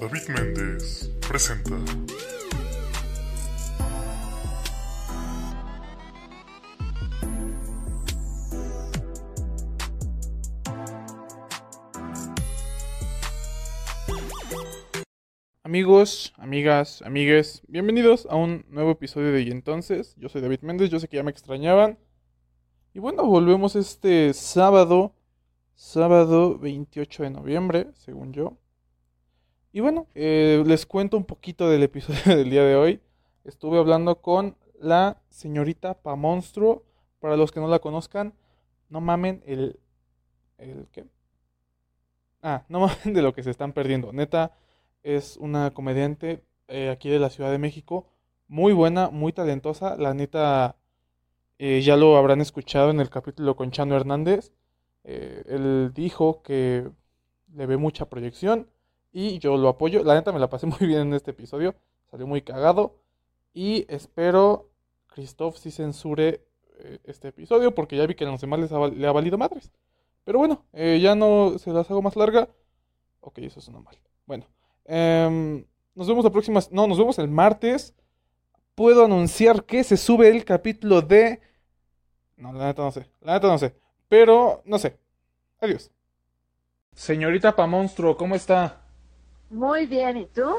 David 0.00 0.28
Méndez 0.28 1.10
presenta. 1.26 1.76
Amigos, 15.62 16.32
amigas, 16.36 17.02
amigues, 17.02 17.62
bienvenidos 17.68 18.26
a 18.30 18.36
un 18.36 18.64
nuevo 18.68 18.90
episodio 18.90 19.32
de 19.32 19.42
Y 19.42 19.50
entonces. 19.50 20.14
Yo 20.16 20.28
soy 20.28 20.40
David 20.40 20.60
Méndez, 20.62 20.90
yo 20.90 20.98
sé 20.98 21.08
que 21.08 21.16
ya 21.16 21.22
me 21.22 21.30
extrañaban. 21.30 21.98
Y 22.92 22.98
bueno, 22.98 23.24
volvemos 23.24 23.76
este 23.76 24.34
sábado, 24.34 25.14
sábado 25.74 26.58
28 26.58 27.22
de 27.22 27.30
noviembre, 27.30 27.90
según 27.94 28.32
yo. 28.32 28.58
Y 29.74 29.80
bueno, 29.80 30.06
eh, 30.14 30.62
les 30.64 30.86
cuento 30.86 31.16
un 31.16 31.24
poquito 31.24 31.68
del 31.68 31.82
episodio 31.82 32.20
del 32.36 32.48
día 32.48 32.62
de 32.62 32.76
hoy. 32.76 33.00
Estuve 33.42 33.76
hablando 33.76 34.22
con 34.22 34.56
la 34.78 35.20
señorita 35.30 36.00
Pa 36.00 36.14
Monstruo. 36.14 36.84
Para 37.18 37.36
los 37.36 37.50
que 37.50 37.58
no 37.58 37.66
la 37.66 37.80
conozcan, 37.80 38.34
no 38.88 39.00
mamen 39.00 39.42
el. 39.46 39.80
¿El 40.58 40.86
qué? 40.92 41.06
Ah, 42.40 42.64
no 42.68 42.78
mamen 42.86 43.14
de 43.14 43.20
lo 43.20 43.34
que 43.34 43.42
se 43.42 43.50
están 43.50 43.72
perdiendo. 43.72 44.12
Neta, 44.12 44.52
es 45.02 45.38
una 45.38 45.72
comediante 45.72 46.44
eh, 46.68 46.90
aquí 46.90 47.08
de 47.08 47.18
la 47.18 47.28
Ciudad 47.28 47.50
de 47.50 47.58
México. 47.58 48.06
Muy 48.46 48.72
buena, 48.72 49.10
muy 49.10 49.32
talentosa. 49.32 49.96
La 49.96 50.14
neta, 50.14 50.76
eh, 51.58 51.80
ya 51.82 51.96
lo 51.96 52.16
habrán 52.16 52.40
escuchado 52.40 52.90
en 52.90 53.00
el 53.00 53.10
capítulo 53.10 53.56
con 53.56 53.72
Chano 53.72 53.96
Hernández. 53.96 54.52
Él 55.02 55.90
dijo 55.92 56.42
que 56.42 56.88
le 57.52 57.66
ve 57.66 57.76
mucha 57.76 58.08
proyección 58.08 58.68
y 59.14 59.38
yo 59.38 59.56
lo 59.56 59.68
apoyo. 59.68 60.02
La 60.02 60.14
neta 60.14 60.32
me 60.32 60.40
la 60.40 60.50
pasé 60.50 60.66
muy 60.66 60.86
bien 60.86 61.00
en 61.02 61.14
este 61.14 61.30
episodio. 61.30 61.74
Salió 62.10 62.26
muy 62.26 62.42
cagado. 62.42 62.96
Y 63.54 63.86
espero 63.88 64.68
Christoph 65.06 65.56
sí 65.56 65.70
censure 65.70 66.44
eh, 66.80 66.98
este 67.04 67.28
episodio 67.28 67.72
porque 67.72 67.96
ya 67.96 68.04
vi 68.06 68.16
que 68.16 68.24
a 68.24 68.28
los 68.28 68.40
demás 68.40 68.58
les 68.58 68.72
ha 68.72 68.88
le 68.88 69.06
ha 69.06 69.12
valido 69.12 69.38
madres. 69.38 69.70
Pero 70.24 70.38
bueno, 70.38 70.64
eh, 70.72 70.98
ya 71.00 71.14
no 71.14 71.56
se 71.58 71.70
las 71.70 71.88
hago 71.90 72.02
más 72.02 72.16
larga. 72.16 72.48
Ok, 73.20 73.38
eso 73.38 73.60
suena 73.60 73.80
mal. 73.80 73.96
Bueno, 74.26 74.46
em, 74.84 75.64
nos 75.94 76.08
vemos 76.08 76.24
la 76.24 76.30
próxima. 76.30 76.60
No, 76.72 76.88
nos 76.88 76.98
vemos 76.98 77.18
el 77.20 77.28
martes. 77.28 77.94
Puedo 78.74 79.04
anunciar 79.04 79.64
que 79.64 79.84
se 79.84 79.96
sube 79.96 80.28
el 80.28 80.44
capítulo 80.44 81.02
de. 81.02 81.40
No, 82.36 82.52
la 82.52 82.66
neta 82.66 82.82
no 82.82 82.90
sé. 82.90 83.08
La 83.20 83.34
neta 83.34 83.46
no 83.46 83.58
sé. 83.58 83.76
Pero 84.08 84.62
no 84.64 84.78
sé. 84.78 84.98
Adiós. 85.60 85.92
Señorita 86.94 87.54
Pamonstruo, 87.54 88.16
¿cómo 88.16 88.34
está? 88.34 88.83
Muy 89.50 89.86
bien, 89.86 90.16
¿y 90.16 90.26
tú? 90.26 90.56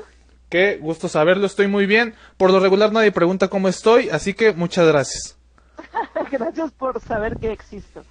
Qué 0.49 0.77
gusto 0.77 1.07
saberlo, 1.07 1.45
estoy 1.45 1.67
muy 1.67 1.85
bien. 1.85 2.15
Por 2.37 2.51
lo 2.51 2.59
regular 2.59 2.91
nadie 2.91 3.11
pregunta 3.11 3.47
cómo 3.47 3.67
estoy, 3.67 4.09
así 4.09 4.33
que 4.33 4.53
muchas 4.53 4.87
gracias. 4.87 5.37
Gracias 6.31 6.71
por 6.71 6.99
saber 7.01 7.37
que 7.37 7.51
existo. 7.51 8.03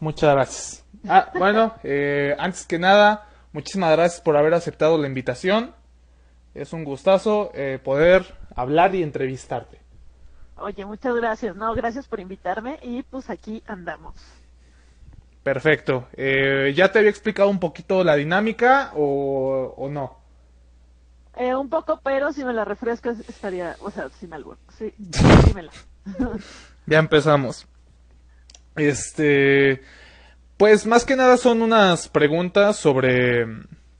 Muchas 0.00 0.34
gracias. 0.34 0.84
Ah, 1.08 1.30
bueno, 1.34 1.74
eh, 1.82 2.34
antes 2.38 2.66
que 2.66 2.78
nada, 2.78 3.28
muchísimas 3.52 3.92
gracias 3.92 4.20
por 4.20 4.36
haber 4.36 4.54
aceptado 4.54 4.98
la 4.98 5.06
invitación. 5.06 5.74
Es 6.54 6.72
un 6.72 6.84
gustazo 6.84 7.50
eh, 7.54 7.78
poder 7.82 8.34
hablar 8.54 8.94
y 8.94 9.02
entrevistarte. 9.02 9.80
Oye, 10.56 10.84
muchas 10.84 11.14
gracias. 11.14 11.56
No, 11.56 11.74
gracias 11.74 12.06
por 12.08 12.20
invitarme 12.20 12.78
y 12.82 13.02
pues 13.02 13.30
aquí 13.30 13.62
andamos. 13.66 14.14
Perfecto. 15.48 16.08
Eh, 16.14 16.74
¿Ya 16.76 16.92
te 16.92 16.98
había 16.98 17.10
explicado 17.10 17.48
un 17.48 17.58
poquito 17.58 18.04
la 18.04 18.16
dinámica 18.16 18.92
o, 18.94 19.72
o 19.78 19.88
no? 19.88 20.18
Eh, 21.38 21.54
un 21.54 21.70
poco, 21.70 22.00
pero 22.04 22.34
si 22.34 22.44
me 22.44 22.52
la 22.52 22.66
refrescas 22.66 23.20
estaría, 23.20 23.74
o 23.80 23.90
sea, 23.90 24.10
sin 24.10 24.34
algo. 24.34 24.58
Sí, 24.76 24.92
dímela. 25.46 25.72
Ya 26.84 26.98
empezamos. 26.98 27.66
Este, 28.76 29.82
pues 30.58 30.84
más 30.84 31.06
que 31.06 31.16
nada 31.16 31.38
son 31.38 31.62
unas 31.62 32.10
preguntas 32.10 32.76
sobre 32.76 33.46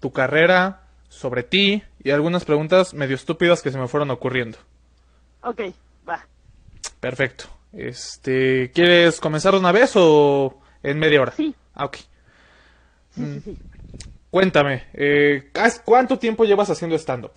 tu 0.00 0.12
carrera, 0.12 0.82
sobre 1.08 1.44
ti 1.44 1.82
y 2.02 2.10
algunas 2.10 2.44
preguntas 2.44 2.92
medio 2.92 3.14
estúpidas 3.14 3.62
que 3.62 3.70
se 3.70 3.78
me 3.78 3.88
fueron 3.88 4.10
ocurriendo. 4.10 4.58
Ok, 5.42 5.60
va. 6.06 6.26
Perfecto. 7.00 7.44
Este, 7.72 8.70
¿quieres 8.70 9.18
comenzar 9.18 9.54
una 9.54 9.72
vez 9.72 9.92
o 9.96 10.60
en 10.90 10.98
media 10.98 11.20
hora? 11.22 11.32
Sí, 11.32 11.54
Ah, 11.74 11.84
ok. 11.86 11.96
sí, 13.10 13.26
sí, 13.34 13.40
sí. 13.40 13.58
Cuéntame, 14.30 14.84
eh, 14.94 15.50
¿has- 15.54 15.80
¿cuánto 15.80 16.18
tiempo 16.18 16.44
llevas 16.44 16.68
haciendo 16.70 16.96
stand-up? 16.96 17.32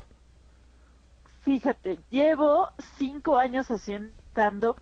Fíjate, 1.43 1.97
llevo 2.09 2.69
cinco 2.97 3.37
años 3.37 3.69
haciendo 3.71 4.13
stand-up 4.31 4.77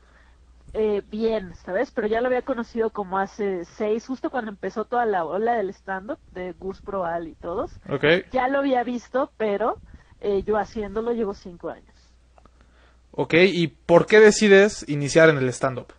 eh, 0.73 1.01
bien, 1.09 1.55
¿sabes? 1.65 1.89
Pero 1.91 2.07
ya 2.07 2.21
lo 2.21 2.27
había 2.27 2.43
conocido 2.43 2.91
como 2.91 3.17
hace 3.17 3.65
seis, 3.65 4.05
justo 4.05 4.29
cuando 4.29 4.51
empezó 4.51 4.85
toda 4.85 5.05
la 5.05 5.25
ola 5.25 5.55
del 5.55 5.69
stand-up, 5.71 6.19
de 6.31 6.51
Gus 6.53 6.79
Proal 6.81 7.27
y 7.27 7.33
todos. 7.35 7.71
Ok. 7.89 8.03
Ya 8.31 8.47
lo 8.49 8.59
había 8.59 8.83
visto, 8.83 9.31
pero 9.37 9.79
eh, 10.21 10.43
yo 10.45 10.57
haciéndolo 10.57 11.11
llevo 11.13 11.33
cinco 11.33 11.69
años. 11.69 11.95
Ok, 13.11 13.33
¿y 13.33 13.67
por 13.67 14.05
qué 14.05 14.19
decides 14.19 14.87
iniciar 14.87 15.29
en 15.29 15.37
el 15.37 15.49
stand-up? 15.49 15.93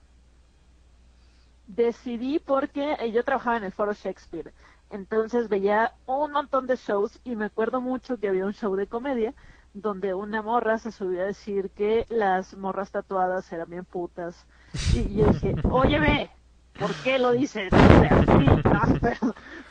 Decidí 1.76 2.40
porque 2.40 2.96
eh, 2.98 3.12
yo 3.12 3.22
trabajaba 3.22 3.56
en 3.56 3.64
el 3.64 3.72
Foro 3.72 3.92
Shakespeare, 3.92 4.52
entonces 4.90 5.48
veía 5.48 5.92
un 6.04 6.32
montón 6.32 6.66
de 6.66 6.74
shows 6.74 7.20
y 7.22 7.36
me 7.36 7.44
acuerdo 7.44 7.80
mucho 7.80 8.18
que 8.18 8.28
había 8.28 8.44
un 8.44 8.54
show 8.54 8.74
de 8.74 8.88
comedia 8.88 9.34
donde 9.72 10.12
una 10.12 10.42
morra 10.42 10.78
se 10.78 10.90
subió 10.90 11.22
a 11.22 11.26
decir 11.26 11.70
que 11.70 12.06
las 12.08 12.56
morras 12.56 12.90
tatuadas 12.90 13.52
eran 13.52 13.70
bien 13.70 13.84
putas 13.84 14.48
y 14.92 15.14
yo 15.14 15.26
dije, 15.26 15.54
óyeme, 15.70 16.28
¿por 16.76 16.92
qué 17.04 17.18
lo 17.20 17.32
dices? 17.32 17.72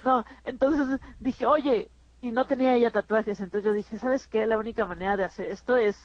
No, 0.05 0.23
entonces 0.45 1.01
dije, 1.19 1.45
oye, 1.45 1.91
y 2.21 2.31
no 2.31 2.45
tenía 2.45 2.75
ella 2.75 2.91
tatuajes, 2.91 3.41
entonces 3.41 3.65
yo 3.65 3.73
dije, 3.73 3.99
¿sabes 3.99 4.25
qué? 4.27 4.47
La 4.47 4.57
única 4.57 4.85
manera 4.85 5.17
de 5.17 5.25
hacer 5.25 5.51
esto 5.51 5.75
es 5.75 5.97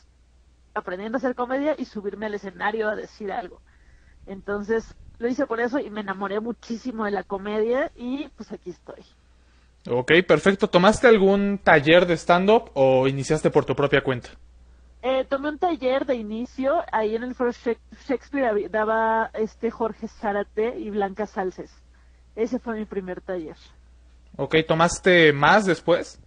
aprendiendo 0.75 1.17
a 1.17 1.19
hacer 1.19 1.37
comedia 1.37 1.77
y 1.79 1.85
subirme 1.85 2.27
al 2.27 2.35
escenario 2.35 2.89
a 2.89 2.97
decir 2.97 3.31
algo. 3.31 3.63
Entonces 4.27 4.97
lo 5.19 5.29
hice 5.29 5.47
por 5.47 5.61
eso 5.61 5.79
y 5.79 5.91
me 5.91 6.01
enamoré 6.01 6.41
muchísimo 6.41 7.05
de 7.05 7.11
la 7.11 7.23
comedia 7.23 7.91
y 7.97 8.29
pues 8.37 8.53
aquí 8.53 8.71
estoy. 8.71 9.05
Ok, 9.89 10.13
perfecto. 10.27 10.69
¿Tomaste 10.69 11.07
algún 11.07 11.59
taller 11.59 12.07
de 12.07 12.15
stand-up 12.17 12.71
o 12.75 13.07
iniciaste 13.07 13.51
por 13.51 13.65
tu 13.65 13.77
propia 13.77 14.03
cuenta? 14.03 14.31
Eh, 15.03 15.27
tomé 15.29 15.51
un 15.51 15.59
taller 15.59 16.07
de 16.07 16.15
inicio 16.15 16.83
ahí 16.91 17.15
en 17.15 17.23
el 17.25 17.35
Foro 17.35 17.53
Shak- 17.53 17.79
Shakespeare 18.09 18.71
daba 18.71 19.31
este 19.35 19.71
Jorge 19.71 20.09
Zárate 20.09 20.79
y 20.79 20.89
Blanca 20.89 21.27
Salces. 21.27 21.71
Ese 22.35 22.59
fue 22.59 22.77
mi 22.77 22.87
primer 22.87 23.21
taller. 23.21 23.57
Ok, 24.37 24.57
¿tomaste 24.67 25.33
más 25.35 25.67
después? 25.67 26.19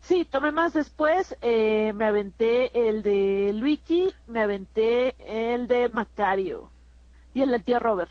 Sí, 0.00 0.24
tomé 0.24 0.50
más 0.52 0.72
después, 0.72 1.36
eh, 1.42 1.92
me 1.94 2.06
aventé 2.06 2.88
el 2.88 3.02
de 3.02 3.52
Luiki, 3.54 4.12
me 4.28 4.40
aventé 4.40 5.14
el 5.52 5.66
de 5.66 5.88
Macario 5.90 6.70
y 7.36 7.42
el 7.42 7.52
de 7.52 7.60
tío 7.60 7.78
Robert. 7.78 8.10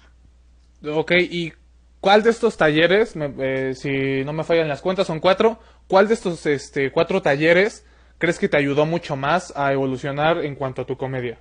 Ok, 0.88 1.12
¿y 1.30 1.54
cuál 2.00 2.24
de 2.24 2.30
estos 2.30 2.58
talleres, 2.58 3.16
me- 3.16 3.34
eh, 3.40 3.74
si 3.76 4.24
no 4.24 4.34
me 4.34 4.44
fallan 4.44 4.68
las 4.68 4.82
cuentas, 4.82 5.08
son 5.08 5.20
cuatro, 5.20 5.60
cuál 5.88 6.08
de 6.08 6.14
estos 6.14 6.46
este, 6.46 6.92
cuatro 6.92 7.22
talleres 7.22 7.86
crees 8.18 8.40
que 8.40 8.50
te 8.50 8.58
ayudó 8.58 8.86
mucho 8.86 9.16
más 9.16 9.52
a 9.56 9.74
evolucionar 9.74 10.44
en 10.46 10.56
cuanto 10.56 10.82
a 10.84 10.86
tu 10.86 10.98
comedia? 10.98 11.40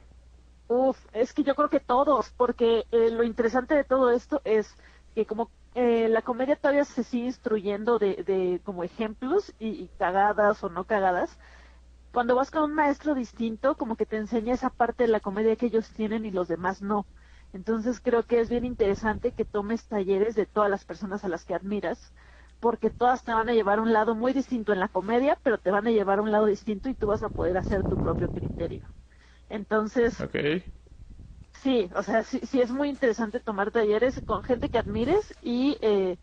Uf, 0.68 1.06
es 1.12 1.32
que 1.34 1.42
yo 1.42 1.54
creo 1.54 1.68
que 1.70 1.80
todos, 1.80 2.30
porque 2.36 2.86
eh, 2.90 3.10
lo 3.10 3.22
interesante 3.24 3.74
de 3.74 3.84
todo 3.84 4.10
esto 4.10 4.40
es 4.44 4.74
que 5.14 5.26
como 5.26 5.52
eh, 5.74 6.08
la 6.08 6.22
comedia 6.22 6.56
todavía 6.56 6.84
se 6.84 7.04
sigue 7.04 7.26
instruyendo 7.26 7.98
de, 7.98 8.16
de 8.24 8.60
como 8.64 8.82
ejemplos 8.84 9.54
y, 9.58 9.68
y 9.84 9.88
cagadas 9.98 10.62
o 10.64 10.70
no 10.70 10.84
cagadas, 10.86 11.38
cuando 12.12 12.36
vas 12.36 12.50
con 12.50 12.64
un 12.64 12.74
maestro 12.74 13.14
distinto, 13.14 13.76
como 13.76 13.96
que 13.96 14.06
te 14.06 14.16
enseña 14.18 14.54
esa 14.54 14.70
parte 14.70 15.04
de 15.04 15.10
la 15.10 15.20
comedia 15.20 15.56
que 15.56 15.66
ellos 15.66 15.92
tienen 15.92 16.24
y 16.26 16.30
los 16.32 16.48
demás 16.48 16.82
no. 16.82 17.06
Entonces 17.54 18.00
creo 18.00 18.24
que 18.24 18.40
es 18.40 18.50
bien 18.50 18.64
interesante 18.64 19.30
que 19.30 19.44
tomes 19.44 19.86
talleres 19.86 20.34
de 20.34 20.44
todas 20.44 20.68
las 20.68 20.84
personas 20.84 21.24
a 21.24 21.28
las 21.28 21.44
que 21.44 21.54
admiras, 21.54 22.12
porque 22.58 22.90
todas 22.90 23.22
te 23.22 23.32
van 23.32 23.48
a 23.48 23.52
llevar 23.54 23.78
a 23.78 23.82
un 23.82 23.92
lado 23.92 24.16
muy 24.16 24.32
distinto 24.32 24.72
en 24.72 24.80
la 24.80 24.88
comedia, 24.88 25.38
pero 25.42 25.58
te 25.58 25.70
van 25.70 25.86
a 25.86 25.92
llevar 25.92 26.18
a 26.18 26.22
un 26.22 26.32
lado 26.32 26.46
distinto 26.46 26.88
y 26.88 26.94
tú 26.94 27.06
vas 27.06 27.22
a 27.22 27.28
poder 27.28 27.56
hacer 27.56 27.84
tu 27.84 27.96
propio 27.96 28.28
criterio. 28.28 28.82
Entonces. 29.48 30.20
Sí, 31.62 31.88
o 31.94 32.02
sea, 32.02 32.24
sí, 32.24 32.40
sí 32.42 32.60
es 32.60 32.72
muy 32.72 32.88
interesante 32.88 33.38
tomar 33.38 33.70
talleres 33.70 34.20
con 34.26 34.42
gente 34.42 34.68
que 34.68 34.78
admires 34.78 35.32
y, 35.40 35.78
eh, 35.80 36.16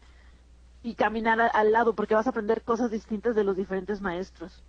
y 0.84 0.96
caminar 0.96 1.40
a- 1.40 1.48
al 1.48 1.72
lado, 1.72 1.96
porque 1.96 2.14
vas 2.14 2.28
a 2.28 2.32
aprender 2.32 2.62
cosas 2.64 2.92
distintas 2.92 3.36
de 3.36 3.46
los 3.46 3.56
diferentes 3.56 4.02
maestros. 4.02 4.62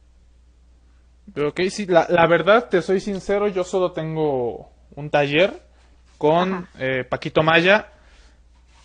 Ok, 1.37 1.61
sí, 1.71 1.87
la, 1.87 2.07
la 2.09 2.27
verdad, 2.29 2.69
te 2.69 2.81
soy 2.83 3.01
sincero, 3.01 3.49
yo 3.49 3.65
solo 3.65 3.91
tengo 3.91 4.71
un 4.95 5.11
taller 5.11 5.72
con 6.23 6.69
eh, 6.79 7.03
Paquito 7.03 7.43
Maya, 7.43 7.89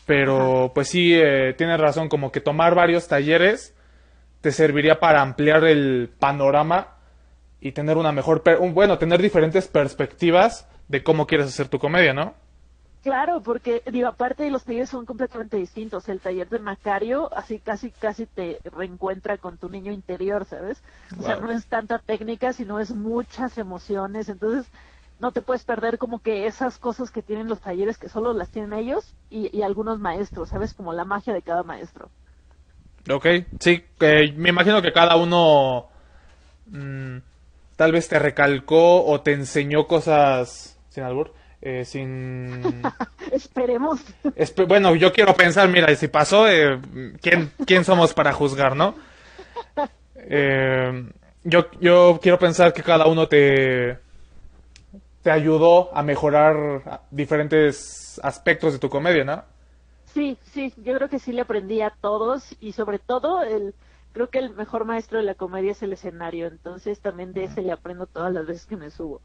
pero 0.08 0.72
pues 0.74 0.88
sí, 0.90 1.14
eh, 1.14 1.54
tienes 1.56 1.80
razón, 1.80 2.10
como 2.10 2.32
que 2.32 2.42
tomar 2.42 2.74
varios 2.74 3.08
talleres 3.08 3.76
te 4.42 4.52
serviría 4.52 5.00
para 5.00 5.22
ampliar 5.22 5.64
el 5.66 6.10
panorama 6.18 6.96
y 7.62 7.74
tener 7.74 7.96
una 7.98 8.12
mejor, 8.12 8.42
per- 8.42 8.58
un- 8.60 8.74
bueno, 8.74 8.98
tener 8.98 9.22
diferentes 9.22 9.68
perspectivas 9.68 10.68
de 10.88 11.04
cómo 11.04 11.28
quieres 11.28 11.48
hacer 11.48 11.68
tu 11.68 11.78
comedia, 11.78 12.12
¿no? 12.12 12.34
Claro, 13.04 13.42
porque 13.44 13.84
digo, 13.92 14.08
aparte 14.08 14.50
los 14.50 14.64
talleres 14.64 14.90
son 14.90 15.06
completamente 15.06 15.58
distintos. 15.58 16.10
El 16.10 16.20
taller 16.20 16.50
de 16.50 16.58
Macario 16.60 17.30
así 17.38 17.60
casi 17.60 17.92
casi 17.92 18.26
te 18.26 18.60
reencuentra 18.76 19.38
con 19.38 19.58
tu 19.60 19.70
niño 19.70 19.92
interior, 19.92 20.46
¿sabes? 20.46 20.82
O 21.20 21.24
sea, 21.24 21.36
no 21.38 21.52
es 21.52 21.68
tanta 21.68 22.00
técnica, 22.00 22.52
sino 22.52 22.80
es 22.80 22.92
muchas 22.92 23.58
emociones. 23.60 24.28
Entonces, 24.28 24.66
no 25.20 25.32
te 25.32 25.42
puedes 25.42 25.64
perder 25.64 25.98
como 25.98 26.20
que 26.20 26.46
esas 26.46 26.78
cosas 26.78 27.12
que 27.12 27.22
tienen 27.22 27.48
los 27.48 27.60
talleres 27.60 27.98
que 27.98 28.10
solo 28.10 28.34
las 28.34 28.50
tienen 28.50 28.74
ellos 28.74 29.16
y, 29.30 29.56
y 29.56 29.64
algunos 29.64 30.00
maestros, 30.00 30.50
¿sabes? 30.50 30.74
Como 30.74 30.94
la 30.94 31.06
magia 31.06 31.34
de 31.34 31.42
cada 31.42 31.64
maestro. 31.64 32.10
Ok, 33.10 33.26
sí, 33.60 33.84
que 34.00 34.34
me 34.36 34.50
imagino 34.50 34.82
que 34.82 34.92
cada 34.92 35.16
uno 35.16 35.88
mm, 36.68 37.18
tal 37.78 37.92
vez 37.92 38.08
te 38.10 38.20
recalcó 38.20 39.06
o 39.06 39.22
te 39.22 39.32
enseñó 39.34 39.88
cosas 39.88 40.78
sin 40.90 41.04
albur, 41.04 41.34
eh, 41.62 41.86
sin... 41.86 42.84
Esperemos. 43.32 44.02
Espe- 44.36 44.68
bueno, 44.68 44.96
yo 44.96 45.12
quiero 45.14 45.34
pensar, 45.36 45.68
mira, 45.70 45.94
si 45.96 46.08
pasó, 46.08 46.48
eh, 46.50 46.80
¿quién, 47.22 47.52
¿quién 47.66 47.84
somos 47.86 48.14
para 48.14 48.34
juzgar, 48.34 48.76
no? 48.76 48.96
Eh, 50.30 51.10
yo, 51.44 51.68
yo 51.80 52.20
quiero 52.22 52.38
pensar 52.40 52.74
que 52.74 52.84
cada 52.84 53.06
uno 53.08 53.28
te, 53.28 53.98
te 55.28 55.32
ayudó 55.32 55.94
a 55.94 56.04
mejorar 56.04 57.02
diferentes 57.12 58.18
aspectos 58.24 58.72
de 58.72 58.80
tu 58.80 58.88
comedia, 58.90 59.26
¿no? 59.26 59.44
Sí, 60.06 60.40
sí, 60.42 60.74
yo 60.78 60.96
creo 60.96 61.08
que 61.10 61.20
sí 61.20 61.32
le 61.32 61.42
aprendí 61.42 61.82
a 61.82 61.92
todos 61.92 62.56
y 62.60 62.72
sobre 62.72 62.98
todo 62.98 63.44
el 63.44 63.76
creo 64.14 64.30
que 64.32 64.40
el 64.40 64.56
mejor 64.56 64.86
maestro 64.86 65.20
de 65.20 65.26
la 65.26 65.36
comedia 65.36 65.74
es 65.74 65.84
el 65.84 65.94
escenario, 65.94 66.48
entonces 66.48 67.00
también 67.02 67.34
de 67.34 67.44
ese 67.44 67.62
le 67.62 67.72
aprendo 67.72 68.08
todas 68.08 68.34
las 68.34 68.48
veces 68.48 68.66
que 68.66 68.78
me 68.78 68.90
subo. 68.90 69.22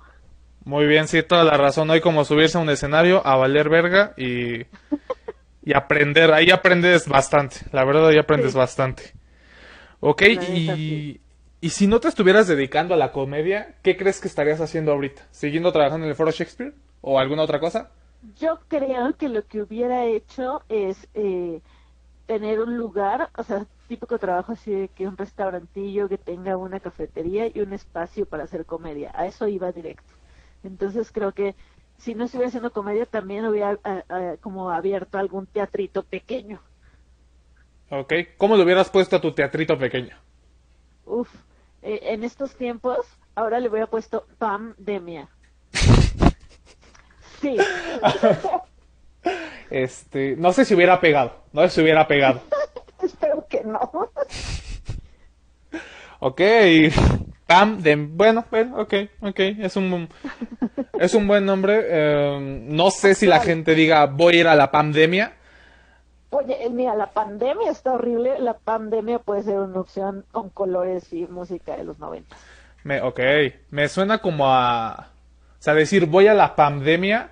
Muy 0.65 0.87
bien, 0.87 1.09
sí, 1.09 1.23
toda 1.23 1.45
la 1.45 1.57
razón. 1.57 1.91
Hay 1.91 2.01
como 2.01 2.25
subirse 2.25 2.57
a 2.57 2.61
un 2.61 2.71
escenario 2.71 3.27
a 3.27 3.37
valer 3.37 3.69
verga 3.69 4.15
y, 4.17 4.61
y 5.63 5.75
aprender. 5.75 6.33
Ahí 6.33 6.51
aprendes 6.51 7.09
bastante. 7.09 7.59
La 7.73 7.85
verdad, 7.85 8.09
ahí 8.09 8.19
aprendes 8.19 8.55
Sí. 8.55 8.57
bastante. 8.57 9.15
Ok, 10.01 10.23
y. 10.41 11.22
y 11.63 11.71
si 11.71 11.87
no 11.87 12.01
te 12.01 12.09
estuvieras 12.09 12.49
dedicando 12.49 12.93
a 12.93 12.97
la 12.97 13.13
comedia, 13.13 13.77
¿qué 13.83 13.97
crees 13.97 14.21
que 14.21 14.27
estarías 14.27 14.61
haciendo 14.61 14.91
ahorita? 14.91 15.23
¿Siguiendo 15.31 15.71
trabajando 15.71 16.05
en 16.05 16.11
el 16.11 16.17
Foro 16.17 16.33
Shakespeare? 16.33 16.75
¿O 17.01 17.21
alguna 17.21 17.43
otra 17.43 17.61
cosa? 17.61 17.93
Yo 18.37 18.59
creo 18.67 19.17
que 19.17 19.29
lo 19.29 19.47
que 19.47 19.63
hubiera 19.63 20.05
hecho 20.07 20.63
es 20.69 21.09
eh, 21.15 21.61
tener 22.27 22.59
un 22.59 22.77
lugar, 22.77 23.31
o 23.37 23.45
sea, 23.45 23.65
típico 23.87 24.19
trabajo 24.19 24.51
así 24.51 24.73
de 24.73 24.89
que 24.89 25.07
un 25.07 25.17
restaurantillo 25.17 26.09
que 26.09 26.19
tenga 26.19 26.57
una 26.57 26.81
cafetería 26.81 27.47
y 27.47 27.61
un 27.61 27.73
espacio 27.73 28.27
para 28.27 28.43
hacer 28.43 28.67
comedia. 28.67 29.13
A 29.15 29.27
eso 29.27 29.47
iba 29.47 29.71
directo. 29.71 30.13
Entonces 30.65 31.13
creo 31.13 31.31
que 31.31 31.55
si 31.99 32.17
no 32.17 32.25
estuviera 32.25 32.49
haciendo 32.49 32.73
comedia 32.73 33.07
también 33.07 33.47
hubiera 33.47 33.79
ah, 33.85 34.35
como 34.41 34.69
abierto 34.73 35.17
algún 35.17 35.47
teatrito 35.47 36.03
pequeño. 36.03 36.61
Ok, 37.89 38.15
¿cómo 38.37 38.57
le 38.57 38.65
hubieras 38.65 38.91
puesto 38.91 39.15
a 39.15 39.21
tu 39.21 39.33
teatrito 39.33 39.79
pequeño? 39.79 40.17
Uf, 41.05 41.29
eh, 41.83 42.01
en 42.03 42.25
estos 42.25 42.55
tiempos 42.57 42.99
ahora 43.35 43.61
le 43.61 43.69
hubiera 43.69 43.87
puesto 43.87 44.27
pandemia. 44.39 45.29
Sí, 47.41 47.57
Este, 49.71 50.37
no 50.37 50.53
sé 50.53 50.65
si 50.67 50.75
hubiera 50.75 51.01
pegado, 51.01 51.45
no 51.53 51.63
sé 51.63 51.71
si 51.71 51.81
hubiera 51.81 52.07
pegado. 52.07 52.43
espero 53.03 53.47
que 53.49 53.63
no. 53.65 53.81
Ok, 56.25 56.41
Pam, 57.49 57.83
de, 57.83 57.97
bueno, 57.97 58.45
bueno, 58.49 58.81
ok, 58.81 58.95
ok, 59.23 59.41
es 59.41 59.75
un, 59.75 60.09
es 61.01 61.15
un 61.15 61.27
buen 61.27 61.45
nombre. 61.45 61.81
eh, 61.85 62.39
no 62.69 62.93
sé 62.93 63.17
si 63.17 63.27
la 63.27 63.41
gente 63.41 63.75
diga 63.75 64.07
voy 64.07 64.37
a 64.37 64.41
ir 64.41 64.47
a 64.47 64.55
la 64.55 64.71
pandemia. 64.71 65.33
Oye, 66.33 66.65
eh, 66.65 66.71
mira, 66.71 66.95
la 66.95 67.11
pandemia 67.11 67.71
está 67.71 67.93
horrible. 67.93 68.39
La 68.39 68.55
pandemia 68.55 69.19
puede 69.19 69.43
ser 69.43 69.59
una 69.59 69.81
opción 69.81 70.25
con 70.33 70.49
colores 70.49 71.13
y 71.13 71.27
música 71.27 71.77
de 71.77 71.85
los 71.85 71.99
90. 71.99 72.35
Me, 72.85 73.03
ok, 73.03 73.21
me 73.71 73.89
suena 73.89 74.19
como 74.19 74.49
a, 74.49 75.11
o 75.53 75.63
sea, 75.63 75.75
decir 75.75 76.07
voy 76.07 76.27
a 76.27 76.35
la 76.35 76.57
pandemia 76.57 77.31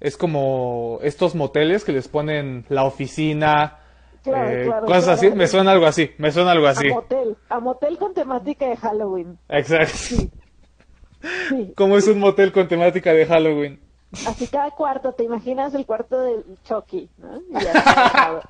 es 0.00 0.16
como 0.16 0.98
estos 1.02 1.34
moteles 1.34 1.84
que 1.84 1.92
les 1.92 2.08
ponen 2.08 2.64
la 2.70 2.84
oficina, 2.84 3.76
Claro, 4.22 4.50
eh, 4.50 4.64
claro, 4.66 4.86
cosas 4.86 5.04
claro. 5.04 5.18
así, 5.18 5.30
me 5.30 5.46
suena 5.46 5.72
algo 5.72 5.86
así, 5.86 6.10
me 6.18 6.30
suena 6.30 6.52
algo 6.52 6.66
así. 6.66 6.90
A 6.90 6.94
motel, 6.94 7.36
a 7.48 7.60
motel 7.60 7.98
con 7.98 8.14
temática 8.14 8.66
de 8.66 8.76
Halloween. 8.76 9.38
Exacto. 9.48 9.92
Sí. 9.94 10.30
Sí, 11.48 11.72
Como 11.76 11.96
es 11.96 12.08
un 12.08 12.18
motel 12.18 12.52
con 12.52 12.68
temática 12.68 13.12
de 13.12 13.26
Halloween. 13.26 13.80
Así 14.26 14.46
cada 14.48 14.70
cuarto, 14.72 15.12
te 15.12 15.24
imaginas 15.24 15.74
el 15.74 15.86
cuarto 15.86 16.20
del 16.20 16.44
Chucky, 16.64 17.10
¿no? 17.18 17.40
Y 17.50 17.64
ya 17.64 18.42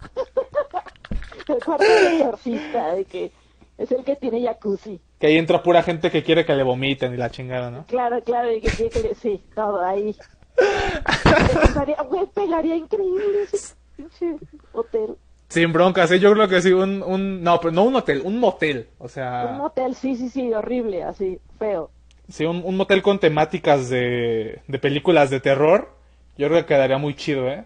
el 1.48 1.64
cuarto 1.64 1.84
del 1.84 2.06
exorcista, 2.20 2.94
de 2.94 3.04
que 3.04 3.32
es 3.78 3.92
el 3.92 4.04
que 4.04 4.16
tiene 4.16 4.42
jacuzzi. 4.42 5.00
Que 5.18 5.28
ahí 5.28 5.38
entra 5.38 5.62
pura 5.62 5.82
gente 5.82 6.10
que 6.10 6.22
quiere 6.22 6.44
que 6.44 6.54
le 6.54 6.62
vomiten 6.62 7.14
y 7.14 7.16
la 7.16 7.30
chingada, 7.30 7.70
¿no? 7.70 7.86
Claro, 7.86 8.22
claro, 8.22 8.52
y 8.52 8.60
que 8.60 8.70
tiene 8.70 8.90
que 8.90 9.14
sí, 9.14 9.42
todo 9.54 9.80
ahí. 9.84 10.16
Pegaría, 11.62 12.02
güey, 12.02 12.26
pegaría 12.26 12.76
increíble 12.76 13.42
ese 13.42 13.74
pinche 13.96 14.36
hotel. 14.72 15.16
Sin 15.48 15.72
broncas, 15.72 16.10
¿eh? 16.10 16.18
yo 16.18 16.32
creo 16.32 16.48
que 16.48 16.60
sí, 16.60 16.72
un, 16.72 17.02
un, 17.02 17.42
no, 17.42 17.58
pero 17.60 17.72
no 17.72 17.84
un 17.84 17.96
hotel, 17.96 18.20
un 18.24 18.38
motel, 18.38 18.88
o 18.98 19.08
Un 19.08 19.08
sea, 19.08 19.46
motel, 19.56 19.94
sí, 19.94 20.14
sí, 20.16 20.28
sí, 20.28 20.52
horrible, 20.52 21.04
así, 21.04 21.40
feo. 21.58 21.90
Sí, 22.28 22.44
un, 22.44 22.62
un 22.64 22.76
motel 22.76 23.02
con 23.02 23.18
temáticas 23.18 23.88
de, 23.88 24.60
de 24.66 24.78
películas 24.78 25.30
de 25.30 25.40
terror, 25.40 25.94
yo 26.36 26.48
creo 26.48 26.60
que 26.60 26.66
quedaría 26.74 26.98
muy 26.98 27.14
chido, 27.14 27.48
¿eh? 27.48 27.64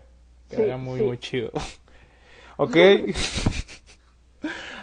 Quedaría 0.49 0.77
Sí, 0.77 0.81
muy, 0.83 1.01
sí. 1.01 1.07
muy 1.07 1.19
chido. 1.19 1.51
Ok. 2.59 2.77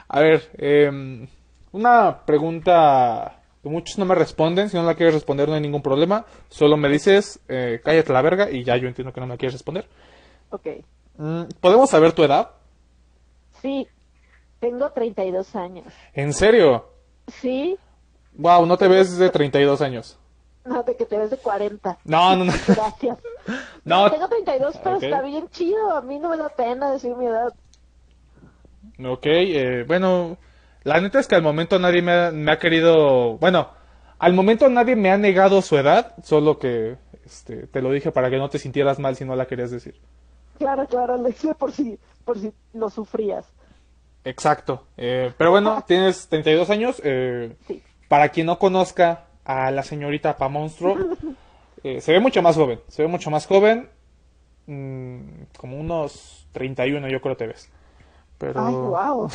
A 0.08 0.20
ver, 0.22 0.50
em, 0.58 1.28
una 1.72 2.26
pregunta 2.26 3.42
que 3.62 3.70
muchos 3.70 3.98
no 4.00 4.06
me 4.06 4.16
responden, 4.16 4.70
si 4.70 4.76
no 4.76 4.84
la 4.84 4.96
quieres 4.96 5.14
responder 5.14 5.48
no 5.48 5.54
hay 5.56 5.62
ningún 5.62 5.82
problema, 5.84 6.26
solo 6.50 6.78
me 6.78 6.90
dices, 6.90 7.40
eh, 7.48 7.80
cállate 7.84 8.12
la 8.12 8.22
verga 8.22 8.50
y 8.50 8.64
ya 8.64 8.76
yo 8.78 8.88
entiendo 8.88 9.14
que 9.14 9.22
no 9.22 9.28
me 9.28 9.38
quieres 9.38 9.54
responder. 9.54 9.88
Ok. 10.50 10.68
Mm, 11.18 11.44
¿Podemos 11.62 11.90
saber 11.90 12.14
tu 12.14 12.24
edad? 12.24 12.50
Sí, 13.62 13.88
tengo 14.60 14.92
32 14.92 15.56
años. 15.56 15.86
¿En 16.14 16.34
serio? 16.34 16.90
Sí, 17.28 17.78
Wow, 18.40 18.66
no 18.66 18.78
te 18.78 18.88
ves 18.88 19.18
de 19.18 19.30
32 19.30 19.82
años. 19.82 20.18
no, 20.64 20.82
de 20.84 20.96
que 20.96 21.06
te 21.06 21.18
ves 21.18 21.30
de 21.30 21.38
40. 21.38 21.98
No, 22.06 22.36
no, 22.36 22.46
no. 22.46 22.54
Gracias. 22.68 23.18
No. 23.84 24.12
Tengo 24.12 24.28
32, 24.28 24.78
pero 24.84 24.98
está 24.98 25.22
bien 25.24 25.50
chido. 25.50 25.96
A 25.96 26.02
mí 26.02 26.20
no 26.20 26.30
me 26.30 26.38
da 26.38 26.50
pena 26.50 26.92
decir 26.92 27.16
mi 27.16 27.26
edad. 27.26 27.52
Ok, 29.04 29.26
eh, 29.26 29.84
bueno, 29.88 30.38
la 30.84 31.02
neta 31.02 31.20
es 31.20 31.28
que 31.28 31.34
al 31.36 31.42
momento 31.42 31.80
nadie 31.80 32.02
me 32.04 32.12
ha, 32.12 32.32
me 32.32 32.52
ha 32.52 32.60
querido, 32.60 33.38
bueno, 33.40 33.70
al 34.20 34.34
momento 34.34 34.70
nadie 34.70 34.96
me 34.96 35.10
ha 35.10 35.18
negado 35.18 35.62
su 35.64 35.78
edad, 35.78 36.14
solo 36.24 36.60
que 36.60 36.98
este, 37.26 37.66
te 37.68 37.82
lo 37.82 37.92
dije 37.92 38.12
para 38.12 38.30
que 38.30 38.38
no 38.38 38.50
te 38.50 38.60
sintieras 38.60 39.00
mal 39.00 39.16
si 39.16 39.26
no 39.26 39.36
la 39.36 39.48
querías 39.48 39.72
decir. 39.72 39.96
Claro, 40.60 40.86
claro, 40.86 41.18
lo 41.18 41.30
hice 41.30 41.56
por 41.56 41.72
si, 41.72 41.98
por 42.26 42.38
si 42.38 42.52
lo 42.74 42.90
sufrías. 42.92 43.48
Exacto, 44.24 44.86
eh, 44.98 45.34
pero 45.38 45.50
bueno, 45.52 45.84
tienes 45.88 46.28
32 46.28 46.70
años, 46.70 47.02
eh, 47.04 47.56
Sí. 47.66 47.82
Para 48.10 48.30
quien 48.30 48.48
no 48.48 48.60
conozca 48.60 49.28
a 49.46 49.72
la 49.72 49.84
señorita 49.84 50.36
Pa 50.36 50.50
Monstruo, 50.50 50.98
eh, 51.84 52.02
se 52.02 52.12
ve 52.12 52.20
mucho 52.20 52.42
más 52.42 52.58
joven, 52.58 52.82
se 52.90 53.04
ve 53.04 53.08
mucho 53.08 53.30
más 53.30 53.48
joven, 53.48 53.90
mm, 54.68 55.44
como 55.58 55.80
unos 55.80 56.46
31 56.52 57.08
yo 57.08 57.22
creo 57.22 57.38
te 57.38 57.48
ves. 57.48 57.72
Pero... 58.38 58.66
Ay, 58.66 58.74
wow. 58.74 59.30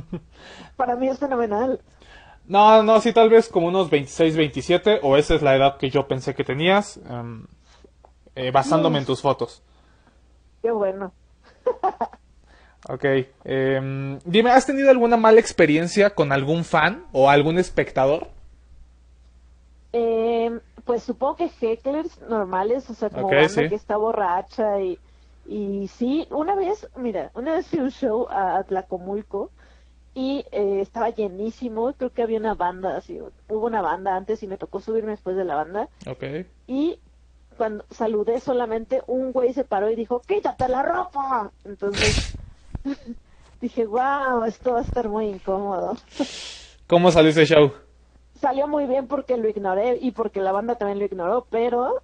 Para 0.76 0.96
mí 0.96 1.08
es 1.08 1.18
fenomenal. 1.18 1.80
No, 2.46 2.82
no, 2.82 3.00
sí, 3.00 3.12
tal 3.12 3.28
vez 3.28 3.48
como 3.48 3.66
unos 3.66 3.90
26, 3.90 4.36
27, 4.36 5.00
o 5.02 5.16
esa 5.16 5.34
es 5.34 5.42
la 5.42 5.56
edad 5.56 5.76
que 5.78 5.90
yo 5.90 6.06
pensé 6.06 6.34
que 6.34 6.44
tenías, 6.44 6.98
em, 7.08 7.46
eh, 8.36 8.50
basándome 8.52 8.98
en 8.98 9.04
tus 9.04 9.20
fotos. 9.20 9.62
Qué 10.62 10.70
bueno. 10.70 11.12
Ok, 12.88 13.04
em, 13.44 14.18
dime, 14.24 14.50
¿has 14.50 14.66
tenido 14.66 14.90
alguna 14.90 15.16
mala 15.16 15.40
experiencia 15.40 16.10
con 16.14 16.32
algún 16.32 16.64
fan 16.64 17.04
o 17.12 17.28
algún 17.30 17.58
espectador? 17.58 18.28
Eh, 19.92 20.60
pues 20.84 21.02
supongo 21.02 21.36
que 21.36 21.50
hecklers 21.60 22.20
normales, 22.22 22.88
o 22.90 22.94
sea, 22.94 23.10
como 23.10 23.28
Ok, 23.28 23.32
banda 23.34 23.48
sí. 23.48 23.68
que 23.68 23.74
está 23.74 23.96
borracha 23.96 24.80
y, 24.80 25.00
y 25.44 25.88
sí, 25.88 26.26
una 26.30 26.54
vez, 26.54 26.86
mira, 26.96 27.30
una 27.34 27.54
vez 27.54 27.66
fui 27.68 27.78
a 27.78 27.82
un 27.82 27.90
show 27.90 28.26
a 28.30 28.62
Tlacomulco 28.64 29.50
y 30.14 30.44
eh, 30.52 30.80
estaba 30.82 31.10
llenísimo, 31.10 31.92
creo 31.94 32.12
que 32.12 32.22
había 32.22 32.38
una 32.38 32.54
banda, 32.54 32.96
así, 32.98 33.20
hubo 33.48 33.66
una 33.66 33.82
banda 33.82 34.16
antes 34.16 34.42
y 34.42 34.46
me 34.48 34.58
tocó 34.58 34.80
subirme 34.80 35.12
después 35.12 35.36
de 35.36 35.44
la 35.44 35.56
banda 35.56 35.88
Ok, 36.06 36.24
y 36.66 37.00
cuando 37.56 37.84
saludé 37.90 38.40
solamente 38.40 39.02
un 39.06 39.32
güey 39.32 39.52
se 39.54 39.64
paró 39.64 39.90
y 39.90 39.96
dijo, 39.96 40.20
quítate 40.26 40.68
la 40.68 40.82
ropa. 40.82 41.52
Entonces, 41.64 42.36
Dije, 43.60 43.86
wow, 43.86 44.44
esto 44.46 44.72
va 44.72 44.80
a 44.80 44.82
estar 44.82 45.08
muy 45.08 45.26
incómodo. 45.26 45.96
¿Cómo 46.86 47.10
salió 47.10 47.30
ese 47.30 47.46
show? 47.46 47.72
Salió 48.40 48.68
muy 48.68 48.86
bien 48.86 49.06
porque 49.06 49.36
lo 49.36 49.48
ignoré 49.48 49.98
y 50.00 50.10
porque 50.10 50.40
la 50.40 50.52
banda 50.52 50.76
también 50.76 50.98
lo 50.98 51.06
ignoró, 51.06 51.46
pero 51.50 52.02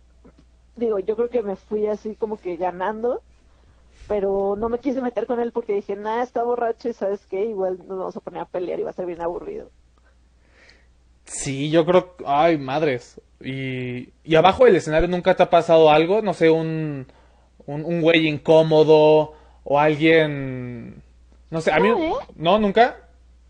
digo, 0.76 0.98
yo 0.98 1.14
creo 1.14 1.28
que 1.28 1.42
me 1.42 1.56
fui 1.56 1.86
así 1.86 2.16
como 2.16 2.38
que 2.38 2.56
ganando, 2.56 3.20
pero 4.08 4.56
no 4.56 4.70
me 4.70 4.78
quise 4.78 5.02
meter 5.02 5.26
con 5.26 5.40
él 5.40 5.52
porque 5.52 5.74
dije, 5.74 5.94
nada, 5.94 6.22
está 6.22 6.42
borracho 6.42 6.88
y 6.88 6.94
sabes 6.94 7.26
qué, 7.26 7.44
igual 7.44 7.78
nos 7.86 7.98
vamos 7.98 8.16
a 8.16 8.20
poner 8.20 8.40
a 8.40 8.46
pelear 8.46 8.80
y 8.80 8.82
va 8.82 8.90
a 8.90 8.94
ser 8.94 9.06
bien 9.06 9.20
aburrido. 9.20 9.70
Sí, 11.24 11.70
yo 11.70 11.84
creo, 11.84 12.14
ay, 12.26 12.56
madres. 12.58 13.20
Y, 13.40 14.08
y 14.24 14.34
abajo 14.34 14.64
del 14.64 14.76
escenario 14.76 15.08
nunca 15.08 15.36
te 15.36 15.42
ha 15.42 15.50
pasado 15.50 15.90
algo, 15.90 16.22
no 16.22 16.32
sé, 16.32 16.50
un, 16.50 17.06
un, 17.66 17.84
un 17.84 18.00
güey 18.00 18.26
incómodo 18.26 19.34
o 19.64 19.78
alguien, 19.78 21.02
no 21.50 21.60
sé, 21.60 21.72
a 21.72 21.78
mí, 21.78 21.88
No, 21.88 21.98
¿eh? 21.98 22.12
no, 22.36 22.58
nunca. 22.58 22.96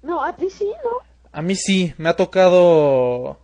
No, 0.02 0.22
a 0.24 0.34
ti 0.34 0.48
sí, 0.50 0.66
¿no? 0.84 0.90
A 1.32 1.40
mí 1.42 1.54
sí, 1.54 1.94
me 1.98 2.08
ha 2.08 2.16
tocado, 2.16 3.38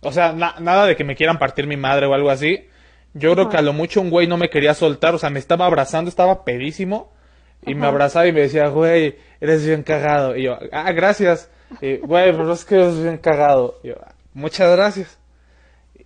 o 0.00 0.12
sea, 0.12 0.32
na- 0.32 0.54
nada 0.60 0.86
de 0.86 0.96
que 0.96 1.04
me 1.04 1.16
quieran 1.16 1.38
partir 1.38 1.66
mi 1.66 1.76
madre 1.76 2.06
o 2.06 2.14
algo 2.14 2.30
así. 2.30 2.68
Yo 3.12 3.34
creo 3.34 3.48
que 3.48 3.56
a 3.58 3.62
lo 3.62 3.72
mucho 3.72 4.00
un 4.00 4.10
güey 4.10 4.26
no 4.26 4.36
me 4.36 4.48
quería 4.50 4.74
soltar, 4.74 5.14
o 5.14 5.18
sea, 5.18 5.30
me 5.30 5.38
estaba 5.38 5.66
abrazando, 5.66 6.08
estaba 6.08 6.44
pedísimo. 6.44 7.12
Y 7.66 7.74
me 7.74 7.86
abrazaba 7.86 8.26
y 8.26 8.32
me 8.32 8.40
decía, 8.40 8.68
güey, 8.68 9.16
eres 9.40 9.64
bien 9.64 9.82
cagado. 9.84 10.36
Y 10.36 10.42
yo, 10.44 10.58
ah, 10.72 10.92
gracias. 10.92 11.50
Y, 11.80 11.96
güey, 11.98 12.30
pero 12.32 12.52
es 12.52 12.64
que 12.64 12.74
eres 12.74 13.00
bien 13.02 13.16
cagado. 13.18 13.76
Y 13.82 13.88
yo, 13.88 13.94
"Ah, 14.04 14.12
muchas 14.34 14.70
gracias. 14.76 15.18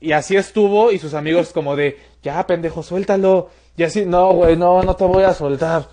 Y 0.01 0.13
así 0.13 0.37
estuvo, 0.37 0.93
y 0.93 0.99
sus 1.01 1.15
amigos 1.15 1.53
como 1.53 1.75
de, 1.75 1.99
ya, 2.23 2.47
pendejo, 2.47 2.83
suéltalo. 2.85 3.51
Y 3.77 3.83
así, 3.83 4.07
no, 4.07 4.33
güey, 4.35 4.57
no, 4.57 4.83
no 4.83 4.95
te 4.95 5.05
voy 5.05 5.25
a 5.25 5.35
soltar. 5.35 5.89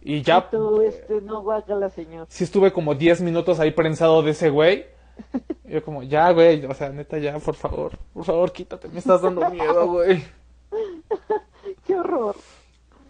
Y 0.00 0.22
ya, 0.22 0.48
Y 0.52 0.84
este, 0.86 1.20
no, 1.20 1.42
guácala, 1.42 1.90
señor. 1.90 2.26
sí 2.30 2.44
estuve 2.44 2.72
como 2.72 2.94
10 2.94 3.20
minutos 3.20 3.58
ahí 3.60 3.72
prensado 3.72 4.22
de 4.22 4.30
ese 4.30 4.50
güey. 4.50 4.86
Yo 5.64 5.82
como, 5.84 6.02
ya, 6.02 6.30
güey, 6.30 6.64
o 6.64 6.74
sea, 6.74 6.90
neta, 6.90 7.18
ya, 7.18 7.38
por 7.38 7.54
favor, 7.54 7.98
por 8.14 8.24
favor, 8.24 8.52
quítate, 8.52 8.88
me 8.88 9.00
estás 9.00 9.20
dando 9.20 9.50
miedo, 9.50 9.86
güey. 9.86 10.22
Qué 11.86 11.94
horror. 11.94 12.36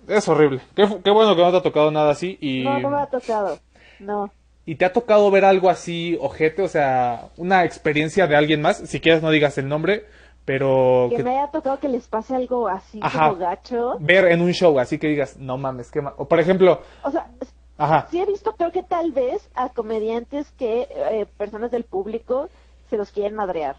Es 0.07 0.27
horrible. 0.29 0.61
Qué, 0.75 0.89
qué 1.05 1.11
bueno 1.11 1.37
que 1.37 1.43
no 1.43 1.51
te 1.51 1.57
ha 1.59 1.63
tocado 1.63 1.91
nada 1.91 2.11
así 2.11 2.39
y... 2.41 2.65
No, 2.65 2.79
no 2.81 2.91
me 2.91 2.97
ha 3.03 3.07
tocado. 3.07 3.59
No. 4.01 4.31
¿Y 4.65 4.75
te 4.77 4.85
ha 4.85 4.93
tocado 4.93 5.31
ver 5.31 5.45
algo 5.45 5.69
así, 5.71 6.17
ojete? 6.21 6.63
O 6.63 6.69
sea, 6.69 7.29
una 7.37 7.65
experiencia 7.65 8.27
de 8.27 8.37
alguien 8.37 8.61
más. 8.61 8.79
Si 8.79 9.01
quieres 9.01 9.23
no 9.23 9.31
digas 9.31 9.57
el 9.59 9.69
nombre, 9.69 10.07
pero 10.49 11.09
Que 11.11 11.17
que 11.17 11.25
me 11.25 11.33
haya 11.33 11.51
tocado 11.51 11.79
que 11.79 11.91
les 11.91 12.09
pase 12.09 12.35
algo 12.35 12.69
así 12.69 13.01
Ajá. 13.03 13.29
como 13.29 13.39
gacho. 13.39 13.99
ver 14.01 14.25
en 14.33 14.41
un 14.41 14.53
show, 14.53 14.79
así 14.79 14.99
que 14.99 15.09
digas, 15.09 15.37
no 15.37 15.59
mames, 15.59 15.91
qué 15.91 16.01
ma-". 16.01 16.15
O 16.17 16.27
por 16.27 16.41
ejemplo, 16.41 16.81
O 17.05 17.11
sea, 17.11 17.31
ajá, 17.77 18.07
sí 18.11 18.19
he 18.19 18.25
visto, 18.25 18.55
creo 18.57 18.73
que 18.73 18.83
tal 18.83 19.13
vez 19.13 19.47
a 19.55 19.69
comediantes 19.69 20.51
que 20.53 20.89
eh, 20.91 21.27
personas 21.37 21.71
del 21.71 21.85
público 21.85 22.49
se 22.89 22.97
los 22.97 23.13
quieren 23.13 23.35
madrear. 23.35 23.77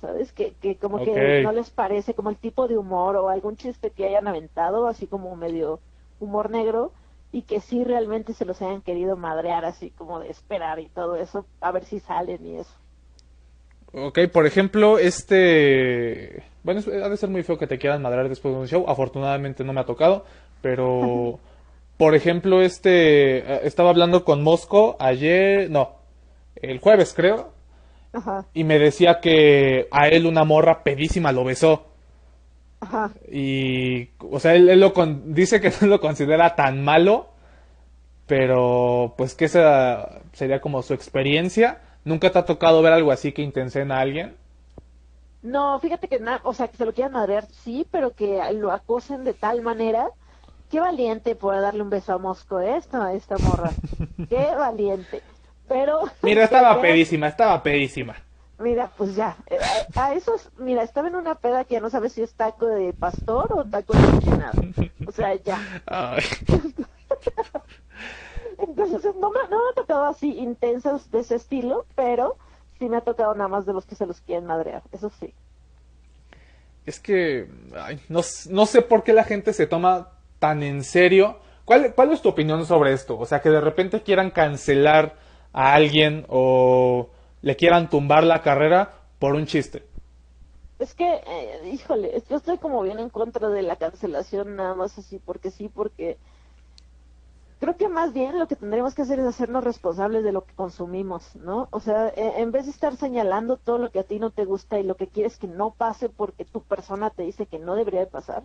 ¿Sabes? 0.00 0.32
Que, 0.32 0.52
que 0.60 0.76
como 0.76 1.02
que 1.02 1.42
no 1.42 1.50
les 1.50 1.70
parece 1.70 2.14
como 2.14 2.30
el 2.30 2.36
tipo 2.36 2.68
de 2.68 2.78
humor 2.78 3.16
o 3.16 3.28
algún 3.28 3.56
chiste 3.56 3.90
que 3.90 4.06
hayan 4.06 4.28
aventado, 4.28 4.86
así 4.86 5.08
como 5.08 5.34
medio 5.34 5.80
humor 6.20 6.48
negro, 6.50 6.92
y 7.32 7.42
que 7.42 7.58
sí 7.58 7.82
realmente 7.82 8.34
se 8.34 8.44
los 8.44 8.62
hayan 8.62 8.82
querido 8.82 9.16
madrear, 9.16 9.64
así 9.64 9.90
como 9.90 10.20
de 10.20 10.28
esperar 10.30 10.78
y 10.78 10.88
todo 10.88 11.16
eso, 11.16 11.44
a 11.60 11.72
ver 11.72 11.84
si 11.84 11.98
salen 11.98 12.46
y 12.46 12.58
eso. 12.58 12.81
Ok, 13.92 14.18
por 14.32 14.46
ejemplo, 14.46 14.98
este... 14.98 16.42
Bueno, 16.62 16.80
ha 17.04 17.08
de 17.08 17.16
ser 17.16 17.28
muy 17.28 17.42
feo 17.42 17.58
que 17.58 17.66
te 17.66 17.78
quieran 17.78 18.02
madrar 18.02 18.28
después 18.28 18.54
de 18.54 18.60
un 18.60 18.68
show. 18.68 18.84
Afortunadamente 18.88 19.64
no 19.64 19.72
me 19.72 19.80
ha 19.80 19.84
tocado, 19.86 20.24
pero... 20.60 21.38
Por 21.98 22.14
ejemplo, 22.16 22.62
este... 22.62 23.38
eh, 23.38 23.60
Estaba 23.64 23.90
hablando 23.90 24.24
con 24.24 24.42
Mosco 24.42 24.96
ayer... 24.98 25.70
No, 25.70 25.96
el 26.56 26.78
jueves 26.80 27.12
creo. 27.14 27.52
Ajá, 28.12 28.46
Y 28.54 28.64
me 28.64 28.78
decía 28.78 29.20
que 29.20 29.88
a 29.90 30.08
él 30.08 30.26
una 30.26 30.44
morra 30.44 30.82
pedísima 30.84 31.32
lo 31.32 31.44
besó. 31.44 31.86
ajá. 32.80 33.12
Y, 33.30 34.08
o 34.20 34.38
sea, 34.40 34.54
él, 34.54 34.68
él 34.68 34.80
lo 34.80 34.92
con- 34.92 35.34
dice 35.34 35.60
que 35.60 35.72
no 35.80 35.86
lo 35.88 36.00
considera 36.00 36.54
tan 36.56 36.82
malo, 36.84 37.28
pero 38.26 39.14
pues 39.16 39.34
que 39.34 39.46
esa 39.46 40.20
sería 40.32 40.60
como 40.60 40.82
su 40.82 40.94
experiencia. 40.94 41.80
¿Nunca 42.04 42.30
te 42.30 42.38
ha 42.38 42.44
tocado 42.44 42.80
ver 42.82 42.92
algo 42.92 43.10
así 43.10 43.32
que 43.32 43.42
intensen 43.42 43.90
a 43.90 44.00
alguien? 44.00 44.36
No, 45.42 45.78
fíjate 45.80 46.08
que, 46.08 46.20
na- 46.20 46.40
o 46.44 46.54
sea, 46.54 46.68
que 46.68 46.76
se 46.76 46.84
lo 46.86 46.92
quieran 46.94 47.12
madrear, 47.12 47.46
sí, 47.50 47.86
pero 47.90 48.14
que 48.14 48.40
lo 48.54 48.70
acosen 48.72 49.24
de 49.24 49.34
tal 49.34 49.60
manera. 49.62 50.10
Qué 50.70 50.80
valiente 50.80 51.34
por 51.36 51.60
darle 51.60 51.82
un 51.82 51.90
beso 51.90 52.12
a 52.14 52.18
Mosco, 52.18 52.60
¿eh? 52.60 52.76
esta, 52.76 53.12
esta 53.12 53.38
morra. 53.38 53.70
Qué 54.28 54.54
valiente. 54.56 55.22
Pero. 55.68 56.02
Mira, 56.22 56.44
estaba 56.44 56.80
pedísima, 56.80 57.28
estaba 57.28 57.62
pedísima. 57.62 58.14
Mira, 58.58 58.92
pues 58.96 59.14
ya. 59.16 59.36
eh, 59.50 59.58
A, 59.94 60.14
esos, 60.14 60.50
mira, 60.56 60.82
estaba 60.82 61.08
en 61.08 61.16
una 61.16 61.34
peda 61.34 61.64
que 61.64 61.74
ya 61.74 61.80
no 61.80 61.90
sabes 61.90 62.12
si 62.12 62.22
es 62.22 62.34
taco 62.34 62.66
de 62.66 62.92
pastor 62.94 63.52
o 63.52 63.64
taco 63.64 63.94
de 63.94 64.06
cocinado. 64.06 64.64
O 65.04 65.12
sea, 65.12 65.34
ya. 65.34 65.66
Ay, 65.86 66.22
Entonces, 68.84 69.14
no 69.16 69.30
me, 69.30 69.40
no 69.50 69.62
me 69.62 69.70
ha 69.70 69.74
tocado 69.74 70.04
así 70.04 70.38
intensas 70.38 71.10
de 71.10 71.20
ese 71.20 71.36
estilo, 71.36 71.86
pero 71.94 72.36
sí 72.78 72.88
me 72.88 72.96
ha 72.96 73.00
tocado 73.02 73.34
nada 73.34 73.48
más 73.48 73.66
de 73.66 73.72
los 73.72 73.86
que 73.86 73.94
se 73.94 74.06
los 74.06 74.20
quieren 74.20 74.46
madrear. 74.46 74.82
Eso 74.92 75.10
sí. 75.20 75.34
es 76.84 76.98
que 76.98 77.48
ay, 77.78 78.00
no, 78.08 78.20
no 78.50 78.66
sé 78.66 78.82
por 78.82 79.02
qué 79.04 79.12
la 79.12 79.24
gente 79.24 79.52
se 79.52 79.66
toma 79.66 80.10
tan 80.38 80.62
en 80.62 80.82
serio. 80.82 81.38
¿Cuál, 81.64 81.94
¿Cuál 81.94 82.12
es 82.12 82.22
tu 82.22 82.28
opinión 82.28 82.66
sobre 82.66 82.92
esto? 82.92 83.18
O 83.18 83.26
sea, 83.26 83.40
que 83.40 83.50
de 83.50 83.60
repente 83.60 84.02
quieran 84.02 84.30
cancelar 84.30 85.16
a 85.52 85.74
alguien 85.74 86.26
o 86.28 87.10
le 87.40 87.56
quieran 87.56 87.88
tumbar 87.88 88.24
la 88.24 88.42
carrera 88.42 88.94
por 89.18 89.34
un 89.34 89.46
chiste. 89.46 89.84
Es 90.78 90.94
que, 90.94 91.06
eh, 91.06 91.70
híjole, 91.72 92.20
yo 92.28 92.36
estoy 92.36 92.58
como 92.58 92.82
bien 92.82 92.98
en 92.98 93.10
contra 93.10 93.48
de 93.48 93.62
la 93.62 93.76
cancelación, 93.76 94.56
nada 94.56 94.74
más 94.74 94.98
así, 94.98 95.20
porque 95.24 95.52
sí, 95.52 95.68
porque 95.68 96.18
creo 97.62 97.76
que 97.76 97.88
más 97.88 98.12
bien 98.12 98.40
lo 98.40 98.48
que 98.48 98.56
tendríamos 98.56 98.92
que 98.92 99.02
hacer 99.02 99.20
es 99.20 99.24
hacernos 99.24 99.62
responsables 99.62 100.24
de 100.24 100.32
lo 100.32 100.44
que 100.44 100.52
consumimos, 100.52 101.36
¿no? 101.36 101.68
O 101.70 101.78
sea, 101.78 102.08
eh, 102.08 102.32
en 102.38 102.50
vez 102.50 102.64
de 102.64 102.72
estar 102.72 102.96
señalando 102.96 103.56
todo 103.56 103.78
lo 103.78 103.92
que 103.92 104.00
a 104.00 104.02
ti 104.02 104.18
no 104.18 104.32
te 104.32 104.44
gusta 104.44 104.80
y 104.80 104.82
lo 104.82 104.96
que 104.96 105.06
quieres 105.06 105.36
que 105.36 105.46
no 105.46 105.70
pase 105.70 106.08
porque 106.08 106.44
tu 106.44 106.64
persona 106.64 107.10
te 107.10 107.22
dice 107.22 107.46
que 107.46 107.60
no 107.60 107.76
debería 107.76 108.00
de 108.00 108.08
pasar, 108.08 108.42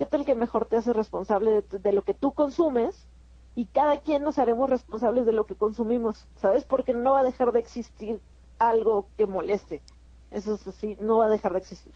¿qué 0.00 0.04
tal 0.04 0.24
que 0.24 0.34
mejor 0.34 0.66
te 0.66 0.78
haces 0.78 0.96
responsable 0.96 1.62
de, 1.62 1.78
de 1.78 1.92
lo 1.92 2.02
que 2.02 2.12
tú 2.12 2.32
consumes 2.32 3.06
y 3.54 3.66
cada 3.66 4.00
quien 4.00 4.24
nos 4.24 4.36
haremos 4.36 4.68
responsables 4.68 5.26
de 5.26 5.32
lo 5.32 5.46
que 5.46 5.54
consumimos, 5.54 6.26
¿sabes? 6.34 6.64
Porque 6.64 6.92
no 6.92 7.12
va 7.12 7.20
a 7.20 7.24
dejar 7.24 7.52
de 7.52 7.60
existir 7.60 8.20
algo 8.58 9.06
que 9.16 9.26
moleste. 9.26 9.80
Eso 10.32 10.54
es 10.54 10.66
así, 10.66 10.96
no 11.00 11.18
va 11.18 11.26
a 11.26 11.30
dejar 11.30 11.52
de 11.52 11.58
existir. 11.58 11.94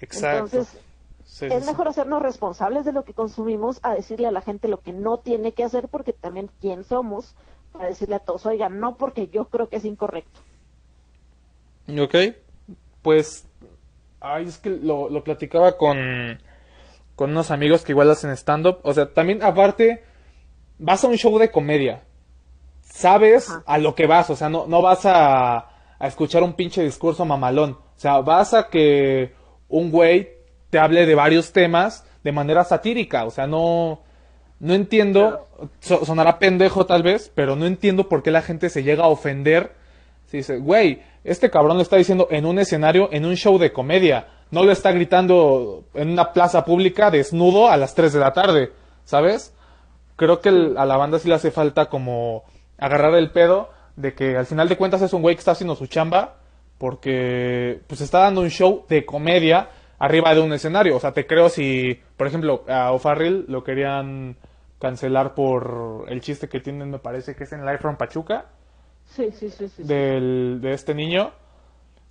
Exacto. 0.00 0.56
Entonces, 0.56 0.80
Sí, 1.26 1.46
es 1.46 1.64
sí. 1.64 1.70
mejor 1.70 1.88
hacernos 1.88 2.22
responsables 2.22 2.84
de 2.84 2.92
lo 2.92 3.04
que 3.04 3.12
consumimos 3.12 3.80
a 3.82 3.94
decirle 3.94 4.28
a 4.28 4.30
la 4.30 4.40
gente 4.40 4.68
lo 4.68 4.80
que 4.80 4.92
no 4.92 5.18
tiene 5.18 5.52
que 5.52 5.64
hacer, 5.64 5.88
porque 5.88 6.12
también 6.12 6.50
quién 6.60 6.84
somos 6.84 7.34
para 7.72 7.88
decirle 7.88 8.14
a 8.14 8.20
todos, 8.20 8.46
oiga, 8.46 8.68
no 8.68 8.96
porque 8.96 9.28
yo 9.28 9.46
creo 9.46 9.68
que 9.68 9.76
es 9.76 9.84
incorrecto. 9.84 10.40
Ok, 11.88 12.14
pues, 13.02 13.46
ay, 14.20 14.46
es 14.46 14.58
que 14.58 14.70
lo, 14.70 15.10
lo 15.10 15.22
platicaba 15.22 15.76
con, 15.76 16.38
con 17.16 17.30
unos 17.30 17.50
amigos 17.50 17.82
que 17.82 17.92
igual 17.92 18.10
hacen 18.10 18.30
stand-up. 18.30 18.78
O 18.82 18.94
sea, 18.94 19.12
también 19.12 19.42
aparte, 19.42 20.04
vas 20.78 21.04
a 21.04 21.08
un 21.08 21.16
show 21.16 21.38
de 21.38 21.50
comedia. 21.50 22.04
Sabes 22.80 23.50
Ajá. 23.50 23.62
a 23.66 23.78
lo 23.78 23.94
que 23.94 24.06
vas, 24.06 24.30
o 24.30 24.36
sea, 24.36 24.48
no, 24.48 24.66
no 24.66 24.80
vas 24.80 25.04
a, 25.06 25.56
a 25.98 26.06
escuchar 26.06 26.42
un 26.42 26.54
pinche 26.54 26.82
discurso 26.82 27.24
mamalón. 27.24 27.72
O 27.72 27.98
sea, 27.98 28.20
vas 28.20 28.54
a 28.54 28.68
que 28.68 29.34
un 29.68 29.90
güey 29.90 30.35
te 30.70 30.78
hable 30.78 31.06
de 31.06 31.14
varios 31.14 31.52
temas 31.52 32.04
de 32.24 32.32
manera 32.32 32.64
satírica. 32.64 33.24
O 33.24 33.30
sea, 33.30 33.46
no, 33.46 34.00
no 34.60 34.74
entiendo, 34.74 35.46
so- 35.80 36.04
sonará 36.04 36.38
pendejo 36.38 36.86
tal 36.86 37.02
vez, 37.02 37.30
pero 37.34 37.56
no 37.56 37.66
entiendo 37.66 38.08
por 38.08 38.22
qué 38.22 38.30
la 38.30 38.42
gente 38.42 38.68
se 38.70 38.82
llega 38.82 39.04
a 39.04 39.08
ofender 39.08 39.72
si 40.26 40.38
dice, 40.38 40.58
güey, 40.58 41.02
este 41.22 41.50
cabrón 41.50 41.76
lo 41.76 41.82
está 41.84 41.96
diciendo 41.96 42.26
en 42.32 42.46
un 42.46 42.58
escenario, 42.58 43.08
en 43.12 43.24
un 43.24 43.36
show 43.36 43.58
de 43.58 43.72
comedia. 43.72 44.26
No 44.50 44.64
lo 44.64 44.72
está 44.72 44.90
gritando 44.90 45.84
en 45.94 46.10
una 46.10 46.32
plaza 46.32 46.64
pública 46.64 47.10
desnudo 47.12 47.68
a 47.68 47.76
las 47.76 47.94
3 47.94 48.12
de 48.12 48.18
la 48.20 48.32
tarde, 48.32 48.72
¿sabes? 49.04 49.54
Creo 50.16 50.40
que 50.40 50.48
el- 50.48 50.76
a 50.78 50.84
la 50.84 50.96
banda 50.96 51.20
sí 51.20 51.28
le 51.28 51.34
hace 51.36 51.52
falta 51.52 51.86
como 51.86 52.42
agarrar 52.76 53.14
el 53.14 53.30
pedo 53.30 53.70
de 53.94 54.14
que 54.14 54.36
al 54.36 54.46
final 54.46 54.68
de 54.68 54.76
cuentas 54.76 55.00
es 55.02 55.12
un 55.12 55.22
güey 55.22 55.36
que 55.36 55.40
está 55.40 55.52
haciendo 55.52 55.76
su 55.76 55.86
chamba 55.86 56.36
porque 56.78 57.80
pues 57.86 58.00
está 58.00 58.20
dando 58.20 58.40
un 58.42 58.50
show 58.50 58.84
de 58.88 59.06
comedia 59.06 59.68
arriba 59.98 60.34
de 60.34 60.40
un 60.40 60.52
escenario. 60.52 60.96
O 60.96 61.00
sea, 61.00 61.12
te 61.12 61.26
creo 61.26 61.48
si, 61.48 62.00
por 62.16 62.26
ejemplo, 62.26 62.64
a 62.68 62.92
O'Farrill 62.92 63.46
lo 63.48 63.64
querían 63.64 64.36
cancelar 64.78 65.34
por 65.34 66.04
el 66.08 66.20
chiste 66.20 66.48
que 66.48 66.60
tienen, 66.60 66.90
me 66.90 66.98
parece 66.98 67.34
que 67.34 67.44
es 67.44 67.52
en 67.52 67.64
Live 67.64 67.78
from 67.78 67.96
Pachuca 67.96 68.46
Sí, 69.06 69.30
sí, 69.32 69.48
sí, 69.50 69.68
sí. 69.68 69.82
del, 69.84 70.58
de 70.60 70.72
este 70.72 70.94
niño. 70.94 71.32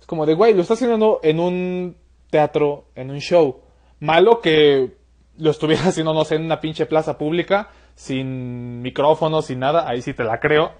Es 0.00 0.06
como 0.06 0.26
de, 0.26 0.34
güey, 0.34 0.54
lo 0.54 0.62
está 0.62 0.74
haciendo 0.74 1.20
en 1.22 1.40
un 1.40 1.96
teatro, 2.30 2.86
en 2.94 3.10
un 3.10 3.18
show. 3.18 3.60
Malo 4.00 4.40
que 4.40 4.96
lo 5.38 5.50
estuviera 5.50 5.82
haciendo, 5.88 6.14
no 6.14 6.24
sé, 6.24 6.36
en 6.36 6.44
una 6.44 6.60
pinche 6.60 6.86
plaza 6.86 7.18
pública. 7.18 7.68
sin 7.94 8.82
micrófono, 8.82 9.42
sin 9.42 9.60
nada, 9.60 9.88
ahí 9.88 10.02
sí 10.02 10.12
te 10.14 10.24
la 10.24 10.38
creo. 10.40 10.72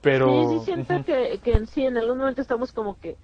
Pero... 0.00 0.50
Sí, 0.50 0.58
sí 0.58 0.64
siento 0.66 1.04
que, 1.04 1.40
que 1.42 1.52
en 1.52 1.66
sí, 1.66 1.84
en 1.84 1.96
algún 1.96 2.18
momento 2.18 2.40
estamos 2.40 2.72
como 2.72 2.98
que, 3.00 3.16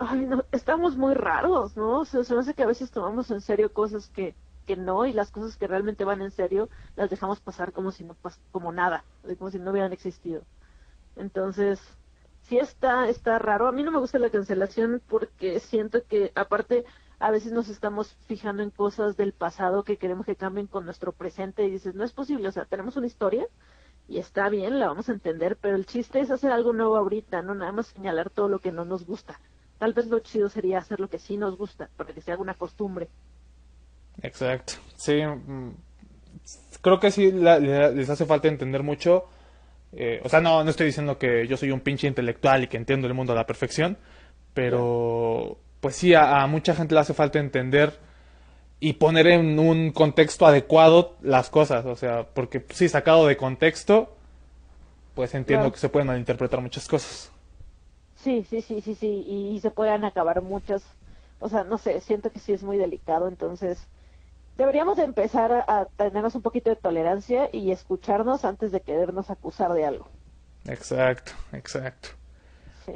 ay, 0.00 0.26
no, 0.26 0.44
estamos 0.50 0.96
muy 0.96 1.14
raros, 1.14 1.76
¿no? 1.76 2.00
O 2.00 2.04
sea, 2.04 2.24
se 2.24 2.34
me 2.34 2.40
hace 2.40 2.54
que 2.54 2.62
a 2.62 2.66
veces 2.66 2.90
tomamos 2.90 3.30
en 3.30 3.40
serio 3.40 3.72
cosas 3.72 4.08
que, 4.08 4.34
que 4.66 4.76
no 4.76 5.06
y 5.06 5.12
las 5.12 5.30
cosas 5.30 5.56
que 5.56 5.66
realmente 5.66 6.04
van 6.04 6.22
en 6.22 6.30
serio 6.30 6.68
las 6.96 7.10
dejamos 7.10 7.40
pasar 7.40 7.72
como 7.72 7.92
si 7.92 8.04
no 8.04 8.14
pas 8.14 8.40
como 8.50 8.72
nada, 8.72 9.04
como 9.38 9.50
si 9.50 9.58
no 9.58 9.70
hubieran 9.70 9.92
existido. 9.92 10.42
Entonces, 11.16 11.80
sí 12.42 12.58
está, 12.58 13.08
está 13.08 13.38
raro. 13.38 13.68
A 13.68 13.72
mí 13.72 13.82
no 13.82 13.92
me 13.92 13.98
gusta 13.98 14.18
la 14.18 14.30
cancelación 14.30 15.02
porque 15.06 15.60
siento 15.60 16.04
que 16.06 16.32
aparte 16.34 16.84
a 17.18 17.30
veces 17.30 17.52
nos 17.52 17.68
estamos 17.68 18.16
fijando 18.26 18.62
en 18.62 18.70
cosas 18.70 19.16
del 19.16 19.34
pasado 19.34 19.84
que 19.84 19.98
queremos 19.98 20.24
que 20.24 20.36
cambien 20.36 20.66
con 20.66 20.86
nuestro 20.86 21.12
presente 21.12 21.64
y 21.64 21.70
dices, 21.70 21.94
no 21.94 22.04
es 22.04 22.12
posible, 22.12 22.48
o 22.48 22.52
sea, 22.52 22.64
tenemos 22.64 22.96
una 22.96 23.06
historia 23.06 23.46
y 24.08 24.18
está 24.18 24.48
bien, 24.48 24.80
la 24.80 24.88
vamos 24.88 25.10
a 25.10 25.12
entender, 25.12 25.58
pero 25.60 25.76
el 25.76 25.86
chiste 25.86 26.20
es 26.20 26.30
hacer 26.30 26.50
algo 26.52 26.72
nuevo 26.72 26.96
ahorita, 26.96 27.42
no 27.42 27.54
nada 27.54 27.72
más 27.72 27.88
señalar 27.88 28.30
todo 28.30 28.48
lo 28.48 28.60
que 28.60 28.72
no 28.72 28.86
nos 28.86 29.04
gusta. 29.06 29.38
Tal 29.80 29.92
vez 29.94 30.06
lo 30.06 30.20
chido 30.20 30.48
sería 30.48 30.78
hacer 30.78 31.00
lo 31.00 31.08
que 31.10 31.18
sí 31.18 31.36
nos 31.36 31.56
gusta, 31.58 31.88
para 31.96 32.14
que 32.14 32.20
se 32.20 32.30
haga 32.30 32.40
una 32.42 32.54
costumbre. 32.54 33.08
Exacto. 34.22 34.74
Sí, 34.96 35.20
mm, 35.24 35.70
creo 36.82 37.00
que 37.00 37.10
sí 37.10 37.32
la- 37.32 37.58
les 37.58 38.08
hace 38.10 38.26
falta 38.26 38.46
entender 38.48 38.82
mucho. 38.84 39.24
eh, 39.92 40.20
o 40.24 40.28
sea, 40.28 40.40
no, 40.40 40.62
no 40.62 40.70
estoy 40.70 40.86
diciendo 40.86 41.18
que 41.18 41.48
yo 41.48 41.56
soy 41.56 41.72
un 41.72 41.80
pinche 41.80 42.06
intelectual 42.06 42.62
y 42.62 42.68
que 42.68 42.76
entiendo 42.76 43.08
el 43.08 43.14
mundo 43.14 43.32
a 43.32 43.36
la 43.36 43.44
perfección, 43.46 43.98
pero 44.54 45.58
pues 45.80 45.96
sí, 45.96 46.14
a, 46.14 46.42
a 46.42 46.46
mucha 46.46 46.76
gente 46.76 46.94
le 46.94 47.00
hace 47.00 47.12
falta 47.14 47.40
entender 47.40 47.98
y 48.78 48.92
poner 48.94 49.26
en 49.26 49.58
un 49.58 49.90
contexto 49.90 50.46
adecuado 50.46 51.16
las 51.22 51.50
cosas. 51.50 51.86
O 51.86 51.96
sea, 51.96 52.22
porque 52.34 52.64
sí, 52.70 52.88
sacado 52.88 53.26
de 53.26 53.36
contexto, 53.36 54.14
pues 55.14 55.34
entiendo 55.34 55.62
Claro. 55.64 55.72
que 55.72 55.80
se 55.80 55.88
pueden 55.88 56.06
malinterpretar 56.06 56.60
muchas 56.60 56.86
cosas. 56.86 57.32
Sí, 58.22 58.44
sí, 58.48 58.60
sí, 58.60 58.80
sí, 58.82 58.94
sí, 58.94 59.24
y, 59.26 59.48
y 59.56 59.60
se 59.60 59.70
puedan 59.70 60.04
acabar 60.04 60.42
muchas, 60.42 60.82
o 61.38 61.48
sea, 61.48 61.64
no 61.64 61.78
sé, 61.78 62.00
siento 62.00 62.30
que 62.30 62.38
sí 62.38 62.52
es 62.52 62.62
muy 62.62 62.76
delicado, 62.76 63.28
entonces 63.28 63.88
deberíamos 64.58 64.98
de 64.98 65.04
empezar 65.04 65.52
a, 65.52 65.64
a 65.66 65.84
tenernos 65.86 66.34
un 66.34 66.42
poquito 66.42 66.68
de 66.68 66.76
tolerancia 66.76 67.48
y 67.50 67.70
escucharnos 67.70 68.44
antes 68.44 68.72
de 68.72 68.80
querernos 68.82 69.30
acusar 69.30 69.72
de 69.72 69.86
algo. 69.86 70.08
Exacto, 70.66 71.32
exacto. 71.52 72.10
Sí. 72.84 72.92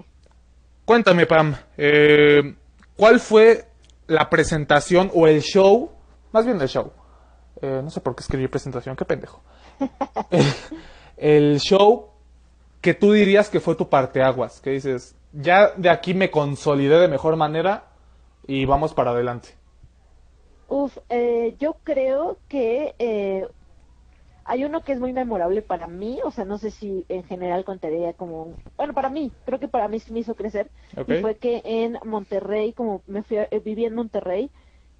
Cuéntame, 0.84 1.24
Pam, 1.24 1.54
eh, 1.78 2.54
¿cuál 2.96 3.18
fue 3.18 3.64
la 4.06 4.28
presentación 4.28 5.10
o 5.14 5.26
el 5.26 5.40
show? 5.40 5.90
Más 6.32 6.44
bien 6.44 6.60
el 6.60 6.68
show. 6.68 6.92
Eh, 7.62 7.80
no 7.82 7.88
sé 7.88 8.00
por 8.02 8.14
qué 8.14 8.20
escribí 8.20 8.46
presentación, 8.48 8.94
qué 8.94 9.06
pendejo. 9.06 9.40
el, 10.30 10.44
el 11.16 11.60
show 11.60 12.10
que 12.84 12.92
tú 12.94 13.12
dirías 13.12 13.48
que 13.48 13.60
fue 13.60 13.76
tu 13.76 13.88
parteaguas, 13.88 14.60
que 14.60 14.70
dices, 14.70 15.16
ya 15.32 15.70
de 15.84 15.88
aquí 15.90 16.12
me 16.14 16.30
consolidé 16.30 16.98
de 17.00 17.08
mejor 17.08 17.34
manera 17.36 17.84
y 18.46 18.66
vamos 18.66 18.92
para 18.92 19.12
adelante. 19.12 19.48
Uf, 20.68 20.98
eh, 21.08 21.56
yo 21.58 21.78
creo 21.84 22.38
que 22.48 22.94
eh, 22.98 23.46
hay 24.44 24.64
uno 24.64 24.82
que 24.82 24.92
es 24.92 25.00
muy 25.00 25.12
memorable 25.12 25.62
para 25.62 25.86
mí, 25.86 26.18
o 26.24 26.30
sea, 26.30 26.44
no 26.44 26.58
sé 26.58 26.70
si 26.70 27.04
en 27.08 27.24
general 27.24 27.64
contaría 27.64 28.12
como, 28.14 28.42
un- 28.44 28.58
bueno, 28.76 28.94
para 28.94 29.10
mí, 29.10 29.32
creo 29.44 29.58
que 29.60 29.68
para 29.68 29.88
mí 29.88 30.00
sí 30.00 30.12
me 30.12 30.20
hizo 30.20 30.34
crecer, 30.36 30.70
Ok. 30.96 31.08
y 31.10 31.16
fue 31.16 31.38
que 31.38 31.62
en 31.64 31.98
Monterrey, 32.04 32.72
como 32.74 33.02
me 33.06 33.22
fui 33.22 33.38
a- 33.38 33.48
eh, 33.50 33.60
viví 33.60 33.84
en 33.86 33.94
Monterrey, 33.94 34.50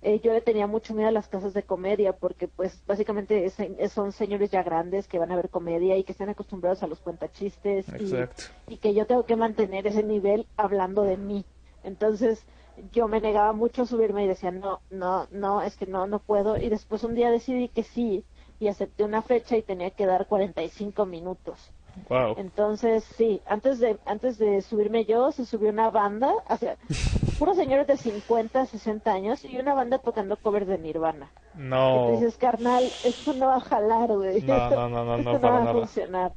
eh, 0.05 0.21
yo 0.21 0.33
le 0.33 0.41
tenía 0.43 0.67
mucho 0.67 0.95
miedo 0.95 1.09
a 1.09 1.13
las 1.13 1.29
casas 1.29 1.55
de 1.55 1.65
comedia, 1.65 2.13
porque 2.17 2.49
pues 2.49 2.83
básicamente 2.87 3.45
es- 3.47 3.57
son 3.93 4.13
señores 4.13 4.51
ya 4.51 4.63
grandes 4.63 5.09
que 5.09 5.19
van 5.19 5.33
a 5.33 5.37
ver 5.37 5.51
comedia 5.51 5.97
y 5.97 6.05
que 6.05 6.13
están 6.13 6.29
acostumbrados 6.31 6.83
a 6.83 6.87
los 6.87 7.01
cuentachistes 7.01 7.95
y, 7.99 8.29
y 8.69 8.79
que 8.79 8.95
yo 8.95 9.07
tengo 9.07 9.27
que 9.27 9.37
mantener 9.37 9.87
ese 9.87 10.03
nivel 10.03 10.49
hablando 10.57 11.03
de 11.05 11.17
mí. 11.17 11.47
Entonces 11.83 12.47
yo 12.93 13.09
me 13.09 13.21
negaba 13.21 13.53
mucho 13.53 13.83
a 13.83 13.87
subirme 13.87 14.25
y 14.25 14.29
decía, 14.29 14.51
no, 14.51 14.83
no, 14.91 15.29
no, 15.31 15.63
es 15.63 15.77
que 15.77 15.87
no, 15.87 16.07
no 16.07 16.21
puedo. 16.21 16.57
Y 16.57 16.69
después 16.69 17.05
un 17.05 17.15
día 17.15 17.31
decidí 17.31 17.69
que 17.69 17.83
sí 17.85 18.25
y 18.59 18.69
acepté 18.69 19.05
una 19.05 19.23
fecha 19.23 19.57
y 19.57 19.63
tenía 19.63 19.91
que 19.91 20.07
dar 20.07 20.27
45 20.27 21.07
minutos. 21.07 21.73
Wow. 22.09 22.35
Entonces, 22.39 23.05
sí, 23.17 23.41
antes 23.47 23.79
de 23.79 23.99
antes 24.05 24.39
de 24.39 24.61
subirme 24.63 25.05
yo, 25.05 25.33
se 25.33 25.45
subió 25.45 25.71
una 25.71 25.91
banda, 25.91 26.33
o 26.49 26.57
sea, 26.57 26.77
puros 27.39 27.57
señores 27.57 27.87
de 27.87 27.97
50, 27.97 28.67
60 28.67 29.13
años 29.13 29.45
y 29.45 29.59
una 29.59 29.75
banda 29.75 29.99
tocando 29.99 30.37
covers 30.37 30.67
de 30.67 30.79
Nirvana. 30.79 31.31
No. 31.55 32.11
dices, 32.13 32.37
carnal, 32.37 32.85
esto 33.05 33.33
no 33.33 33.47
va 33.47 33.57
a 33.57 33.61
jalar, 33.61 34.13
güey. 34.13 34.43
No, 34.43 34.71
no, 34.71 34.89
no, 34.89 35.05
no, 35.05 35.05
no, 35.05 35.19
esto 35.19 35.33
no 35.33 35.41
para 35.41 35.65
va 35.65 35.71
a 35.71 35.73
funcionar. 35.73 36.33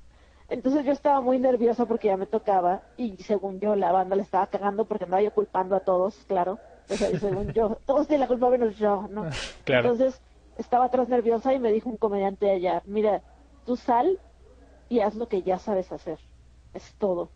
Entonces 0.49 0.85
yo 0.85 0.93
estaba 0.93 1.19
muy 1.19 1.39
nerviosa 1.39 1.85
porque 1.85 2.07
ya 2.07 2.17
me 2.17 2.25
tocaba 2.25 2.81
y 2.95 3.17
según 3.17 3.59
yo 3.59 3.75
la 3.75 3.91
banda 3.91 4.15
le 4.15 4.21
estaba 4.21 4.47
cagando 4.47 4.85
porque 4.85 5.03
andaba 5.03 5.21
yo 5.21 5.31
culpando 5.31 5.75
a 5.75 5.81
todos, 5.81 6.15
claro. 6.27 6.57
O 6.89 6.95
sea, 6.95 7.09
según 7.19 7.51
yo, 7.51 7.77
todos 7.85 8.07
tienen 8.07 8.21
la 8.21 8.27
culpa 8.27 8.49
menos 8.49 8.77
yo, 8.77 9.07
¿no? 9.09 9.25
Claro. 9.65 9.89
Entonces 9.91 10.21
estaba 10.57 10.85
atrás 10.85 11.09
nerviosa 11.09 11.53
y 11.53 11.59
me 11.59 11.71
dijo 11.71 11.89
un 11.89 11.97
comediante 11.97 12.49
allá, 12.49 12.81
mira, 12.85 13.21
tú 13.65 13.75
sal 13.75 14.19
y 14.89 14.99
haz 14.99 15.15
lo 15.15 15.27
que 15.27 15.41
ya 15.41 15.59
sabes 15.59 15.91
hacer. 15.91 16.19
Es 16.73 16.93
todo. 16.97 17.29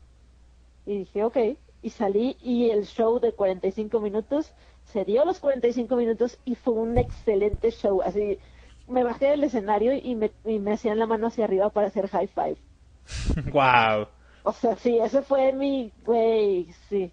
Y 0.85 0.99
dije, 0.99 1.23
ok. 1.23 1.37
Y 1.83 1.89
salí 1.89 2.37
y 2.41 2.69
el 2.69 2.85
show 2.85 3.19
de 3.19 3.33
45 3.33 3.99
minutos 3.99 4.53
se 4.85 5.05
dio 5.05 5.25
los 5.25 5.39
45 5.39 5.95
minutos 5.95 6.37
y 6.45 6.55
fue 6.55 6.73
un 6.73 6.97
excelente 6.97 7.71
show. 7.71 8.01
Así, 8.01 8.39
me 8.87 9.03
bajé 9.03 9.27
del 9.27 9.43
escenario 9.43 9.93
y 9.93 10.15
me, 10.15 10.31
y 10.45 10.59
me 10.59 10.73
hacían 10.73 10.99
la 10.99 11.07
mano 11.07 11.27
hacia 11.27 11.45
arriba 11.45 11.69
para 11.69 11.87
hacer 11.87 12.07
high 12.07 12.27
five. 12.27 12.57
Wow. 13.51 14.07
O 14.43 14.51
sea, 14.51 14.75
sí, 14.75 14.97
ese 14.97 15.21
fue 15.21 15.53
mi, 15.53 15.91
güey, 16.03 16.71
sí. 16.89 17.11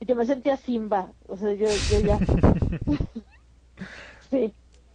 Yo 0.00 0.14
me 0.14 0.26
sentía 0.26 0.58
Simba, 0.58 1.10
o 1.26 1.36
sea, 1.36 1.54
yo, 1.54 1.66
yo 1.90 2.00
ya. 2.00 2.18
sí. 4.30 4.52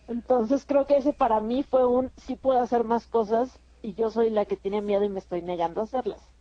Entonces 0.07 0.65
creo 0.67 0.85
que 0.85 0.97
ese 0.97 1.13
para 1.13 1.39
mí 1.39 1.63
fue 1.63 1.85
un, 1.85 2.11
sí 2.17 2.35
puedo 2.35 2.59
hacer 2.59 2.83
más 2.83 3.07
cosas 3.07 3.59
y 3.81 3.93
yo 3.95 4.09
soy 4.11 4.29
la 4.29 4.45
que 4.45 4.57
tiene 4.57 4.81
miedo 4.81 5.03
y 5.03 5.09
me 5.09 5.19
estoy 5.19 5.41
negando 5.41 5.81
a 5.81 5.85
hacerlas. 5.85 6.31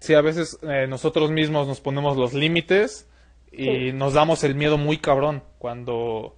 Sí, 0.00 0.14
a 0.14 0.20
veces 0.20 0.58
eh, 0.62 0.86
nosotros 0.88 1.30
mismos 1.30 1.66
nos 1.66 1.80
ponemos 1.80 2.16
los 2.16 2.34
límites 2.34 3.08
y 3.50 3.92
Sí. 3.92 3.92
nos 3.92 4.12
damos 4.14 4.44
el 4.44 4.54
miedo 4.54 4.76
muy 4.78 4.98
cabrón 4.98 5.42
cuando 5.58 6.36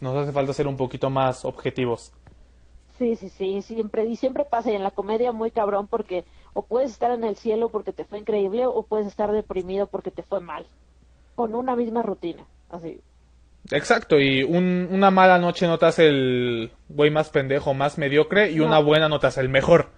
nos 0.00 0.16
hace 0.16 0.32
falta 0.32 0.52
ser 0.52 0.68
un 0.68 0.76
poquito 0.76 1.10
más 1.10 1.44
objetivos. 1.44 2.12
Sí, 2.98 3.14
sí, 3.16 3.28
sí, 3.28 3.62
siempre, 3.62 4.04
y 4.06 4.16
siempre 4.16 4.44
pasa 4.44 4.70
y 4.72 4.74
en 4.74 4.82
la 4.82 4.90
comedia 4.90 5.30
muy 5.32 5.50
cabrón 5.52 5.86
porque 5.86 6.24
o 6.52 6.62
puedes 6.66 6.90
estar 6.90 7.12
en 7.12 7.22
el 7.24 7.36
cielo 7.36 7.70
porque 7.70 7.92
te 7.92 8.04
fue 8.04 8.18
increíble 8.18 8.66
o 8.66 8.82
puedes 8.82 9.06
estar 9.06 9.30
deprimido 9.32 9.86
porque 9.86 10.10
te 10.10 10.22
fue 10.24 10.40
mal. 10.40 10.66
Con 11.34 11.54
una 11.54 11.76
misma 11.76 12.02
rutina, 12.02 12.46
así. 12.68 13.00
Exacto, 13.70 14.18
y 14.18 14.42
un- 14.42 14.88
una 14.90 15.10
mala 15.10 15.38
noche 15.38 15.66
no 15.66 15.78
te 15.78 15.86
hace 15.86 16.08
el 16.08 16.72
güey 16.88 17.10
más 17.10 17.28
pendejo, 17.28 17.74
más 17.74 17.98
mediocre, 17.98 18.50
y 18.50 18.56
No. 18.56 18.66
una 18.66 18.78
buena 18.78 19.08
no 19.08 19.18
te 19.20 19.26
hace 19.26 19.40
el 19.40 19.48
mejor. 19.48 19.90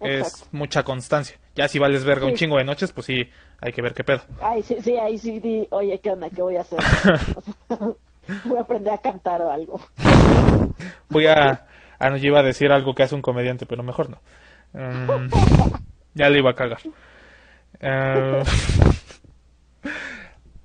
Es 0.00 0.46
mucha 0.52 0.82
constancia. 0.82 1.36
Ya 1.54 1.68
si 1.68 1.78
vales 1.78 2.04
verga 2.04 2.26
un 2.26 2.34
chingo 2.34 2.58
de 2.58 2.64
noches, 2.64 2.92
pues 2.92 3.06
sí, 3.06 3.30
hay 3.60 3.72
que 3.72 3.80
ver 3.80 3.94
qué 3.94 4.04
pedo. 4.04 4.20
Ay, 4.42 4.62
sí, 4.62 4.76
sí, 4.82 4.96
ahí 4.96 5.16
sí, 5.18 5.38
di, 5.40 5.66
oye, 5.70 5.98
¿qué 6.00 6.10
onda? 6.10 6.28
¿Qué 6.28 6.42
voy 6.42 6.56
a 6.56 6.60
hacer? 6.62 6.78
Voy 8.44 8.58
a 8.58 8.62
aprender 8.62 8.92
a 8.92 8.98
cantar 8.98 9.40
o 9.40 9.52
algo. 9.52 9.80
Voy 11.08 11.26
a... 11.28 11.64
Ah, 11.98 12.10
no, 12.10 12.16
yo 12.16 12.26
iba 12.26 12.40
a 12.40 12.42
decir 12.42 12.72
algo 12.72 12.92
que 12.94 13.04
hace 13.04 13.14
un 13.14 13.22
comediante, 13.22 13.66
pero 13.66 13.84
mejor 13.84 14.10
no. 14.10 14.20
Mm, 14.72 15.28
ya 16.14 16.28
le 16.28 16.38
iba 16.38 16.50
a 16.50 16.54
cagar. 16.54 16.80
Eh, 17.80 18.42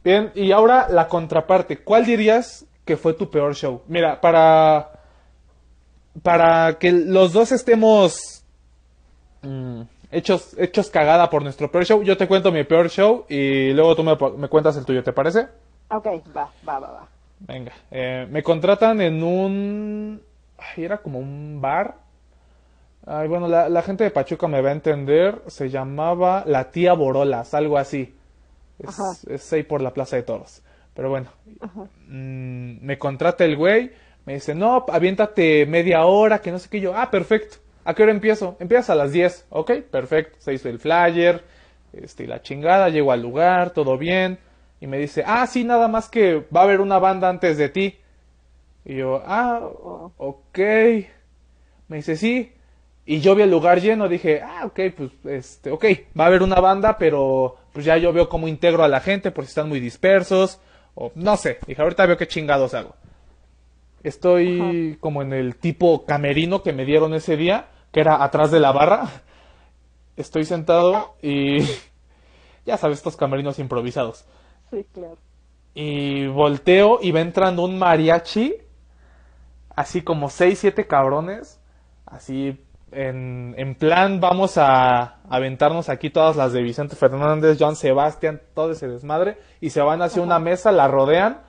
Bien, 0.04 0.32
y 0.34 0.52
ahora 0.52 0.88
la 0.90 1.08
contraparte. 1.08 1.78
¿Cuál 1.78 2.06
dirías 2.06 2.66
que 2.86 2.98
fue 2.98 3.14
tu 3.14 3.30
peor 3.30 3.56
show? 3.56 3.82
Mira, 3.88 4.20
para... 4.22 4.92
Para 6.24 6.78
que 6.78 6.92
los 6.92 7.32
dos 7.32 7.54
estemos 7.54 8.44
mm, 9.44 9.82
hechos, 10.12 10.54
hechos 10.58 10.90
cagada 10.90 11.30
por 11.30 11.42
nuestro 11.42 11.72
peor 11.72 11.86
show, 11.86 12.04
yo 12.04 12.18
te 12.18 12.28
cuento 12.28 12.52
mi 12.52 12.66
peor 12.66 12.90
show 12.90 13.26
y 13.30 13.72
luego 13.72 13.96
tú 13.96 14.04
me, 14.04 14.18
me 14.38 14.50
cuentas 14.50 14.76
el 14.76 14.84
tuyo, 14.84 15.04
¿te 15.04 15.14
parece? 15.14 15.48
Ok, 15.90 16.06
va, 16.36 16.50
va, 16.68 16.80
va, 16.80 16.92
va. 16.92 17.08
Venga, 17.40 17.72
eh, 17.92 18.28
me 18.30 18.44
contratan 18.44 19.00
en 19.00 19.24
un... 19.24 20.22
ay, 20.58 20.84
era 20.84 20.98
como 20.98 21.20
un 21.20 21.60
bar. 21.62 21.96
Ay, 23.06 23.30
bueno, 23.30 23.48
la, 23.48 23.70
la 23.70 23.82
gente 23.82 24.04
de 24.04 24.12
Pachuca 24.12 24.48
me 24.50 24.62
va 24.62 24.70
a 24.70 24.74
entender. 24.74 25.42
Se 25.48 25.70
llamaba 25.70 26.44
La 26.46 26.72
Tía 26.72 26.92
Borolas, 26.92 27.54
algo 27.54 27.78
así. 27.78 28.14
Es, 28.88 29.24
es 29.28 29.54
ahí 29.54 29.64
por 29.64 29.82
la 29.82 29.94
Plaza 29.94 30.16
de 30.16 30.24
Toros. 30.24 30.62
Pero 30.94 31.10
bueno, 31.10 31.30
mm, 32.08 32.84
me 32.86 32.98
contrata 32.98 33.46
el 33.46 33.56
güey. 33.56 33.92
Me 34.26 34.36
dice, 34.36 34.54
no, 34.54 34.86
aviéntate 34.90 35.66
media 35.66 36.06
hora, 36.06 36.42
que 36.42 36.52
no 36.52 36.60
sé 36.60 36.70
qué. 36.70 36.80
Yo, 36.80 36.96
ah, 36.96 37.10
perfecto. 37.10 37.58
¿A 37.84 37.94
qué 37.94 38.04
hora 38.04 38.12
empiezo? 38.12 38.56
Empiezas 38.60 38.92
a 38.92 38.96
las 38.96 39.12
10. 39.12 39.48
Ok, 39.50 39.72
perfecto. 39.90 40.38
Se 40.40 40.54
hizo 40.54 40.70
el 40.70 40.80
flyer, 40.80 41.44
este, 41.94 42.28
la 42.28 42.42
chingada. 42.42 42.90
Llego 42.90 43.12
al 43.12 43.22
lugar, 43.22 43.72
todo 43.72 43.98
bien. 43.98 44.38
Y 44.80 44.88
me 44.88 44.98
dice, 44.98 45.24
ah, 45.26 45.48
sí, 45.48 45.64
nada 45.64 45.88
más 45.88 46.10
que 46.10 46.44
va 46.56 46.62
a 46.62 46.64
haber 46.64 46.82
una 46.82 47.00
banda 47.00 47.30
antes 47.30 47.58
de 47.58 47.70
ti. 47.70 47.98
Y 48.86 48.96
yo, 48.98 49.22
ah, 49.26 49.60
Oh. 49.64 50.12
ok. 50.18 50.60
Me 51.88 51.98
dice, 51.98 52.16
sí. 52.16 52.54
Y 53.06 53.20
yo 53.20 53.36
vi 53.36 53.42
el 53.44 53.52
lugar 53.52 53.82
lleno, 53.82 54.08
dije, 54.08 54.42
ah, 54.42 54.66
ok, 54.66 54.80
pues, 54.96 55.12
este, 55.26 55.72
ok, 55.72 55.86
va 56.18 56.26
a 56.26 56.28
haber 56.28 56.44
una 56.44 56.60
banda, 56.62 56.98
pero 56.98 57.58
pues 57.74 57.86
ya 57.86 57.98
yo 57.98 58.14
veo 58.14 58.30
cómo 58.30 58.48
integro 58.48 58.84
a 58.84 58.88
la 58.88 59.00
gente, 59.00 59.32
por 59.32 59.46
si 59.46 59.50
están 59.50 59.70
muy 59.70 59.80
dispersos, 59.80 60.60
o 60.96 61.12
no 61.16 61.38
sé. 61.38 61.60
Dije, 61.68 61.82
ahorita 61.82 62.06
veo 62.06 62.18
qué 62.18 62.28
chingados 62.28 62.74
hago. 62.74 62.96
Estoy 64.04 64.98
como 65.00 65.22
en 65.22 65.32
el 65.32 65.56
tipo 65.56 66.06
camerino 66.06 66.64
que 66.64 66.74
me 66.74 66.86
dieron 66.86 67.14
ese 67.14 67.38
día, 67.38 67.68
que 67.92 68.00
era 68.02 68.24
atrás 68.24 68.52
de 68.52 68.60
la 68.60 68.72
barra. 68.72 69.10
Estoy 70.18 70.44
sentado 70.44 71.16
y 71.22 71.60
ya 72.66 72.78
sabes, 72.78 72.98
estos 72.98 73.16
camerinos 73.16 73.60
improvisados. 73.60 74.26
Sí, 74.72 74.86
claro. 74.92 75.18
Y 75.74 76.28
volteo 76.28 77.00
y 77.02 77.12
va 77.12 77.22
entrando 77.22 77.64
un 77.64 77.78
mariachi, 77.78 78.56
así 79.76 80.02
como 80.02 80.30
seis, 80.30 80.60
siete 80.60 80.88
cabrones, 80.88 81.62
así 82.06 82.60
en, 82.92 83.54
en 83.58 83.76
plan 83.76 84.20
vamos 84.20 84.58
a 84.58 85.18
aventarnos 85.30 85.90
aquí 85.90 86.10
todas 86.10 86.36
las 86.36 86.54
de 86.54 86.62
Vicente 86.62 86.96
Fernández, 86.96 87.58
Joan 87.60 87.76
Sebastián, 87.76 88.42
todo 88.54 88.72
ese 88.72 88.88
desmadre, 88.88 89.38
y 89.60 89.70
se 89.70 89.82
van 89.82 90.02
hacia 90.02 90.22
una 90.22 90.40
mesa, 90.40 90.72
la 90.72 90.88
rodean 90.88 91.42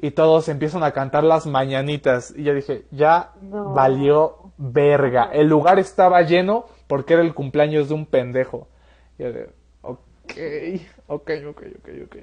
y 0.00 0.10
todos 0.12 0.48
empiezan 0.48 0.82
a 0.82 0.90
cantar 0.92 1.22
las 1.24 1.46
mañanitas. 1.46 2.34
Y 2.36 2.42
yo 2.44 2.54
dije, 2.54 2.86
ya 2.90 3.30
No. 3.40 3.72
valió 3.72 4.52
verga. 4.58 5.30
El 5.32 5.48
lugar 5.48 5.78
estaba 5.78 6.22
lleno 6.22 6.66
porque 6.88 7.14
era 7.14 7.22
el 7.22 7.34
cumpleaños 7.34 7.88
de 7.88 7.94
un 7.94 8.06
pendejo. 8.06 8.68
Y 9.18 9.22
yo 9.22 9.32
de, 9.32 9.50
ok, 9.82 10.00
ok, 11.06 11.30
ok, 11.48 11.62
ok, 11.78 11.88
ok. 12.06 12.16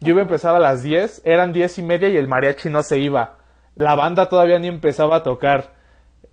Yo 0.00 0.10
iba 0.12 0.20
a 0.20 0.22
empezar 0.22 0.54
a 0.54 0.58
las 0.58 0.82
10, 0.82 1.22
eran 1.26 1.52
10 1.52 1.78
y 1.78 1.82
media 1.82 2.08
y 2.08 2.16
el 2.16 2.26
mariachi 2.26 2.70
no 2.70 2.82
se 2.82 2.98
iba. 2.98 3.36
La 3.76 3.94
banda 3.94 4.28
todavía 4.30 4.58
ni 4.58 4.68
empezaba 4.68 5.16
a 5.16 5.22
tocar. 5.22 5.78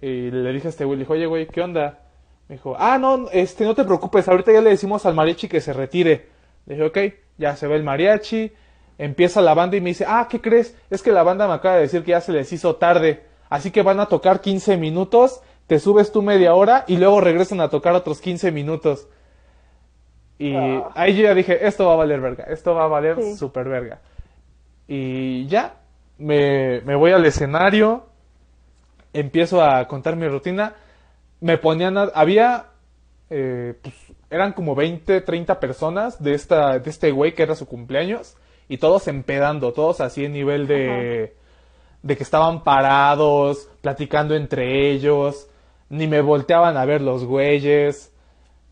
Y 0.02 0.30
le 0.32 0.52
dije 0.54 0.68
a 0.68 0.70
este 0.70 0.86
güey, 0.86 0.98
le 0.98 1.04
dije, 1.04 1.14
oye, 1.14 1.26
güey, 1.26 1.48
¿qué 1.48 1.62
onda? 1.62 2.00
Me 2.48 2.56
dijo, 2.56 2.76
ah, 2.80 2.98
no, 2.98 3.28
este, 3.32 3.66
no 3.66 3.76
te 3.76 3.84
preocupes, 3.84 4.28
ahorita 4.28 4.52
ya 4.54 4.62
le 4.62 4.70
decimos 4.70 5.06
al 5.06 5.16
mariachi 5.16 5.48
que 5.48 5.60
se 5.62 5.74
retire. 5.74 6.28
Le 6.66 6.76
dije, 6.76 6.86
ok, 6.88 6.98
ya 7.38 7.56
se 7.56 7.68
ve 7.68 7.76
el 7.76 7.84
mariachi, 7.84 8.52
empieza 8.98 9.42
la 9.42 9.54
banda 9.54 9.76
y 9.78 9.82
me 9.82 9.90
dice, 9.90 10.06
ah, 10.08 10.28
¿qué 10.30 10.40
crees? 10.40 10.76
Es 10.90 11.02
que 11.02 11.12
la 11.12 11.24
banda 11.24 11.48
me 11.48 11.54
acaba 11.54 11.76
de 11.76 11.82
decir 11.82 12.04
que 12.04 12.12
ya 12.12 12.22
se 12.22 12.32
les 12.32 12.52
hizo 12.54 12.76
tarde, 12.76 13.24
así 13.50 13.72
que 13.72 13.82
van 13.82 14.00
a 14.00 14.06
tocar 14.08 14.40
15 14.42 14.78
minutos, 14.78 15.42
te 15.68 15.80
subes 15.80 16.12
tú 16.12 16.22
media 16.22 16.54
hora 16.56 16.86
y 16.88 16.98
luego 16.98 17.20
regresan 17.20 17.60
a 17.62 17.70
tocar 17.70 17.94
otros 17.94 18.22
15 18.22 18.52
minutos. 18.52 19.08
Y 20.40 20.56
Ah. 20.56 20.90
ahí 20.96 21.16
yo 21.18 21.24
ya 21.24 21.34
dije, 21.34 21.66
esto 21.68 21.86
va 21.88 21.94
a 21.94 21.98
valer 21.98 22.22
verga, 22.22 22.46
esto 22.46 22.76
va 22.76 22.84
a 22.86 22.88
valer 22.88 23.16
Sí. 23.22 23.36
super 23.36 23.68
verga. 23.68 24.00
Y 24.88 25.48
ya, 25.48 25.76
me, 26.18 26.82
me 26.82 26.96
voy 26.96 27.12
al 27.12 27.26
escenario, 27.26 28.06
empiezo 29.20 29.62
a 29.64 29.88
contar 29.88 30.16
mi 30.16 30.28
rutina, 30.28 30.76
me 31.40 31.58
ponían, 31.58 31.98
a- 31.98 32.12
había, 32.14 32.68
eh, 33.30 33.76
pues, 33.82 33.96
eran 34.30 34.54
como 34.54 34.76
20, 34.76 35.22
30 35.22 35.60
personas 35.60 36.22
de 36.24 36.34
esta, 36.34 36.80
de 36.80 36.90
este 36.90 37.12
güey 37.12 37.34
que 37.34 37.44
era 37.44 37.56
su 37.56 37.68
cumpleaños, 37.68 38.36
y 38.68 38.78
todos 38.78 39.08
empedando, 39.08 39.72
todos 39.74 40.02
así 40.02 40.26
en 40.26 40.34
nivel 40.34 40.68
de, 40.68 41.36
de 42.04 42.18
que 42.18 42.24
estaban 42.24 42.64
parados, 42.64 43.70
platicando 43.82 44.36
entre 44.36 44.92
ellos, 44.92 45.48
ni 45.90 46.08
me 46.08 46.22
volteaban 46.22 46.76
a 46.78 46.86
ver 46.86 47.02
los 47.02 47.24
güeyes. 47.26 48.12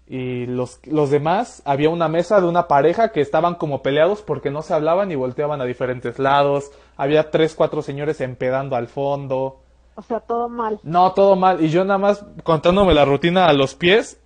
Y 0.08 0.46
los, 0.46 0.80
los 0.86 1.10
demás, 1.10 1.64
había 1.66 1.90
una 1.90 2.08
mesa 2.08 2.40
de 2.40 2.46
una 2.48 2.68
pareja 2.68 3.12
que 3.12 3.22
estaban 3.22 3.56
como 3.56 3.82
peleados 3.82 4.22
porque 4.22 4.52
no 4.52 4.62
se 4.62 4.74
hablaban 4.76 5.12
y 5.12 5.16
volteaban 5.16 5.62
a 5.62 5.66
diferentes 5.66 6.20
lados. 6.20 6.72
Había 6.96 7.32
tres, 7.32 7.56
cuatro 7.56 7.82
señores 7.82 8.22
empedando 8.22 8.76
al 8.76 8.88
fondo. 8.88 9.62
O 9.96 10.02
sea, 10.02 10.20
todo 10.20 10.50
mal. 10.50 10.80
No, 10.84 11.14
todo 11.14 11.36
mal. 11.36 11.64
Y 11.64 11.70
yo 11.70 11.84
nada 11.86 11.98
más 11.98 12.24
contándome 12.44 12.94
la 12.94 13.06
rutina 13.06 13.48
a 13.48 13.54
los 13.54 13.76
pies. 13.76 14.20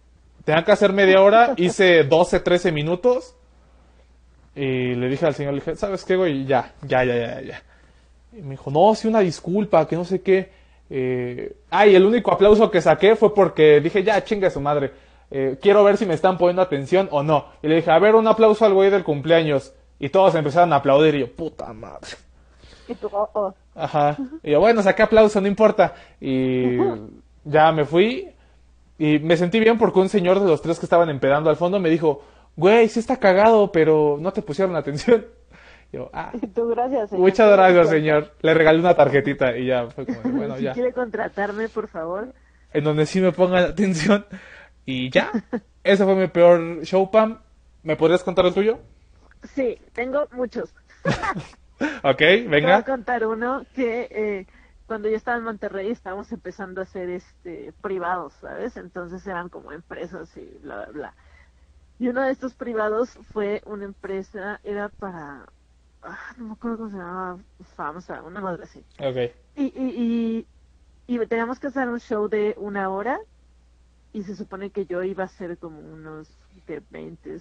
Tenía 0.43 0.63
que 0.63 0.71
hacer 0.71 0.93
media 0.93 1.21
hora, 1.21 1.53
hice 1.57 2.03
12, 2.03 2.39
13 2.39 2.71
minutos. 2.71 3.35
Y 4.55 4.95
le 4.95 5.07
dije 5.07 5.25
al 5.25 5.35
señor, 5.35 5.53
le 5.53 5.59
dije, 5.59 5.75
¿sabes 5.75 6.03
qué, 6.03 6.15
güey? 6.15 6.45
Ya, 6.45 6.73
ya, 6.81 7.03
ya, 7.03 7.15
ya, 7.15 7.41
ya. 7.41 7.63
Y 8.33 8.41
me 8.41 8.51
dijo, 8.51 8.71
no, 8.71 8.93
sí, 8.95 9.07
una 9.07 9.19
disculpa, 9.19 9.87
que 9.87 9.95
no 9.95 10.03
sé 10.03 10.21
qué. 10.21 10.51
Eh... 10.89 11.55
Ah, 11.69 11.85
y 11.85 11.95
el 11.95 12.05
único 12.05 12.31
aplauso 12.31 12.69
que 12.71 12.81
saqué 12.81 13.15
fue 13.15 13.33
porque 13.33 13.79
dije, 13.79 14.03
ya, 14.03 14.23
chinga 14.23 14.49
su 14.49 14.59
madre. 14.59 14.91
Eh, 15.31 15.57
quiero 15.61 15.83
ver 15.83 15.97
si 15.97 16.07
me 16.07 16.15
están 16.15 16.37
poniendo 16.37 16.61
atención 16.61 17.07
o 17.11 17.21
no. 17.21 17.45
Y 17.61 17.67
le 17.67 17.75
dije, 17.75 17.91
a 17.91 17.99
ver, 17.99 18.15
un 18.15 18.27
aplauso 18.27 18.65
al 18.65 18.73
güey 18.73 18.89
del 18.89 19.03
cumpleaños. 19.03 19.73
Y 19.99 20.09
todos 20.09 20.33
empezaron 20.35 20.73
a 20.73 20.77
aplaudir 20.77 21.15
y 21.15 21.19
yo, 21.19 21.31
puta 21.31 21.71
madre. 21.73 22.11
Y 22.87 22.95
tú, 22.95 23.09
oh, 23.11 23.29
oh. 23.33 23.53
Ajá. 23.79 24.17
Y 24.43 24.51
yo, 24.51 24.59
bueno, 24.59 24.81
saqué 24.81 25.03
aplauso, 25.03 25.39
no 25.41 25.47
importa. 25.47 25.93
Y 26.19 26.77
ya 27.43 27.71
me 27.71 27.85
fui. 27.85 28.29
Y 28.97 29.19
me 29.19 29.37
sentí 29.37 29.59
bien 29.59 29.77
porque 29.77 29.99
un 29.99 30.09
señor 30.09 30.39
de 30.39 30.47
los 30.47 30.61
tres 30.61 30.77
que 30.77 30.85
estaban 30.85 31.09
empedando 31.09 31.49
al 31.49 31.55
fondo 31.55 31.79
me 31.79 31.89
dijo, 31.89 32.21
güey, 32.55 32.89
sí 32.89 32.99
está 32.99 33.17
cagado, 33.17 33.71
pero 33.71 34.17
no 34.19 34.33
te 34.33 34.41
pusieron 34.41 34.75
atención. 34.75 35.25
Yo, 35.91 36.09
ah, 36.13 36.31
tú, 36.53 36.67
gracias, 36.67 37.09
señor. 37.09 37.23
muchas 37.23 37.51
gracias, 37.51 37.89
señor. 37.89 38.33
Le 38.41 38.53
regalé 38.53 38.79
una 38.79 38.93
tarjetita 38.93 39.57
y 39.57 39.65
ya 39.67 39.87
fue 39.87 40.05
como, 40.05 40.37
bueno, 40.37 40.55
si 40.57 40.63
ya. 40.63 40.73
quiere 40.73 40.93
contratarme, 40.93 41.67
por 41.69 41.87
favor. 41.87 42.33
En 42.73 42.83
donde 42.83 43.07
sí 43.07 43.21
me 43.21 43.31
pongan 43.31 43.63
atención. 43.63 44.25
Y 44.85 45.09
ya. 45.09 45.31
Ese 45.83 46.03
fue 46.03 46.15
mi 46.15 46.27
peor 46.27 46.83
show, 46.83 47.09
Pam. 47.09 47.39
¿Me 47.81 47.95
podrías 47.95 48.23
contar 48.23 48.45
el 48.45 48.53
tuyo? 48.53 48.79
Sí, 49.55 49.79
tengo 49.93 50.27
muchos. 50.33 50.73
Ok, 52.03 52.21
Te 52.59 52.67
voy 52.67 52.75
a 52.77 52.83
venga. 52.83 52.83
contar 52.83 53.25
uno 53.25 53.65
que 53.73 54.07
eh, 54.11 54.47
cuando 54.85 55.07
yo 55.09 55.15
estaba 55.15 55.37
en 55.37 55.43
Monterrey 55.43 55.91
estábamos 55.91 56.31
empezando 56.31 56.81
a 56.81 56.83
hacer 56.83 57.09
este 57.09 57.73
privados, 57.81 58.33
¿sabes? 58.35 58.75
Entonces 58.77 59.25
eran 59.27 59.49
como 59.49 59.71
empresas 59.71 60.35
y 60.37 60.45
bla, 60.59 60.77
bla, 60.85 60.91
bla. 60.91 61.15
Y 61.99 62.09
uno 62.09 62.23
de 62.23 62.31
estos 62.31 62.55
privados 62.55 63.11
fue 63.33 63.61
una 63.65 63.85
empresa, 63.85 64.59
era 64.63 64.89
para, 64.89 65.47
ah, 66.03 66.33
no 66.37 66.47
me 66.47 66.53
acuerdo 66.53 66.77
cómo 66.79 66.89
se 66.91 66.97
llamaba, 66.97 67.43
famosa, 67.75 68.23
una 68.23 68.41
madre 68.41 68.63
así. 68.65 68.85
Ok. 68.99 69.17
Y, 69.55 69.65
y, 69.65 70.47
y, 71.07 71.15
y 71.23 71.27
teníamos 71.27 71.59
que 71.59 71.67
hacer 71.67 71.89
un 71.89 71.99
show 71.99 72.29
de 72.29 72.55
una 72.57 72.89
hora 72.91 73.19
y 74.11 74.23
se 74.23 74.35
supone 74.35 74.71
que 74.71 74.85
yo 74.85 75.03
iba 75.03 75.23
a 75.23 75.27
hacer 75.27 75.57
como 75.59 75.79
unos 75.79 76.29
que 76.65 76.81
20, 76.89 77.39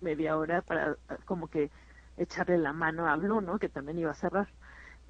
media 0.00 0.36
hora 0.36 0.62
para 0.62 0.98
como 1.24 1.48
que 1.48 1.70
echarle 2.18 2.58
la 2.58 2.72
mano 2.72 3.08
a 3.08 3.16
Blue, 3.16 3.40
¿no? 3.40 3.58
Que 3.58 3.68
también 3.68 3.98
iba 3.98 4.10
a 4.10 4.14
cerrar. 4.14 4.48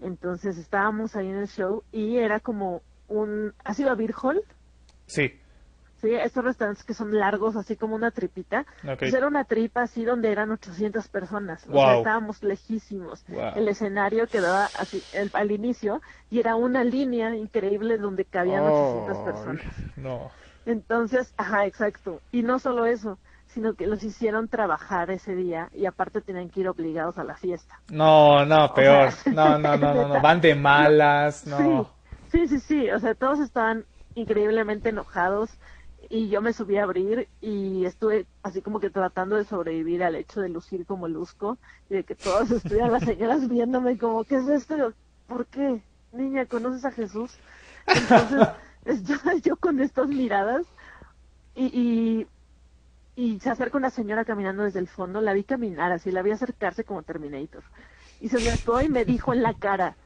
Entonces 0.01 0.57
estábamos 0.59 1.17
ahí 1.17 1.29
en 1.29 1.37
el 1.37 1.49
show 1.49 1.83
y 1.93 2.19
era 2.19 2.41
como 2.41 2.83
un... 3.09 3.55
¿Ha 3.65 3.75
sido 3.75 3.91
a 3.91 3.95
Beer 3.95 4.15
Hall? 4.23 4.41
Sí. 5.07 5.41
Sí, 6.01 6.15
estos 6.15 6.45
restaurantes 6.45 6.85
que 6.85 6.95
son 6.95 7.19
largos, 7.19 7.57
así 7.57 7.75
como 7.75 7.97
una 7.97 8.13
tripita. 8.13 8.61
Ok. 8.85 8.99
Pues 9.01 9.15
era 9.15 9.27
una 9.27 9.43
tripa 9.43 9.83
así 9.83 10.05
donde 10.05 10.31
eran 10.31 10.53
800 10.53 11.09
personas. 11.09 11.67
O 11.67 11.73
Wow. 11.73 11.81
sea, 11.83 11.97
estábamos 11.99 12.43
lejísimos. 12.45 13.25
Wow. 13.27 13.55
El 13.57 13.67
escenario 13.67 14.29
quedaba 14.29 14.69
así 14.79 15.03
el- 15.13 15.31
al 15.33 15.51
inicio 15.51 16.01
y 16.31 16.39
era 16.39 16.55
una 16.55 16.85
línea 16.85 17.35
increíble 17.35 17.99
donde 17.99 18.25
cabían 18.25 18.63
800 18.63 19.17
Ay, 19.19 19.25
personas. 19.25 19.65
No. 19.97 20.31
Entonces, 20.67 21.35
ajá, 21.37 21.67
exacto. 21.67 22.21
Y 22.31 22.43
no 22.45 22.61
solo 22.61 22.87
eso, 22.87 23.19
sino 23.49 23.75
que 23.75 23.87
los 23.87 24.03
hicieron 24.03 24.49
trabajar 24.49 25.11
ese 25.11 25.35
día 25.35 25.69
y 25.75 25.87
aparte 25.87 26.21
tenían 26.21 26.51
que 26.51 26.61
ir 26.61 26.69
obligados 26.69 27.19
a 27.19 27.25
la 27.25 27.35
fiesta. 27.37 27.81
No, 27.91 28.45
no, 28.45 28.73
peor. 28.75 29.13
sea, 29.13 29.33
No, 29.35 29.59
no, 29.59 29.77
no, 29.77 29.95
no, 29.95 30.09
no. 30.09 30.21
Van 30.21 30.41
de 30.41 30.55
malas, 30.55 31.47
no. 31.47 31.91
Sí, 32.31 32.47
sí, 32.47 32.49
sí, 32.49 32.61
sí. 32.61 32.91
O 32.91 32.99
sea, 32.99 33.15
todos 33.15 33.41
estaban 33.41 33.85
increíblemente 34.15 34.91
enojados 34.91 35.51
y 36.11 36.29
yo 36.29 36.41
me 36.41 36.53
subí 36.53 36.77
a 36.77 36.85
abrir 36.85 37.29
y 37.41 37.85
estuve 37.85 38.27
así 38.43 38.63
como 38.63 38.81
que 38.81 38.91
tratando 38.91 39.37
de 39.37 39.45
sobrevivir 39.45 40.03
al 40.03 40.15
hecho 40.15 40.41
de 40.41 40.49
lucir 40.49 40.87
como 40.87 41.09
luzco 41.09 41.59
y 41.91 41.95
de 41.95 42.05
que 42.05 42.15
todos 42.15 42.51
estuvieran 42.51 42.93
las 42.93 43.05
señoras 43.05 43.49
viéndome 43.49 43.99
como, 43.99 44.25
¿qué 44.25 44.37
es 44.37 44.49
esto? 44.49 44.93
¿Por 45.27 45.47
qué? 45.47 45.83
Niña, 46.13 46.47
¿conoces 46.47 46.85
a 46.85 46.91
Jesús? 46.93 47.37
Entonces, 47.87 48.49
estaba 48.85 49.35
yo 49.37 49.57
con 49.57 49.81
estas 49.81 50.09
miradas 50.09 50.67
y, 51.55 51.67
y, 51.67 52.27
y 53.19 53.41
se 53.41 53.51
acerca 53.51 53.77
una 53.77 53.91
señora 53.91 54.25
caminando 54.25 54.63
desde 54.63 54.79
el 54.79 54.87
fondo, 54.87 55.21
la 55.21 55.33
vi 55.33 55.43
caminar 55.43 55.91
así, 55.91 56.13
la 56.13 56.23
vi 56.23 56.31
acercarse 56.31 56.85
como 56.85 57.03
Terminator. 57.03 57.65
Y 58.21 58.29
se 58.29 58.37
acercó 58.37 58.81
y 58.81 58.89
me 58.89 59.05
dijo 59.05 59.33
en 59.33 59.43
la 59.43 59.55
cara, 59.55 59.97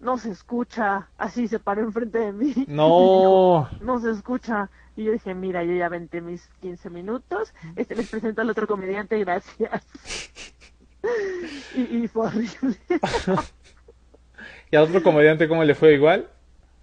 no 0.00 0.18
se 0.18 0.30
escucha, 0.30 1.08
así 1.16 1.48
se 1.48 1.60
paró 1.60 1.80
enfrente 1.80 2.18
de 2.18 2.32
mí. 2.34 2.66
No. 2.68 3.70
No 3.80 3.98
se 4.00 4.10
escucha. 4.10 4.68
Y 4.96 5.04
yo 5.04 5.12
dije, 5.12 5.34
mira, 5.34 5.64
yo 5.64 5.72
ya 5.72 5.88
venté 5.88 6.20
mis 6.20 6.46
15 6.60 6.90
minutos, 6.90 7.54
este 7.74 7.96
les 7.96 8.10
presento 8.10 8.42
al 8.42 8.50
otro 8.50 8.66
comediante, 8.66 9.18
gracias. 9.18 9.86
y, 11.74 11.80
y 11.80 12.08
fue 12.08 12.26
horrible. 12.26 12.76
¿Y 14.70 14.76
al 14.76 14.82
otro 14.82 15.02
comediante 15.02 15.48
cómo 15.48 15.64
le 15.64 15.74
fue 15.74 15.94
igual? 15.94 16.28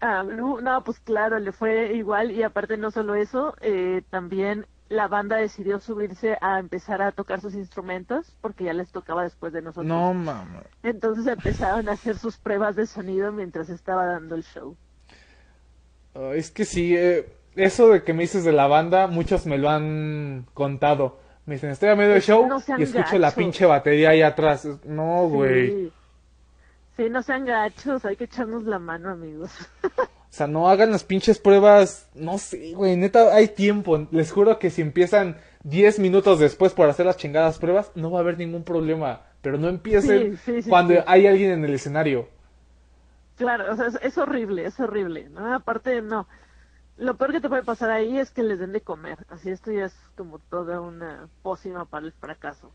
Ah, 0.01 0.23
Blue, 0.23 0.61
no, 0.61 0.83
pues 0.83 0.99
claro, 1.01 1.37
le 1.37 1.51
fue 1.51 1.93
igual 1.93 2.31
y 2.31 2.41
aparte 2.41 2.75
no 2.75 2.89
solo 2.89 3.13
eso, 3.13 3.55
eh, 3.61 4.01
también 4.09 4.65
la 4.89 5.07
banda 5.07 5.37
decidió 5.37 5.79
subirse 5.79 6.37
a 6.41 6.59
empezar 6.59 7.01
a 7.01 7.11
tocar 7.11 7.41
sus 7.41 7.55
instrumentos 7.55 8.35
porque 8.41 8.65
ya 8.65 8.73
les 8.73 8.91
tocaba 8.91 9.23
después 9.23 9.51
de 9.53 9.61
nosotros. 9.61 9.85
No, 9.85 10.13
mamá. 10.13 10.63
Entonces 10.83 11.25
empezaron 11.27 11.89
a 11.89 11.93
hacer 11.93 12.17
sus 12.17 12.37
pruebas 12.37 12.75
de 12.75 12.85
sonido 12.85 13.31
mientras 13.31 13.69
estaba 13.69 14.05
dando 14.05 14.35
el 14.35 14.43
show. 14.43 14.75
Ah, 16.13 16.31
es 16.35 16.51
que 16.51 16.65
sí, 16.65 16.95
eh, 16.95 17.27
eso 17.55 17.89
de 17.89 18.03
que 18.03 18.13
me 18.13 18.23
dices 18.23 18.43
de 18.43 18.51
la 18.51 18.67
banda, 18.67 19.07
muchos 19.07 19.45
me 19.45 19.57
lo 19.57 19.69
han 19.69 20.45
contado. 20.53 21.19
Me 21.45 21.55
dicen, 21.55 21.69
estoy 21.69 21.89
a 21.89 21.95
medio 21.95 22.15
Es 22.15 22.25
show 22.25 22.47
no 22.47 22.59
y 22.77 22.83
escucho 22.83 23.19
la 23.19 23.31
pinche 23.31 23.65
batería 23.65 24.09
ahí 24.09 24.21
atrás. 24.21 24.67
No, 24.85 25.27
güey. 25.27 25.69
Sí. 25.69 25.93
Sí, 26.97 27.09
no 27.09 27.21
sean 27.21 27.45
gachos, 27.45 28.05
hay 28.05 28.15
que 28.15 28.23
echarnos 28.23 28.63
la 28.63 28.79
mano, 28.79 29.09
amigos. 29.09 29.51
O 30.35 30.37
sea, 30.37 30.47
no 30.47 30.67
hagan 30.69 30.91
las 30.91 31.05
pinches 31.05 31.39
pruebas. 31.39 32.09
No 32.13 32.37
sé, 32.37 32.73
güey. 32.73 32.97
Neta, 32.97 33.33
hay 33.33 33.47
tiempo. 33.47 34.05
Les 34.11 34.33
juro 34.33 34.59
que 34.59 34.69
si 34.69 34.81
empiezan 34.81 35.37
10 35.63 35.99
minutos 35.99 36.39
después 36.39 36.73
por 36.73 36.89
hacer 36.89 37.05
las 37.05 37.15
chingadas 37.15 37.57
pruebas, 37.57 37.89
no 37.95 38.11
va 38.11 38.19
a 38.19 38.21
haber 38.21 38.37
ningún 38.37 38.65
problema. 38.65 39.21
Pero 39.41 39.57
no 39.57 39.69
empiecen 39.69 40.35
Sí, 40.35 40.37
sí, 40.43 40.61
sí, 40.63 40.69
cuando 40.69 40.95
hay 41.07 41.25
alguien 41.25 41.51
en 41.51 41.63
el 41.63 41.73
escenario. 41.73 42.27
Claro, 43.37 43.71
o 43.71 43.77
sea, 43.77 43.87
es, 43.87 43.97
es 44.01 44.17
horrible, 44.17 44.65
es 44.65 44.77
horrible, 44.77 45.29
¿no? 45.29 45.53
Aparte, 45.53 46.01
no. 46.01 46.27
Lo 46.97 47.15
peor 47.15 47.31
que 47.31 47.39
te 47.39 47.47
puede 47.47 47.63
pasar 47.63 47.89
ahí 47.89 48.17
es 48.17 48.29
que 48.29 48.43
les 48.43 48.59
den 48.59 48.73
de 48.73 48.81
comer. 48.81 49.19
Así 49.29 49.49
esto 49.49 49.71
ya 49.71 49.85
es 49.85 49.95
como 50.17 50.39
toda 50.39 50.81
una 50.81 51.29
pócima 51.43 51.85
para 51.85 52.07
el 52.07 52.11
fracaso. 52.11 52.73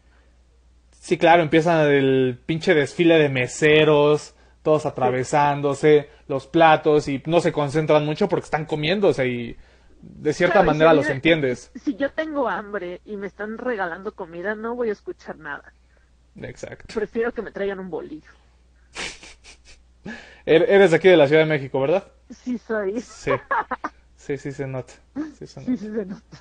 Sí, 0.93 1.19
claro, 1.19 1.43
empiezan 1.43 1.87
el 1.89 2.41
pinche 2.47 2.73
desfile 2.73 3.19
de 3.19 3.29
meseros, 3.29 4.35
todos 4.63 4.87
atravesándose, 4.87 6.09
los 6.29 6.47
platos 6.47 7.09
y 7.09 7.23
no 7.27 7.41
se 7.41 7.53
concentran 7.53 8.05
mucho 8.05 8.29
porque 8.29 8.45
están 8.45 8.67
comiéndose 8.67 9.27
y 9.29 9.57
de 10.03 10.33
cierta 10.33 10.55
Claro, 10.55 10.67
manera 10.67 10.91
si 10.91 10.97
los 10.97 11.09
entiendes. 11.09 11.71
Si 11.75 11.95
yo 11.97 12.11
tengo 12.13 12.49
hambre 12.49 13.01
y 13.05 13.17
me 13.17 13.27
están 13.27 13.59
regalando 13.59 14.15
comida, 14.15 14.55
no 14.55 14.75
voy 14.75 14.89
a 14.89 14.93
escuchar 14.93 15.39
nada. 15.39 15.73
Exacto. 16.37 16.95
Prefiero 16.95 17.33
que 17.33 17.43
me 17.43 17.51
traigan 17.51 17.79
un 17.81 17.91
bolillo. 17.91 18.31
Er- 20.47 20.67
Eres 20.69 20.91
de 20.91 20.97
aquí 20.97 21.09
de 21.09 21.17
la 21.17 21.27
Ciudad 21.29 21.43
de 21.43 21.49
México, 21.49 21.81
¿verdad? 21.81 22.05
Sí 22.31 22.59
soy. 22.59 23.01
Sí. 23.01 23.33
Sí, 24.17 24.37
sí 24.37 24.53
se 24.53 24.67
nota. 24.67 24.93
Sí 25.39 25.47
se 25.47 25.61
nota. 25.61 25.73
Sí, 25.73 25.77
sí 25.79 25.91
se 25.91 26.05
nota. 26.05 26.39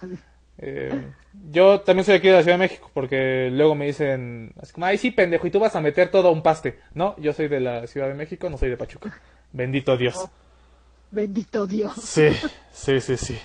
Eh, 0.61 1.11
yo 1.51 1.79
también 1.81 2.05
soy 2.05 2.15
aquí 2.15 2.27
de 2.27 2.33
la 2.33 2.43
Ciudad 2.43 2.57
de 2.57 2.67
México 2.67 2.91
porque 2.93 3.49
luego 3.51 3.75
me 3.75 3.85
dicen, 3.85 4.53
así 4.61 4.73
como, 4.73 4.85
ay, 4.85 4.97
sí, 4.97 5.11
pendejo, 5.11 5.47
y 5.47 5.51
tú 5.51 5.59
vas 5.59 5.75
a 5.75 5.81
meter 5.81 6.11
todo 6.11 6.27
a 6.27 6.31
un 6.31 6.43
paste. 6.43 6.79
No, 6.93 7.15
yo 7.17 7.33
soy 7.33 7.47
de 7.47 7.61
la 7.61 7.87
Ciudad 7.87 8.07
de 8.07 8.13
México, 8.13 8.49
no 8.49 8.57
soy 8.57 8.69
de 8.69 8.77
Pachuca. 8.77 9.17
Bendito 9.53 9.95
Dios. 9.97 10.27
Bendito 11.11 11.65
Dios. 11.65 11.93
Sí, 11.95 12.29
sí, 12.71 12.99
sí, 12.99 13.17
sí. 13.17 13.39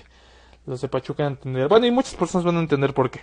Los 0.65 0.81
de 0.81 0.87
Pachuca 0.87 1.23
van 1.23 1.33
a 1.33 1.35
entender. 1.35 1.67
Bueno, 1.67 1.85
y 1.85 1.91
muchas 1.91 2.15
personas 2.15 2.45
van 2.45 2.57
a 2.57 2.59
entender 2.59 2.93
por 2.93 3.09
qué. 3.09 3.21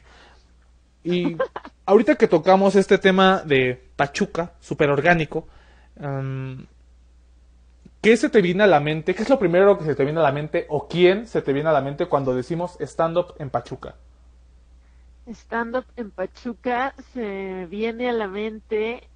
Y 1.04 1.36
ahorita 1.84 2.14
que 2.14 2.28
tocamos 2.28 2.76
este 2.76 2.98
tema 2.98 3.42
de 3.44 3.90
Pachuca, 3.96 4.52
súper 4.60 4.90
orgánico, 4.90 5.48
em, 6.00 6.66
¿qué 8.02 8.16
se 8.18 8.28
te 8.28 8.42
viene 8.42 8.64
a 8.64 8.66
la 8.66 8.80
mente? 8.80 9.14
¿Qué 9.14 9.22
es 9.22 9.30
lo 9.30 9.38
primero 9.38 9.78
que 9.78 9.84
se 9.84 9.94
te 9.94 10.04
viene 10.04 10.20
a 10.20 10.24
la 10.24 10.32
mente? 10.32 10.66
¿O 10.68 10.88
quién 10.88 11.26
se 11.26 11.40
te 11.40 11.54
viene 11.54 11.70
a 11.70 11.72
la 11.72 11.80
mente 11.80 12.04
cuando 12.06 12.34
decimos 12.34 12.76
stand-up 12.80 13.34
en 13.38 13.48
Pachuca? 13.48 13.94
Stand-up 15.26 15.86
en 15.96 16.10
Pachuca 16.10 16.94
se 17.14 17.66
viene 17.70 18.10
a 18.10 18.12
la 18.12 18.28
mente. 18.28 19.08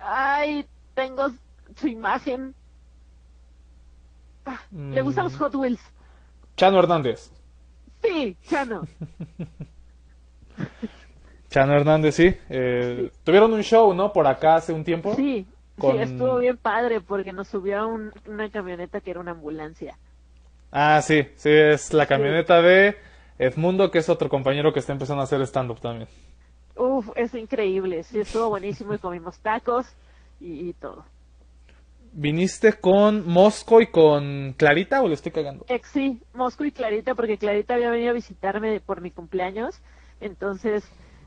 Ay, 0.00 0.66
tengo 0.94 1.28
su 1.76 1.88
imagen. 1.88 2.54
Ah, 4.44 4.60
Le 4.72 5.02
gustan 5.02 5.24
los 5.24 5.34
Mm. 5.34 5.38
Hot 5.38 5.54
Wheels. 5.54 5.80
Chano 6.56 6.78
Hernández. 6.78 7.30
Sí, 8.02 8.36
Chano. 8.48 8.82
Chano 11.50 11.74
Hernández, 11.74 12.14
sí. 12.14 12.34
Eh, 12.48 13.10
Tuvieron 13.24 13.52
un 13.52 13.62
show, 13.62 13.92
¿no? 13.94 14.12
Por 14.12 14.26
acá 14.26 14.56
hace 14.56 14.72
un 14.72 14.84
tiempo. 14.84 15.14
Sí, 15.14 15.46
Con- 15.78 15.96
sí, 15.96 15.98
estuvo 15.98 16.38
bien 16.38 16.56
padre 16.58 17.00
porque 17.00 17.32
nos 17.32 17.48
subió 17.48 17.78
a 17.80 17.86
un- 17.86 18.12
una 18.26 18.50
camioneta 18.50 19.00
que 19.00 19.10
era 19.12 19.20
una 19.20 19.32
ambulancia. 19.32 19.98
Ah, 20.70 21.00
sí, 21.02 21.26
sí, 21.36 21.48
es 21.50 21.92
la 21.92 22.06
camioneta 22.06 22.60
de 22.60 22.96
Edmundo, 23.38 23.90
que 23.90 23.98
es 23.98 24.08
otro 24.08 24.28
compañero 24.28 24.72
que 24.72 24.80
está 24.80 24.92
empezando 24.92 25.22
a 25.22 25.24
hacer 25.24 25.40
stand-up 25.42 25.80
también. 25.80 26.08
Uf, 26.76 27.10
es 27.16 27.34
increíble. 27.34 28.02
Sí, 28.04 28.20
estuvo 28.20 28.48
buenísimo 28.48 28.94
y 28.94 28.98
comimos 28.98 29.40
tacos 29.40 29.96
y, 30.40 30.68
y 30.68 30.72
todo. 30.74 31.04
¿Viniste 32.14 32.72
con 32.80 33.28
Mosco 33.28 33.80
y 33.80 33.86
con 33.92 34.54
Clarita 34.54 35.02
o 35.02 35.08
le 35.08 35.14
estoy 35.14 35.30
cagando? 35.30 35.66
Ex, 35.68 35.88
sí, 35.88 36.22
Mosco 36.32 36.64
y 36.64 36.72
Clarita, 36.72 37.14
porque 37.14 37.38
Clarita 37.38 37.74
había 37.74 37.90
venido 37.90 38.10
a 38.10 38.14
visitarme 38.14 38.80
por 38.80 39.00
mi 39.00 39.10
cumpleaños, 39.10 39.80
entonces 40.20 40.84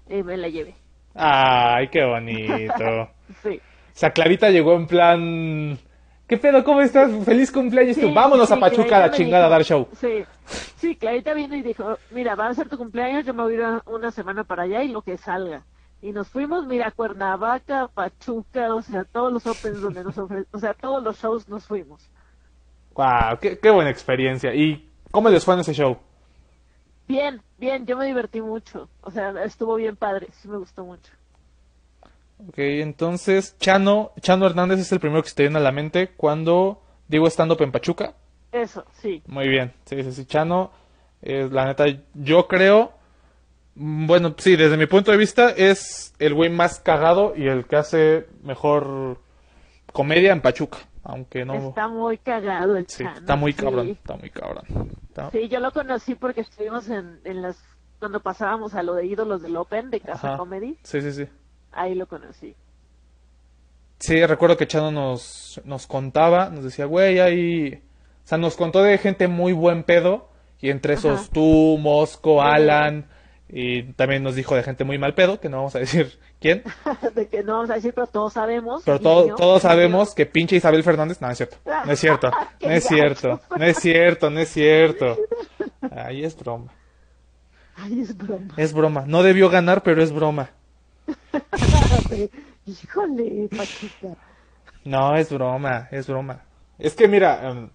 eh, 0.08 0.24
me 0.24 0.38
la 0.38 0.50
llevé. 0.50 0.76
Ay, 1.16 1.90
qué 1.90 2.04
bonito. 2.04 2.84
Sí. 3.44 3.62
O 4.00 4.04
sea, 4.08 4.12
Clarita 4.12 4.50
llegó 4.50 4.76
en 4.78 4.88
plan... 4.88 5.78
¿Qué 6.26 6.38
pedo? 6.38 6.64
¿Cómo 6.64 6.80
estás? 6.80 7.12
¡Feliz 7.26 7.52
cumpleaños! 7.52 7.98
Sí, 7.98 8.02
tú, 8.02 8.14
Vámonos 8.14 8.48
sí, 8.48 8.54
a 8.54 8.58
Pachuca 8.58 8.96
a 8.96 9.00
la 9.02 9.12
chingada 9.12 9.48
a 9.48 9.50
dar 9.50 9.66
show. 9.66 9.90
Sí, 9.98 10.24
sí, 10.78 10.96
Clarita 10.96 11.34
vino 11.34 11.54
y 11.54 11.62
dijo, 11.62 11.98
mira, 12.12 12.36
va 12.36 12.48
a 12.48 12.54
ser 12.54 12.70
tu 12.70 12.78
cumpleaños, 12.78 13.26
yo 13.26 13.34
me 13.34 13.44
voy 13.44 13.56
a 13.56 13.58
ir 13.58 13.82
una 13.88 14.10
semana 14.12 14.46
para 14.46 14.64
allá 14.64 14.84
y 14.84 14.88
lo 14.88 15.02
que 15.02 15.18
salga. 15.18 15.66
Y 16.02 16.14
nos 16.14 16.30
fuimos, 16.30 16.66
mira, 16.66 16.88
a 16.88 16.92
Cuernavaca, 16.92 17.90
Pachuca, 17.94 18.74
o 18.74 18.82
sea, 18.82 19.04
todos 19.04 19.34
los 19.34 19.46
opens 19.46 19.82
donde 19.82 20.02
nos 20.06 20.18
ofrecen, 20.18 20.48
o 20.54 20.60
sea, 20.60 20.74
todos 20.76 21.04
los 21.04 21.20
shows 21.20 21.50
nos 21.50 21.66
fuimos. 21.66 22.10
¡Wow! 22.94 23.38
Qué, 23.42 23.60
qué 23.60 23.70
buena 23.70 23.90
experiencia! 23.90 24.56
¿Y 24.56 24.90
cómo 25.12 25.28
les 25.28 25.44
fue 25.44 25.56
en 25.56 25.60
ese 25.60 25.74
show? 25.74 25.98
Bien, 27.06 27.42
bien, 27.58 27.86
yo 27.86 27.98
me 27.98 28.06
divertí 28.06 28.40
mucho, 28.40 28.88
o 29.02 29.12
sea, 29.12 29.44
estuvo 29.44 29.76
bien 29.76 29.98
padre, 29.98 30.30
sí 30.32 30.48
me 30.48 30.56
gustó 30.56 30.86
mucho. 30.86 31.12
Ok, 32.48 32.58
entonces, 32.58 33.58
Chano, 33.60 34.12
Chano 34.22 34.46
Hernández 34.46 34.80
es 34.80 34.92
el 34.92 35.00
primero 35.00 35.22
que 35.24 35.30
se 35.30 35.36
te 35.36 35.44
viene 35.44 35.58
a 35.58 35.62
la 35.62 35.72
mente 35.72 36.10
cuando 36.16 36.82
digo 37.08 37.28
stand-up 37.28 37.62
en 37.62 37.72
Pachuca. 37.72 38.14
Eso, 38.52 38.86
sí. 38.94 39.22
Muy 39.28 39.48
bien, 39.48 39.74
sí, 39.86 40.02
sí, 40.04 40.12
sí, 40.12 40.26
Chano, 40.26 40.72
eh, 41.22 41.48
la 41.52 41.66
neta, 41.66 41.86
yo 42.14 42.48
creo, 42.48 42.94
mm, 43.76 44.08
bueno, 44.08 44.34
sí, 44.38 44.56
desde 44.56 44.78
mi 44.78 44.86
punto 44.88 45.12
de 45.12 45.18
vista, 45.18 45.50
es 45.52 46.14
el 46.18 46.34
güey 46.34 46.50
más 46.50 46.80
cagado 46.80 47.34
y 47.36 47.48
el 47.48 47.66
que 47.66 47.76
hace 47.76 48.28
mejor 48.42 49.20
comedia 49.92 50.32
en 50.32 50.42
Pachuca, 50.42 50.78
aunque 51.04 51.44
no, 51.46 51.70
Está 51.70 51.88
muy 51.90 52.18
cagado 52.18 52.78
el 52.78 52.88
sí, 52.88 53.04
Chano, 53.04 53.20
está 53.20 53.36
muy 53.36 53.52
sí. 53.52 53.62
cabrón, 53.62 53.88
está 53.90 54.16
muy 54.16 54.30
cabrón. 54.30 54.64
Está- 55.10 55.30
Sí, 55.32 55.48
yo 55.50 55.60
lo 55.60 55.72
conocí 55.72 56.16
porque 56.16 56.42
estuvimos 56.42 56.88
en, 56.90 57.20
en 57.26 57.42
las, 57.42 57.62
cuando 58.00 58.22
pasábamos 58.22 58.74
a 58.76 58.82
lo 58.84 58.96
de 58.96 59.06
ídolos 59.06 59.42
del 59.42 59.58
Open 59.58 59.90
de 59.92 60.00
Casa 60.00 60.28
Ajá. 60.30 60.38
Comedy, 60.38 60.78
Sí, 60.84 61.02
sí, 61.02 61.12
sí. 61.12 61.28
Ahí 61.72 61.96
lo 61.96 62.08
conocí. 62.08 62.56
Sí, 64.00 64.26
recuerdo 64.26 64.56
que 64.58 64.68
Chano 64.68 64.92
nos, 64.92 65.60
nos 65.66 65.86
contaba, 65.88 66.50
nos 66.50 66.64
decía, 66.64 66.86
güey, 66.86 67.20
hay... 67.20 67.74
O 68.24 68.28
sea, 68.30 68.38
nos 68.38 68.56
contó 68.56 68.82
de 68.84 68.98
gente 68.98 69.28
muy 69.28 69.54
buen 69.54 69.84
pedo, 69.84 70.30
y 70.62 70.70
entre 70.70 70.94
esos 70.94 71.22
Ajá. 71.22 71.30
tú, 71.34 71.78
Mosco, 71.80 72.42
Alan, 72.44 73.08
y 73.50 73.84
también 73.94 74.22
nos 74.24 74.36
dijo 74.36 74.56
de 74.56 74.62
gente 74.64 74.84
muy 74.84 74.98
mal 75.00 75.16
pedo, 75.16 75.40
que 75.40 75.50
no 75.50 75.58
vamos 75.58 75.76
a 75.76 75.80
decir 75.80 76.20
quién, 76.40 76.64
de 77.16 77.28
que 77.28 77.44
no 77.44 77.54
vamos 77.54 77.72
a 77.72 77.74
decir, 77.76 77.92
pero 77.94 78.06
todos 78.08 78.34
sabemos. 78.34 78.84
pero 78.86 79.00
todo- 79.00 79.36
todos 79.36 79.64
sabemos 79.64 80.14
que 80.16 80.26
pinche 80.28 80.56
Isabel 80.56 80.84
Fernández, 80.84 81.20
no, 81.22 81.30
es 81.30 81.38
cierto, 81.38 81.58
no 81.66 81.92
es 81.92 82.00
cierto, 82.00 82.32
no 82.62 82.70
es 82.72 82.84
cierto, 82.86 83.42
no 83.58 83.64
es 83.66 83.78
cierto, 83.80 84.30
no 84.30 84.40
es 84.40 84.50
cierto. 84.50 85.18
Ay, 85.92 86.24
es 86.24 86.38
broma, 86.38 86.72
Ay, 87.76 88.02
es 88.02 88.16
broma. 88.16 88.54
es 88.58 88.74
broma, 88.74 89.04
no 89.08 89.24
debió 89.24 89.50
ganar, 89.50 89.82
pero 89.82 90.04
es 90.04 90.12
broma. 90.12 90.52
Híjole, 92.66 93.50
Pachuca. 93.56 94.16
No, 94.86 95.16
es 95.16 95.32
broma, 95.32 95.88
es 95.92 96.08
broma. 96.08 96.42
Es 96.78 96.96
que 96.96 97.08
mira, 97.08 97.50
em, 97.50 97.70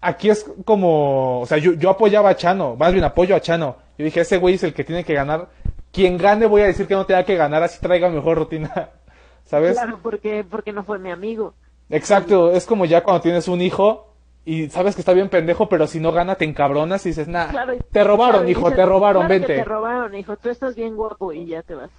aquí 0.00 0.30
es 0.30 0.44
como, 0.64 1.40
o 1.40 1.46
sea, 1.46 1.58
yo, 1.58 1.72
yo 1.74 1.90
apoyaba 1.90 2.30
a 2.30 2.36
Chano, 2.36 2.76
más 2.76 2.92
bien 2.92 3.04
apoyo 3.04 3.34
a 3.36 3.40
Chano. 3.40 3.76
Yo 3.98 4.04
dije, 4.04 4.20
ese 4.20 4.38
güey 4.38 4.54
es 4.54 4.62
el 4.64 4.74
que 4.74 4.84
tiene 4.84 5.04
que 5.04 5.14
ganar. 5.14 5.48
Quien 5.92 6.16
gane 6.16 6.46
voy 6.46 6.62
a 6.62 6.66
decir 6.66 6.86
que 6.86 6.94
no 6.94 7.04
tenga 7.06 7.24
que 7.24 7.36
ganar, 7.36 7.62
así 7.62 7.80
traiga 7.80 8.08
mejor 8.08 8.38
rutina. 8.38 8.90
¿Sabes? 9.44 9.74
Claro, 9.78 9.98
porque, 10.02 10.44
porque 10.48 10.72
no 10.72 10.84
fue 10.84 10.98
mi 10.98 11.10
amigo. 11.10 11.54
Exacto, 11.90 12.52
es 12.52 12.64
como 12.64 12.86
ya 12.86 13.02
cuando 13.02 13.20
tienes 13.20 13.48
un 13.48 13.60
hijo 13.60 14.14
y 14.46 14.70
sabes 14.70 14.94
que 14.94 15.02
está 15.02 15.12
bien 15.12 15.28
pendejo, 15.28 15.68
pero 15.68 15.86
si 15.86 16.00
no 16.00 16.10
gana 16.10 16.36
te 16.36 16.44
encabronas 16.46 17.04
y 17.04 17.10
dices, 17.10 17.28
nah, 17.28 17.48
Claro, 17.50 17.74
te 17.92 18.02
robaron, 18.04 18.32
claro, 18.36 18.48
hijo, 18.48 18.60
dices, 18.60 18.76
te 18.76 18.86
robaron, 18.86 19.22
claro 19.26 19.34
que 19.34 19.38
vente. 19.46 19.54
te 19.62 19.64
robaron, 19.64 20.14
hijo. 20.14 20.36
Tú 20.36 20.48
estás 20.48 20.74
bien 20.74 20.96
guapo 20.96 21.32
y 21.32 21.46
ya 21.46 21.62
te 21.62 21.74
vas. 21.74 21.90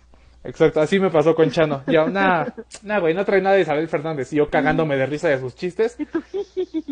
Exacto, 0.43 0.81
así 0.81 0.99
me 0.99 1.09
pasó 1.09 1.33
con 1.35 1.49
Chano. 1.51 1.83
Ya, 1.87 2.05
nah, 2.05 2.45
nah, 2.83 2.99
güey, 2.99 3.13
no 3.13 3.23
trae 3.23 3.41
nada 3.41 3.55
de 3.55 3.61
Isabel 3.61 3.87
Fernández. 3.87 4.33
Y 4.33 4.37
yo 4.37 4.49
cagándome 4.49 4.97
de 4.97 5.05
risa 5.05 5.29
de 5.29 5.39
sus 5.39 5.55
chistes. 5.55 5.97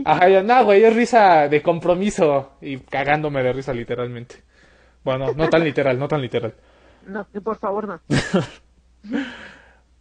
Ajá, 0.05 0.29
ya, 0.29 0.41
nah, 0.41 0.61
güey, 0.61 0.83
es 0.83 0.95
risa 0.95 1.49
de 1.49 1.61
compromiso. 1.61 2.53
Y 2.61 2.77
cagándome 2.77 3.43
de 3.43 3.51
risa, 3.51 3.73
literalmente. 3.73 4.43
Bueno, 5.03 5.33
no 5.33 5.49
tan 5.49 5.63
literal, 5.63 5.99
no 5.99 6.07
tan 6.07 6.21
literal. 6.21 6.53
No, 7.05 7.25
por 7.43 7.57
favor 7.57 7.87
no. 7.87 7.99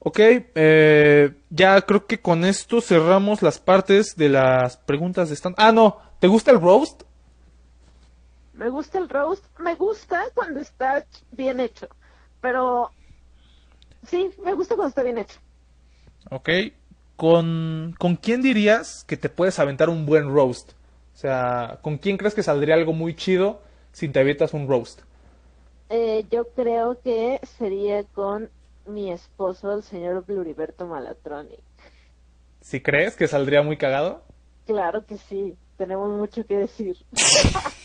Ok, 0.02 0.18
eh, 0.18 1.34
ya 1.50 1.82
creo 1.82 2.06
que 2.06 2.20
con 2.22 2.46
esto 2.46 2.80
cerramos 2.80 3.42
las 3.42 3.58
partes 3.58 4.16
de 4.16 4.30
las 4.30 4.78
preguntas 4.78 5.28
de 5.28 5.36
stand. 5.36 5.56
Ah, 5.58 5.72
no, 5.72 5.98
¿te 6.20 6.26
gusta 6.26 6.50
el 6.52 6.60
roast? 6.60 7.02
Me 8.54 8.70
gusta 8.70 8.98
el 8.98 9.10
roast, 9.10 9.44
me 9.58 9.74
gusta 9.74 10.22
cuando 10.32 10.60
está 10.60 11.04
bien 11.32 11.60
hecho, 11.60 11.86
pero 12.40 12.90
sí, 14.02 14.30
me 14.44 14.54
gusta 14.54 14.74
cuando 14.76 14.88
está 14.88 15.02
bien 15.02 15.18
hecho. 15.18 15.38
Ok, 16.30 16.48
¿con, 17.16 17.94
¿con 17.98 18.16
quién 18.16 18.42
dirías 18.42 19.04
que 19.06 19.16
te 19.16 19.28
puedes 19.28 19.58
aventar 19.58 19.88
un 19.88 20.06
buen 20.06 20.32
roast? 20.32 20.72
O 21.14 21.16
sea, 21.16 21.78
¿con 21.82 21.98
quién 21.98 22.16
crees 22.16 22.34
que 22.34 22.42
saldría 22.42 22.74
algo 22.74 22.92
muy 22.92 23.14
chido 23.14 23.62
si 23.92 24.08
te 24.08 24.20
avientas 24.20 24.54
un 24.54 24.68
roast? 24.68 25.00
Eh, 25.90 26.26
yo 26.30 26.48
creo 26.54 27.00
que 27.02 27.38
sería 27.58 28.04
con 28.04 28.50
mi 28.86 29.12
esposo, 29.12 29.72
el 29.74 29.82
señor 29.82 30.24
Bluriberto 30.24 30.86
Malatronic. 30.86 31.60
¿Si 32.60 32.80
crees 32.80 33.16
que 33.16 33.28
saldría 33.28 33.62
muy 33.62 33.76
cagado? 33.76 34.24
Claro 34.66 35.04
que 35.04 35.18
sí, 35.18 35.58
tenemos 35.76 36.08
mucho 36.10 36.46
que 36.46 36.56
decir. 36.56 36.96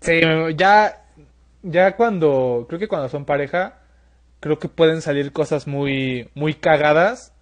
Sí, 0.00 0.20
ya, 0.56 1.05
ya 1.66 1.96
cuando, 1.96 2.66
creo 2.68 2.78
que 2.78 2.88
cuando 2.88 3.08
son 3.08 3.24
pareja, 3.24 3.80
creo 4.40 4.58
que 4.58 4.68
pueden 4.68 5.02
salir 5.02 5.32
cosas 5.32 5.66
muy, 5.66 6.30
muy 6.34 6.54
cagadas. 6.54 7.32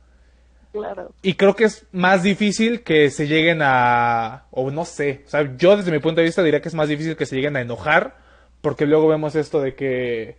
Claro. 0.73 1.13
Y 1.23 1.35
creo 1.35 1.55
que 1.55 1.65
es 1.65 1.87
más 1.93 2.23
difícil 2.23 2.83
que 2.83 3.11
se 3.11 3.29
lleguen 3.29 3.61
a, 3.63 4.47
o 4.51 4.71
no 4.71 4.85
sé, 4.85 5.23
o 5.27 5.31
sea, 5.31 5.57
yo 5.57 5.77
desde 5.77 5.93
mi 5.93 6.01
punto 6.01 6.21
de 6.21 6.27
vista 6.27 6.43
diría 6.43 6.61
que 6.61 6.69
es 6.69 6.75
más 6.75 6.89
difícil 6.89 7.17
que 7.17 7.27
se 7.27 7.37
lleguen 7.37 7.57
a 7.57 7.61
enojar, 7.61 8.17
porque 8.61 8.87
luego 8.87 9.07
vemos 9.07 9.37
esto 9.37 9.61
de 9.61 9.77
que, 9.77 10.37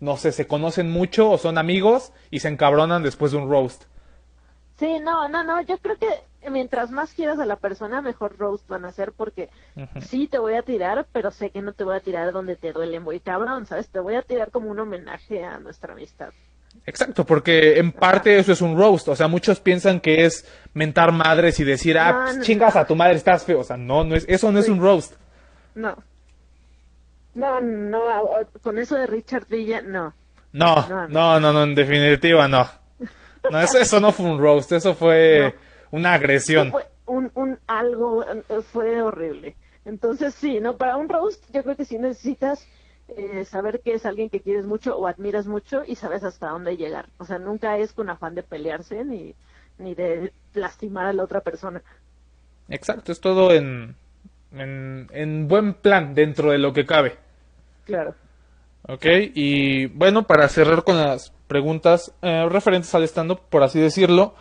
no 0.00 0.16
sé, 0.16 0.32
se 0.32 0.48
conocen 0.48 0.90
mucho 0.90 1.30
o 1.30 1.38
son 1.38 1.58
amigos 1.58 2.12
y 2.30 2.40
se 2.40 2.48
encabronan 2.48 3.04
después 3.04 3.30
de 3.30 3.38
un 3.38 3.48
roast. 3.48 3.84
Sí, 4.78 4.98
no, 5.00 5.28
no, 5.28 5.44
no, 5.44 5.60
yo 5.62 5.78
creo 5.78 5.96
que 5.96 6.08
mientras 6.50 6.90
más 6.90 7.12
quieras 7.14 7.38
a 7.38 7.46
la 7.46 7.56
persona, 7.56 8.00
mejor 8.00 8.36
roast 8.38 8.66
van 8.68 8.84
a 8.84 8.92
ser 8.92 9.12
porque 9.12 9.50
sí 10.00 10.28
te 10.28 10.38
voy 10.38 10.54
a 10.54 10.62
tirar, 10.62 11.06
pero 11.12 11.30
sé 11.30 11.50
que 11.50 11.62
no 11.62 11.72
te 11.72 11.84
voy 11.84 11.96
a 11.96 12.00
tirar 12.00 12.32
donde 12.32 12.56
te 12.56 12.72
duele 12.72 13.00
muy 13.00 13.20
cabrón, 13.20 13.66
¿sabes? 13.66 13.88
Te 13.88 14.00
voy 14.00 14.14
a 14.14 14.22
tirar 14.22 14.50
como 14.50 14.70
un 14.70 14.78
homenaje 14.78 15.44
a 15.44 15.58
nuestra 15.58 15.92
amistad. 15.92 16.30
Exacto, 16.86 17.24
porque 17.24 17.78
en 17.78 17.92
parte 17.92 18.38
eso 18.38 18.52
es 18.52 18.60
un 18.60 18.76
roast, 18.76 19.08
o 19.08 19.16
sea, 19.16 19.26
muchos 19.26 19.60
piensan 19.60 20.00
que 20.00 20.24
es 20.24 20.46
mentar 20.74 21.12
madres 21.12 21.58
y 21.60 21.64
decir, 21.64 21.98
ah, 21.98 22.12
No, 22.12 22.24
pues, 22.24 22.36
no, 22.38 22.42
chingas 22.44 22.76
a 22.76 22.86
tu 22.86 22.94
madre, 22.94 23.16
estás 23.16 23.44
feo, 23.44 23.60
o 23.60 23.64
sea, 23.64 23.76
no, 23.76 24.04
no 24.04 24.14
es, 24.14 24.24
eso 24.28 24.52
no 24.52 24.58
es 24.58 24.68
un 24.68 24.80
roast. 24.80 25.14
No. 25.74 25.96
No, 27.34 27.60
no, 27.60 28.02
con 28.62 28.78
eso 28.78 28.96
de 28.96 29.06
Richard 29.06 29.46
Villa, 29.48 29.80
no. 29.80 30.14
No, 30.52 30.88
No, 30.88 31.08
no, 31.08 31.40
no, 31.40 31.52
no, 31.52 31.62
en 31.62 31.74
definitiva 31.74 32.48
no. 32.48 32.68
No, 33.50 33.60
eso, 33.60 33.78
eso 33.78 34.00
no 34.00 34.12
fue 34.12 34.26
un 34.26 34.38
roast, 34.38 34.72
eso 34.72 34.94
fue 34.94 35.54
una 35.90 36.14
agresión. 36.14 36.70
Fue 36.70 36.86
un, 37.06 37.30
un 37.34 37.58
algo, 37.66 38.24
eh, 38.24 38.42
fue 38.72 39.02
horrible. 39.02 39.56
Entonces 39.84 40.34
sí, 40.34 40.60
¿no? 40.60 40.76
Para 40.76 40.96
un 40.96 41.08
roast 41.08 41.44
yo 41.52 41.62
creo 41.62 41.76
que 41.76 41.84
sí 41.84 41.98
necesitas 41.98 42.66
eh, 43.08 43.44
saber 43.44 43.80
que 43.80 43.94
es 43.94 44.04
alguien 44.04 44.28
que 44.28 44.40
quieres 44.40 44.66
mucho 44.66 44.96
o 44.96 45.06
admiras 45.06 45.46
mucho 45.46 45.82
y 45.86 45.94
sabes 45.94 46.24
hasta 46.24 46.48
dónde 46.48 46.76
llegar. 46.76 47.08
O 47.18 47.24
sea, 47.24 47.38
nunca 47.38 47.78
es 47.78 47.92
con 47.92 48.10
afán 48.10 48.34
de 48.34 48.42
pelearse 48.42 49.04
ni, 49.04 49.34
ni 49.78 49.94
de 49.94 50.32
lastimar 50.54 51.06
a 51.06 51.12
la 51.12 51.24
otra 51.24 51.40
persona. 51.40 51.82
Exacto, 52.68 53.12
es 53.12 53.20
todo 53.20 53.52
en, 53.52 53.96
en, 54.52 55.08
en 55.12 55.48
buen 55.48 55.72
plan 55.74 56.14
dentro 56.14 56.50
de 56.50 56.58
lo 56.58 56.74
que 56.74 56.84
cabe. 56.84 57.16
Claro. 57.86 58.14
Ok, 58.86 59.06
y 59.34 59.86
bueno, 59.86 60.26
para 60.26 60.48
cerrar 60.48 60.84
con 60.84 60.98
las 60.98 61.32
preguntas 61.46 62.14
eh, 62.22 62.46
referentes 62.48 62.94
al 62.94 63.04
stand-up, 63.04 63.40
por 63.48 63.62
así 63.62 63.80
decirlo, 63.80 64.34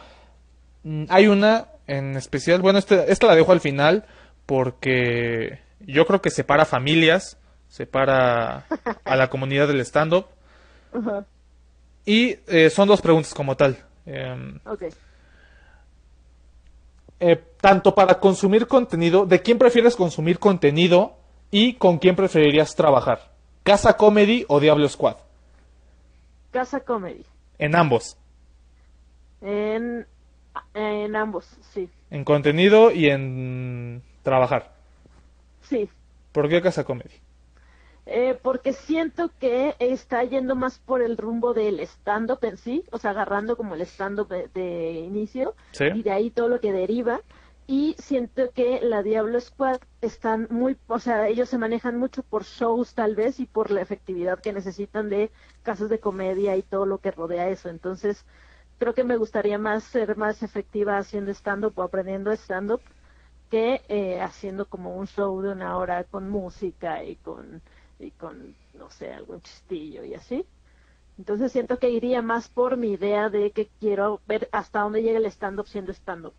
hay 1.10 1.28
una 1.28 1.67
en 1.88 2.15
especial, 2.17 2.62
bueno, 2.62 2.80
este- 2.80 3.12
esta 3.12 3.28
la 3.28 3.36
dejo 3.36 3.52
al 3.52 3.62
final 3.62 4.06
porque 4.45 5.60
yo 5.82 6.06
creo 6.06 6.21
que 6.21 6.30
separa 6.30 6.65
familias, 6.65 7.38
separa 7.69 8.65
a 9.06 9.15
la 9.15 9.30
comunidad 9.30 9.67
del 9.67 9.80
stand-up, 9.82 10.26
Ajá. 10.93 11.26
y 12.06 12.38
eh, 12.47 12.69
son 12.69 12.88
dos 12.88 13.02
preguntas 13.02 13.34
como 13.34 13.56
tal. 13.56 13.78
Em, 14.06 14.60
Ok. 14.65 14.84
eh, 17.19 17.43
tanto 17.62 17.93
para 17.95 18.19
consumir 18.19 18.67
contenido, 18.67 19.26
¿de 19.26 19.41
quién 19.41 19.58
prefieres 19.58 19.95
consumir 19.95 20.39
contenido 20.39 21.17
y 21.52 21.73
con 21.73 21.97
quién 21.97 22.15
preferirías 22.15 22.76
trabajar? 22.76 23.32
¿Casa 23.63 23.97
Comedy 23.97 24.45
o 24.47 24.60
Diablo 24.60 24.88
Squad? 24.88 25.17
Casa 26.52 26.80
Comedy. 26.82 27.26
En 27.60 27.76
ambos, 27.76 28.17
En, 29.41 30.08
en 30.74 31.15
ambos, 31.15 31.46
sí. 31.74 31.89
en 32.10 32.24
contenido 32.24 32.91
y 32.91 33.10
en 33.10 34.02
trabajar. 34.24 34.74
Sí. 35.62 35.89
¿Por 36.32 36.50
qué 36.50 36.62
Casa 36.62 36.84
Comedy? 36.84 37.15
Eh, 38.10 38.39
porque 38.41 38.72
siento 38.72 39.30
que 39.38 39.76
está 39.80 40.24
yendo 40.24 40.56
más 40.56 40.80
por 40.80 41.02
el 41.02 41.17
rumbo 41.17 41.54
del 41.54 41.82
stand-up 41.82 42.39
en 42.43 42.56
sí, 42.56 42.86
o 42.91 42.98
sea, 42.98 43.12
agarrando 43.12 43.58
como 43.58 43.76
el 43.76 43.82
stand-up 43.82 44.30
de, 44.30 44.48
de 44.54 44.91
inicio 44.91 45.56
¿Sí? 45.72 45.86
y 45.93 46.04
de 46.04 46.12
ahí 46.12 46.30
todo 46.30 46.48
lo 46.48 46.62
que 46.62 46.72
deriva. 46.72 47.20
Y 47.70 47.98
siento 48.00 48.50
que 48.54 48.80
la 48.82 49.04
Diablo 49.04 49.41
Squad 49.41 49.80
están 50.00 50.48
muy, 50.50 50.78
o 50.88 51.00
sea, 51.00 51.28
ellos 51.28 51.50
se 51.50 51.58
manejan 51.58 51.98
mucho 52.00 52.24
por 52.24 52.46
shows 52.46 52.93
tal 52.93 53.13
vez 53.13 53.41
y 53.41 53.46
por 53.46 53.72
la 53.72 53.82
efectividad 53.82 54.39
que 54.39 54.54
necesitan 54.54 55.10
de 55.10 55.32
casas 55.63 55.89
de 55.89 56.00
comedia 56.00 56.56
y 56.56 56.62
todo 56.62 56.86
lo 56.86 57.00
que 57.00 57.12
rodea 57.12 57.50
eso. 57.50 57.67
Entonces, 57.67 58.26
creo 58.78 58.94
que 58.94 59.04
me 59.04 59.18
gustaría 59.18 59.58
más 59.58 59.84
ser 59.84 60.18
más 60.18 60.44
efectiva 60.44 60.98
haciendo 60.98 61.32
stand-up 61.32 61.74
o 61.76 61.84
aprendiendo 61.84 62.32
stand-up 62.32 62.82
que 63.50 63.82
eh, 63.88 64.20
haciendo 64.22 64.66
como 64.66 64.96
un 64.96 65.08
show 65.08 65.42
de 65.42 65.52
una 65.52 65.78
hora 65.78 66.04
con 66.04 66.30
música 66.30 67.04
y 67.04 67.16
con, 67.16 67.62
y 68.00 68.12
con, 68.12 68.56
no 68.74 68.90
sé, 68.90 69.13
algún 69.13 69.42
chistillo 69.42 70.04
y 70.04 70.13
así. 70.13 70.46
Entonces 71.18 71.52
siento 71.52 71.80
que 71.80 71.90
iría 71.90 72.22
más 72.22 72.50
por 72.50 72.78
mi 72.78 72.92
idea 72.92 73.30
de 73.30 73.52
que 73.52 73.70
quiero 73.80 74.22
ver 74.28 74.50
hasta 74.52 74.82
dónde 74.82 75.02
llega 75.02 75.18
el 75.18 75.26
stand-up 75.26 75.68
siendo 75.68 75.92
stand-up, 75.92 76.36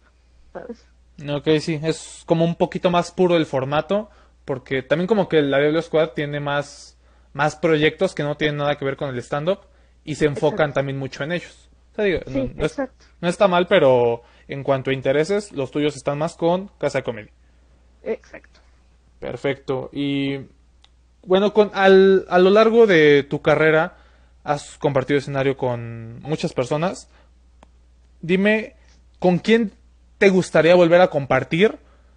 ¿sabes? 0.52 0.86
Ok, 1.28 1.48
sí, 1.60 1.80
es 1.82 2.22
como 2.26 2.44
un 2.44 2.54
poquito 2.54 2.90
más 2.90 3.10
puro 3.10 3.36
el 3.36 3.46
formato, 3.46 4.08
porque 4.44 4.82
también 4.82 5.08
como 5.08 5.28
que 5.28 5.42
la 5.42 5.58
Diablo 5.58 5.82
Squad 5.82 6.10
tiene 6.10 6.38
más, 6.38 6.96
más 7.32 7.56
proyectos 7.56 8.14
que 8.14 8.22
no 8.22 8.36
tienen 8.36 8.58
nada 8.58 8.76
que 8.76 8.84
ver 8.84 8.96
con 8.96 9.08
el 9.08 9.18
stand-up 9.18 9.60
y 10.04 10.14
se 10.14 10.26
enfocan 10.26 10.52
Exacto. 10.52 10.74
también 10.74 10.98
mucho 10.98 11.24
en 11.24 11.32
ellos. 11.32 11.67
O 11.98 12.02
sea, 12.02 12.04
digo, 12.04 12.20
Sí, 12.26 12.32
no, 12.38 12.44
no 12.54 12.64
es- 12.64 12.72
exacto. 12.72 13.04
no 13.20 13.28
está 13.28 13.48
mal, 13.48 13.66
pero 13.66 14.22
en 14.46 14.62
cuanto 14.62 14.90
a 14.90 14.94
intereses, 14.94 15.50
los 15.52 15.70
tuyos 15.72 15.96
están 15.96 16.18
más 16.18 16.36
con 16.36 16.70
Casa 16.78 17.02
Comedy. 17.02 17.28
Exacto. 18.04 18.60
Perfecto. 19.18 19.90
Y 19.92 20.38
bueno, 21.22 21.52
con, 21.52 21.70
al, 21.74 22.24
a 22.28 22.38
lo 22.38 22.50
largo 22.50 22.86
de 22.86 23.24
tu 23.24 23.42
carrera 23.42 23.96
has 24.44 24.78
compartido 24.78 25.18
escenario 25.18 25.56
con 25.56 26.20
muchas 26.20 26.52
personas. 26.54 27.10
Dime, 28.20 28.74
¿con 29.18 29.38
quién 29.38 29.72
te 30.18 30.30
gustaría 30.30 30.74
volver 30.74 31.00
a 31.00 31.08
compartir? 31.08 31.76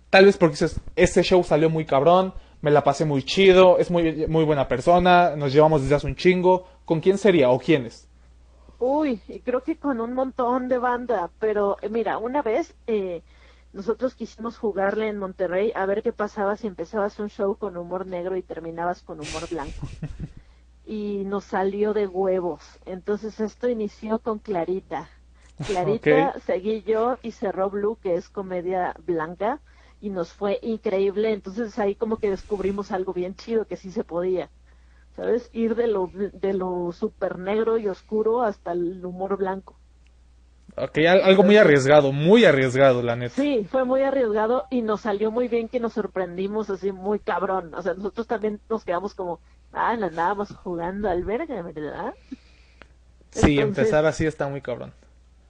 Tal 0.09 0.25
vez 0.25 0.37
porque 0.37 0.53
dices, 0.53 0.79
este 0.95 1.23
show 1.23 1.43
salió 1.43 1.69
muy 1.69 1.85
cabrón, 1.85 2.33
me 2.61 2.71
la 2.71 2.83
pasé 2.83 3.05
muy 3.05 3.23
chido, 3.23 3.77
es 3.79 3.89
muy, 3.91 4.27
muy 4.27 4.43
buena 4.43 4.67
persona, 4.67 5.35
nos 5.35 5.53
llevamos 5.53 5.81
desde 5.81 5.95
hace 5.95 6.07
un 6.07 6.15
chingo. 6.15 6.67
¿Con 6.85 6.99
quién 6.99 7.17
sería 7.17 7.49
o 7.49 7.59
quiénes? 7.59 8.07
Uy, 8.83 9.23
y 9.27 9.41
creo 9.41 9.63
que 9.63 9.79
con 9.79 10.01
un 10.01 10.13
montón 10.13 10.67
de 10.67 10.77
banda, 10.77 11.31
pero 11.39 11.77
eh, 11.81 11.87
mira, 11.89 12.17
una 12.17 12.41
vez 12.41 12.75
eh, 12.87 13.23
nosotros 13.71 14.13
quisimos 14.15 14.57
jugarle 14.57 15.07
en 15.07 15.17
Monterrey 15.19 15.71
a 15.75 15.85
ver 15.85 16.01
qué 16.03 16.11
pasaba 16.13 16.57
si 16.57 16.67
empezabas 16.67 17.17
un 17.19 17.29
show 17.29 17.57
con 17.57 17.77
humor 17.77 18.05
negro 18.07 18.35
y 18.35 18.43
terminabas 18.43 19.03
con 19.03 19.19
humor 19.21 19.47
blanco. 19.47 19.93
Y 20.83 21.23
nos 21.25 21.45
salió 21.45 21.93
de 21.93 22.07
huevos. 22.07 22.79
Entonces 22.85 23.39
esto 23.39 23.69
inició 23.69 24.19
con 24.21 24.39
Clarita. 24.39 25.09
Clarita, 25.63 26.33
Ok. 26.33 26.33
seguí 26.41 26.83
yo 26.83 27.17
y 27.23 27.31
cerró 27.33 27.69
Blue, 27.71 27.97
que 28.01 28.15
es 28.15 28.29
comedia 28.29 28.95
blanca, 28.99 29.61
y 29.99 30.09
nos 30.11 30.33
fue 30.33 30.59
increíble. 30.63 31.33
Entonces 31.33 31.77
ahí 31.79 31.95
como 31.95 32.17
que 32.19 32.29
descubrimos 32.31 32.91
algo 32.91 33.13
bien 33.13 33.35
chido 33.35 33.65
que 33.67 33.77
sí 33.77 33.91
se 33.91 34.03
podía. 34.03 34.51
¿Sabes? 35.15 35.49
Ir 35.53 35.75
de 35.75 35.87
lo, 35.87 36.09
de 36.13 36.53
lo 36.53 36.91
super 36.93 37.37
negro 37.37 37.77
y 37.77 37.87
oscuro 37.87 38.43
hasta 38.43 38.71
el 38.71 39.05
humor 39.05 39.37
blanco. 39.37 39.75
Ok, 40.77 40.99
al- 40.99 41.21
algo 41.23 41.43
muy 41.43 41.57
arriesgado, 41.57 42.13
muy 42.13 42.45
arriesgado, 42.45 43.01
la 43.03 43.17
neta. 43.17 43.35
Sí, 43.35 43.67
fue 43.69 43.83
muy 43.83 44.03
arriesgado 44.03 44.63
y 44.71 44.81
nos 44.81 45.01
salió 45.01 45.29
muy 45.29 45.49
bien 45.49 45.67
que 45.67 45.81
nos 45.81 45.93
sorprendimos 45.93 46.69
así 46.69 46.93
muy 46.93 47.19
cabrón. 47.19 47.73
O 47.73 47.81
sea, 47.81 47.93
nosotros 47.93 48.25
también 48.25 48.61
nos 48.69 48.85
quedamos 48.85 49.13
como, 49.13 49.41
ah, 49.73 49.97
no 49.97 50.05
andábamos 50.05 50.55
jugando 50.55 51.09
al 51.09 51.25
verga, 51.25 51.61
¿verdad? 51.61 52.13
Sí, 53.31 53.57
Entonces- 53.59 53.59
empezar 53.85 54.05
así 54.05 54.25
está 54.25 54.47
muy 54.47 54.61
cabrón. 54.61 54.93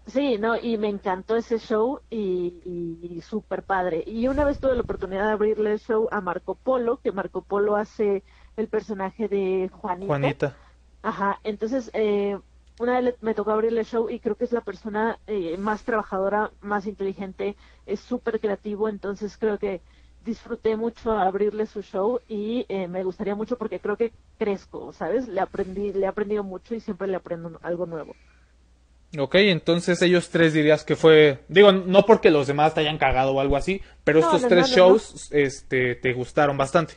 Sí, 0.07 0.39
no, 0.39 0.57
y 0.57 0.80
me 0.80 0.89
encantó 0.89 1.36
ese 1.36 1.59
show 1.59 1.99
y, 2.09 2.55
y, 2.66 2.97
y 3.18 3.22
súper 3.22 3.62
padre. 3.62 4.03
Y 4.07 4.28
una 4.28 4.43
vez 4.43 4.59
tuve 4.59 4.74
la 4.74 4.82
oportunidad 4.82 5.28
de 5.28 5.32
abrirle 5.34 5.74
el 5.74 5.80
show 5.80 6.07
a 6.12 6.20
Marco 6.22 6.55
Polo, 6.55 6.97
que 6.97 7.12
Marco 7.12 7.43
Polo 7.43 7.76
hace 7.76 8.24
el 8.58 8.68
personaje 8.68 9.28
de 9.28 9.70
Juanita. 9.72 10.08
Juanita. 10.08 10.58
Ajá, 11.04 11.39
entonces 11.43 11.89
eh, 11.93 12.38
una 12.80 12.99
vez 12.99 13.16
me 13.22 13.34
tocó 13.34 13.52
abrirle 13.52 13.82
el 13.82 13.86
show 13.86 14.10
y 14.10 14.20
creo 14.20 14.36
que 14.36 14.45
es 14.45 14.52
la 14.52 14.62
persona 14.62 15.20
eh, 15.28 15.58
más 15.58 15.84
trabajadora, 15.84 16.52
más 16.62 16.86
inteligente, 16.88 17.56
es 17.86 17.99
súper 17.99 18.39
creativo, 18.39 18.89
entonces 18.89 19.38
creo 19.38 19.58
que 19.58 19.82
disfruté 20.26 20.76
mucho 20.76 21.12
abrirle 21.12 21.66
su 21.66 21.82
show 21.82 22.20
y 22.28 22.66
eh, 22.70 22.88
me 22.88 23.04
gustaría 23.04 23.34
mucho 23.36 23.58
porque 23.58 23.80
creo 23.80 23.97
que 23.97 24.14
crezco, 24.38 24.93
¿sabes? 24.93 25.28
Le 25.28 25.41
aprendí, 25.41 25.93
le 25.93 26.06
he 26.06 26.08
aprendido 26.08 26.43
mucho 26.43 26.76
y 26.76 26.80
siempre 26.80 27.08
le 27.08 27.16
aprendo 27.16 27.60
algo 27.64 27.86
nuevo. 27.88 28.16
Ok, 29.18 29.36
entonces 29.36 30.02
ellos 30.04 30.30
tres 30.30 30.54
dirías 30.54 30.86
que 30.86 30.95
fue, 30.95 31.43
digo, 31.49 31.72
no 31.74 32.06
porque 32.06 32.32
los 32.32 32.47
demás 32.47 32.74
te 32.74 32.80
hayan 32.80 32.97
cagado 32.97 33.34
o 33.34 33.41
algo 33.41 33.58
así, 33.58 33.82
pero 34.06 34.22
No, 34.22 34.26
estos 34.28 34.43
no, 34.43 34.47
tres 34.47 34.70
no. 34.70 34.76
shows, 34.76 35.28
este, 35.32 35.95
te 35.95 36.14
gustaron 36.14 36.58
bastante. 36.58 36.93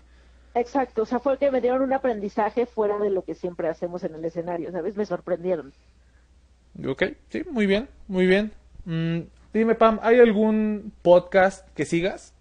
Exacto, 0.55 1.03
o 1.03 1.07
sea, 1.07 1.19
fue 1.19 1.37
que 1.37 1.51
me 1.51 1.61
dieron 1.61 1.83
un 1.83 1.93
aprendizaje 1.93 2.65
fuera 2.67 2.99
de 2.99 3.11
lo 3.11 3.25
que 3.25 3.35
siempre 3.35 3.69
hacemos 3.69 4.05
en 4.05 4.15
el 4.15 4.25
escenario, 4.25 4.71
¿sabes? 4.71 4.97
Me 4.97 5.05
sorprendieron. 5.05 5.73
Ok, 6.87 7.03
sí, 7.29 7.43
muy 7.51 7.67
bien, 7.67 7.89
muy 8.07 8.27
bien. 8.27 8.53
Mm, 8.85 9.21
dime, 9.53 9.75
Pam, 9.75 9.99
¿hay 10.03 10.21
algún 10.21 10.93
podcast 11.03 11.69
que 11.75 11.85
sigas? 11.85 12.35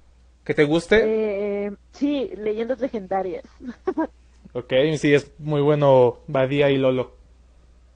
¿Que 0.43 0.53
te 0.53 0.63
guste? 0.63 1.01
Eh, 1.03 1.71
sí, 1.91 2.31
leyendas 2.37 2.79
legendarias. 2.79 3.45
Ok, 4.55 4.71
sí, 4.99 5.11
es 5.11 5.31
muy 5.39 5.61
bueno 5.61 6.19
Badía 6.27 6.69
y 6.69 6.77
Lolo. 6.77 7.15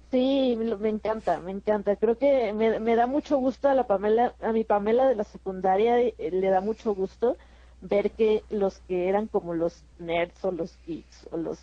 Sí, 0.10 0.58
me, 0.58 0.90
encanta, 0.90 1.40
me 1.40 1.52
encanta. 1.52 1.96
Creo 1.98 2.18
que 2.18 2.52
me, 2.52 2.80
me 2.80 2.96
da 2.96 3.06
mucho 3.06 3.38
gusto 3.38 3.70
a 3.70 3.76
la 3.76 3.86
Pamela, 3.86 4.34
a 4.42 4.52
mi 4.54 4.64
Pamela 4.64 5.08
de 5.08 5.14
la 5.14 5.24
secundaria, 5.24 6.00
eh, 6.00 6.16
le 6.18 6.50
da 6.50 6.60
mucho 6.60 6.96
gusto 6.96 7.38
ver 7.82 8.12
que 8.12 8.44
los 8.50 8.80
que 8.88 9.08
eran 9.10 9.28
como 9.28 9.54
los 9.54 9.84
nerds 10.00 10.44
o 10.44 10.52
los 10.52 10.78
geeks 10.86 11.28
o 11.32 11.38
los 11.38 11.60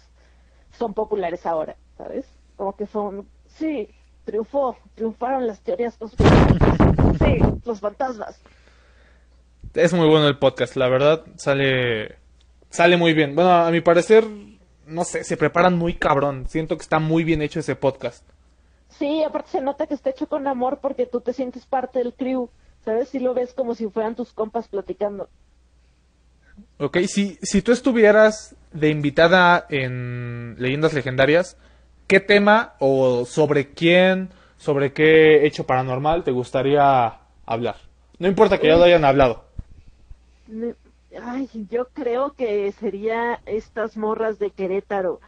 son 0.78 0.94
populares 0.94 1.46
ahora, 1.46 1.76
¿sabes? 1.96 2.26
Como 2.56 2.76
que 2.76 2.86
son, 2.86 3.28
sí, 3.46 3.88
triunfó, 4.24 4.76
triunfaron 4.94 5.46
las 5.46 5.60
teorías 5.60 5.96
conspirativas. 5.96 6.78
Sí, 7.18 7.38
los 7.64 7.78
fantasmas. 7.78 8.40
Es 9.72 9.92
muy 9.92 10.08
bueno 10.08 10.26
el 10.26 10.36
podcast, 10.36 10.74
la 10.74 10.88
verdad, 10.88 11.24
sale, 11.36 12.16
sale 12.70 12.96
muy 12.96 13.14
bien. 13.14 13.36
Bueno, 13.36 13.52
a 13.52 13.70
mi 13.70 13.80
parecer, 13.80 14.24
no 14.86 15.04
sé, 15.04 15.22
se 15.22 15.36
preparan 15.36 15.78
muy 15.78 15.94
cabrón. 15.94 16.46
Siento 16.48 16.76
que 16.76 16.82
está 16.82 16.98
muy 16.98 17.22
bien 17.22 17.40
hecho 17.40 17.60
ese 17.60 17.76
podcast. 17.76 18.28
Sí, 18.88 19.22
aparte 19.22 19.50
se 19.50 19.60
nota 19.60 19.86
que 19.86 19.94
está 19.94 20.10
hecho 20.10 20.28
con 20.28 20.48
amor 20.48 20.78
porque 20.80 21.06
tú 21.06 21.20
te 21.20 21.32
sientes 21.32 21.66
parte 21.66 22.00
del 22.00 22.14
crew, 22.14 22.48
¿sabes? 22.84 23.08
Si 23.10 23.20
lo 23.20 23.32
ves 23.32 23.54
como 23.54 23.74
si 23.74 23.88
fueran 23.88 24.16
tus 24.16 24.32
compas 24.32 24.66
platicando. 24.66 25.28
Ok, 26.78 26.98
si, 27.06 27.38
si 27.40 27.62
tú 27.62 27.72
estuvieras 27.72 28.56
de 28.72 28.90
invitada 28.90 29.66
en 29.70 30.56
Leyendas 30.58 30.92
Legendarias, 30.92 31.56
¿qué 32.08 32.18
tema 32.20 32.74
o 32.80 33.24
sobre 33.24 33.70
quién, 33.70 34.30
sobre 34.56 34.92
qué 34.92 35.46
hecho 35.46 35.66
paranormal 35.66 36.24
te 36.24 36.32
gustaría 36.32 37.20
hablar? 37.46 37.76
No 38.18 38.26
importa 38.26 38.58
que 38.58 38.68
ya 38.68 38.76
lo 38.76 38.84
hayan 38.84 39.04
hablado. 39.04 39.44
Ay, 41.22 41.48
yo 41.70 41.86
creo 41.92 42.32
que 42.32 42.72
sería 42.72 43.40
estas 43.46 43.96
morras 43.96 44.38
de 44.40 44.50
Querétaro. 44.50 45.20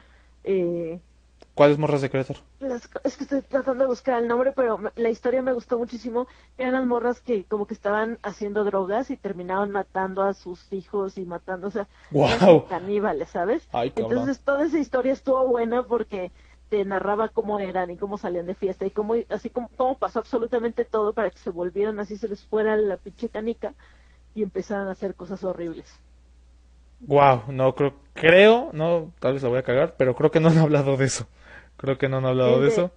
Eh, 0.42 0.98
¿Cuáles 1.56 1.78
morras 1.78 2.02
de 2.02 2.10
Querétaro? 2.10 2.40
las- 2.58 2.88
es 3.04 3.16
que 3.16 3.24
estoy 3.24 3.42
tratando 3.42 3.84
de 3.84 3.88
buscar 3.88 4.22
el 4.22 4.28
nombre, 4.28 4.52
pero 4.52 4.78
me- 4.78 4.90
la 4.96 5.10
historia 5.10 5.42
me 5.42 5.52
gustó 5.52 5.78
muchísimo. 5.78 6.26
Eran 6.58 6.72
las 6.74 6.86
morras 6.86 7.20
que 7.20 7.44
como 7.44 7.66
que 7.66 7.74
estaban 7.74 8.18
haciendo 8.22 8.64
drogas 8.64 9.10
y 9.10 9.16
terminaban 9.16 9.70
matando 9.70 10.22
a 10.22 10.34
sus 10.34 10.72
hijos 10.72 11.18
y 11.18 11.24
matando, 11.26 11.68
o 11.68 11.70
sea, 11.70 11.86
caníbales, 12.68 13.30
¿sabes? 13.30 13.68
Ay. 13.72 13.92
Entonces 13.96 14.40
toda 14.40 14.64
esa 14.66 14.78
historia 14.78 15.12
estuvo 15.12 15.46
buena 15.46 15.82
porque 15.82 16.32
te 16.70 16.84
narraba 16.84 17.28
cómo 17.28 17.60
eran 17.60 17.90
y 17.90 17.96
cómo 17.96 18.18
salían 18.18 18.46
de 18.46 18.54
fiesta 18.54 18.86
y 18.86 18.90
cómo, 18.90 19.14
así 19.28 19.50
como, 19.50 19.68
cómo 19.76 19.98
pasó 19.98 20.18
absolutamente 20.20 20.84
todo 20.84 21.12
para 21.12 21.30
que 21.30 21.38
se 21.38 21.50
volvieran 21.50 22.00
así, 22.00 22.16
se 22.16 22.28
les 22.28 22.44
fuera 22.46 22.76
la 22.76 22.96
pinche 22.96 23.28
canica 23.28 23.74
y 24.34 24.42
empezaran 24.42 24.88
a 24.88 24.92
hacer 24.92 25.14
cosas 25.14 25.44
horribles. 25.44 25.86
Wow, 27.00 27.44
no 27.52 27.74
creo, 27.74 27.94
creo, 28.14 28.70
no, 28.72 29.12
tal 29.20 29.34
vez 29.34 29.42
la 29.42 29.48
voy 29.48 29.58
a 29.58 29.62
cagar, 29.62 29.94
pero 29.96 30.14
creo 30.16 30.30
que 30.30 30.40
no 30.40 30.48
han 30.48 30.58
hablado 30.58 30.96
de 30.96 31.04
eso. 31.06 31.26
Creo 31.76 31.98
que 31.98 32.08
no 32.08 32.18
han 32.18 32.26
hablado 32.26 32.56
El 32.56 32.62
de 32.62 32.68
eso. 32.68 32.90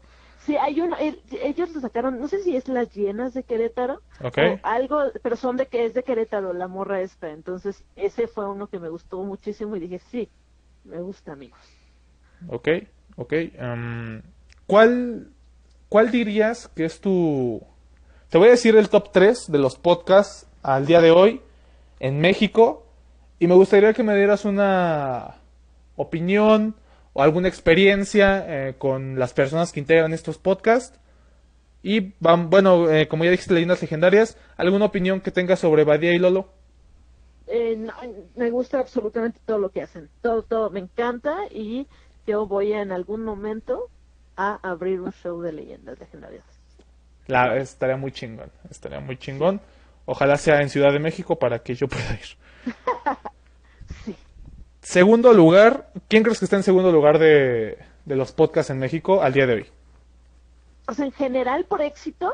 Sí, 0.45 0.55
hay 0.55 0.80
uno, 0.82 0.95
el- 0.97 1.21
ellos 1.43 1.69
lo 1.75 1.82
sacaron, 1.82 2.19
no 2.19 2.27
sé 2.27 2.41
si 2.43 2.55
es 2.55 2.67
Las 2.69 2.93
Llenas 2.95 3.34
de 3.34 3.43
Querétaro 3.43 4.01
Ok. 4.23 4.38
o 4.38 4.59
algo, 4.63 4.99
pero 5.21 5.36
son 5.36 5.57
de 5.57 5.67
que 5.67 5.86
es 5.86 5.93
de 5.93 6.03
Querétaro, 6.03 6.53
la 6.53 6.67
morra 6.67 7.01
esta. 7.01 7.30
Entonces, 7.30 7.84
ese 7.95 8.27
fue 8.27 8.49
uno 8.49 8.67
que 8.67 8.80
me 8.80 8.89
gustó 8.89 9.21
muchísimo 9.23 9.75
y 9.75 9.80
dije, 9.82 9.99
sí, 9.99 10.30
me 10.86 11.01
gusta, 11.01 11.34
amigos. 11.34 11.59
Ok, 12.47 12.69
ok. 13.17 13.34
em, 13.34 14.21
¿cuál, 14.65 15.27
¿Cuál 15.89 16.11
dirías 16.11 16.67
que 16.69 16.86
es 16.86 17.01
tu... 17.01 17.61
Te 18.30 18.38
voy 18.38 18.47
a 18.47 18.51
decir 18.51 18.75
el 18.77 18.89
top 18.89 19.11
3 19.11 19.51
de 19.51 19.57
los 19.57 19.75
podcasts 19.75 20.47
al 20.61 20.86
día 20.86 21.01
de 21.01 21.11
hoy 21.11 21.41
en 21.99 22.21
México 22.21 22.86
y 23.39 23.47
me 23.47 23.55
gustaría 23.55 23.93
que 23.93 24.03
me 24.03 24.15
dieras 24.15 24.45
una 24.45 25.36
opinión 25.95 26.75
o 27.20 27.22
alguna 27.22 27.49
experiencia 27.49 28.45
eh, 28.47 28.76
con 28.78 29.20
las 29.20 29.34
personas 29.34 29.74
que 29.74 29.82
integran 29.82 30.13
estos 30.13 30.38
podcasts. 30.38 30.97
Y 31.84 32.13
bueno, 32.22 32.89
eh, 32.89 33.09
como 33.09 33.26
ya 33.26 33.32
dijiste, 33.32 33.53
leyendas 33.53 33.82
legendarias, 33.82 34.38
¿alguna 34.55 34.86
opinión 34.86 35.20
que 35.20 35.30
tengas 35.30 35.59
sobre 35.59 35.84
Badía 35.84 36.13
y 36.13 36.17
Lolo? 36.17 36.47
Eh, 37.47 37.76
no, 37.78 37.93
me 38.38 38.49
gusta 38.51 38.80
absolutamente 38.80 39.41
todo 39.45 39.57
lo 39.57 39.70
que 39.70 39.82
hacen, 39.82 40.09
todo, 40.22 40.43
todo, 40.43 40.70
me 40.70 40.80
encanta 40.80 41.36
y 41.51 41.88
yo 42.26 42.45
voy 42.45 42.72
en 42.72 42.93
algún 42.93 43.26
momento 43.26 43.89
a 44.38 44.57
abrir 44.61 45.01
un 45.01 45.11
show 45.11 45.41
de 45.41 45.51
leyendas 45.51 45.99
legendarias. 45.99 46.45
La, 47.28 47.57
estaría 47.57 47.97
muy 47.97 48.13
chingón, 48.13 48.49
estaría 48.70 49.01
muy 49.01 49.17
chingón. 49.17 49.59
Ojalá 50.05 50.38
sea 50.38 50.61
en 50.61 50.70
Ciudad 50.70 50.93
de 50.93 50.99
México 50.99 51.38
para 51.38 51.59
que 51.59 51.76
yo 51.76 51.89
pueda 51.89 52.13
ir. 52.13 52.74
Segundo 54.93 55.33
lugar, 55.33 55.91
¿quién 56.07 56.23
crees 56.23 56.39
que 56.39 56.45
está 56.45 56.55
en 56.57 56.63
segundo 56.63 56.91
lugar 56.91 57.19
de, 57.19 57.77
de 58.05 58.15
los 58.15 58.31
podcasts 58.31 58.71
en 58.71 58.79
México 58.79 59.21
al 59.21 59.33
día 59.33 59.45
de 59.45 59.53
hoy? 59.53 59.65
O 60.87 60.93
sea, 60.95 61.05
en 61.05 61.11
general 61.11 61.65
por 61.65 61.83
éxito 61.83 62.31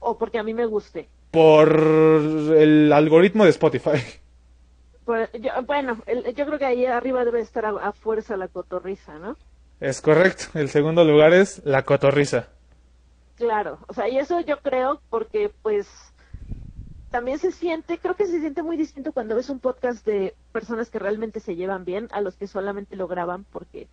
o 0.00 0.18
porque 0.18 0.40
a 0.40 0.42
mí 0.42 0.54
me 0.54 0.66
guste. 0.66 1.08
Por 1.30 1.70
el 1.78 2.92
algoritmo 2.92 3.44
de 3.44 3.50
Spotify. 3.50 4.02
Por- 5.04 5.30
yo- 5.38 5.52
bueno, 5.68 6.02
el- 6.06 6.34
yo 6.34 6.46
creo 6.46 6.58
que 6.58 6.64
ahí 6.64 6.84
arriba 6.84 7.24
debe 7.24 7.40
estar 7.40 7.64
a, 7.64 7.68
a 7.70 7.92
fuerza 7.92 8.36
la 8.36 8.48
cotorriza, 8.48 9.16
¿no? 9.20 9.36
Es 9.78 10.00
correcto, 10.00 10.46
el 10.58 10.70
segundo 10.70 11.04
lugar 11.04 11.32
es 11.32 11.62
La 11.64 11.84
Cotorrisa. 11.84 12.48
Claro, 13.36 13.78
o 13.86 13.94
sea, 13.94 14.08
y 14.08 14.18
eso 14.18 14.40
yo 14.40 14.58
creo 14.58 15.00
porque 15.10 15.52
pues 15.62 15.86
también 17.14 17.38
se 17.38 17.52
siente, 17.52 17.98
creo 17.98 18.16
que 18.16 18.26
se 18.26 18.40
siente 18.40 18.64
muy 18.64 18.76
distinto 18.76 19.12
cuando 19.12 19.36
ves 19.36 19.48
un 19.48 19.60
podcast 19.60 20.04
de 20.04 20.34
personas 20.50 20.90
que 20.90 20.98
realmente 20.98 21.38
se 21.38 21.54
llevan 21.54 21.84
bien 21.84 22.08
a 22.10 22.20
los 22.20 22.34
que 22.34 22.48
solamente 22.48 22.96
lo 22.96 23.06
graban 23.06 23.44
porque 23.52 23.86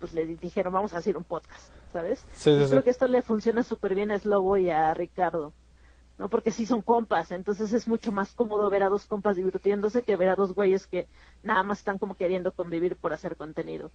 pues 0.00 0.14
le 0.14 0.24
di- 0.24 0.36
dijeron 0.36 0.72
vamos 0.72 0.94
a 0.94 0.96
hacer 0.96 1.18
un 1.18 1.24
podcast, 1.24 1.70
¿sabes? 1.92 2.20
Sí, 2.32 2.50
sí, 2.56 2.64
sí. 2.64 2.70
creo 2.70 2.82
que 2.82 2.88
esto 2.88 3.08
le 3.08 3.20
funciona 3.20 3.62
súper 3.62 3.94
bien 3.94 4.10
a 4.10 4.18
Slobo 4.18 4.56
y 4.56 4.70
a 4.70 4.94
Ricardo, 4.94 5.52
¿no? 6.16 6.30
Porque 6.30 6.50
sí 6.50 6.64
son 6.64 6.80
compas, 6.80 7.30
entonces 7.30 7.74
es 7.74 7.86
mucho 7.86 8.10
más 8.10 8.32
cómodo 8.32 8.70
ver 8.70 8.84
a 8.84 8.88
dos 8.88 9.04
compas 9.04 9.36
divirtiéndose 9.36 10.00
que 10.00 10.16
ver 10.16 10.30
a 10.30 10.34
dos 10.34 10.54
güeyes 10.54 10.86
que 10.86 11.08
nada 11.42 11.62
más 11.64 11.80
están 11.80 11.98
como 11.98 12.14
queriendo 12.14 12.52
convivir 12.52 12.96
por 12.96 13.12
hacer 13.12 13.36
contenido. 13.36 13.90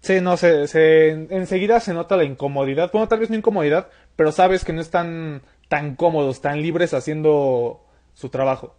Sí, 0.00 0.22
no, 0.22 0.38
se, 0.38 0.66
se, 0.68 1.10
enseguida 1.10 1.78
se 1.80 1.92
nota 1.92 2.16
la 2.16 2.24
incomodidad. 2.24 2.90
Bueno, 2.90 3.08
tal 3.08 3.18
vez 3.18 3.28
no 3.28 3.36
incomodidad, 3.36 3.90
pero 4.16 4.32
sabes 4.32 4.64
que 4.64 4.72
no 4.72 4.80
están 4.80 5.42
tan 5.68 5.96
cómodos, 5.96 6.40
tan 6.40 6.62
libres 6.62 6.94
haciendo 6.94 7.84
su 8.20 8.28
trabajo. 8.28 8.74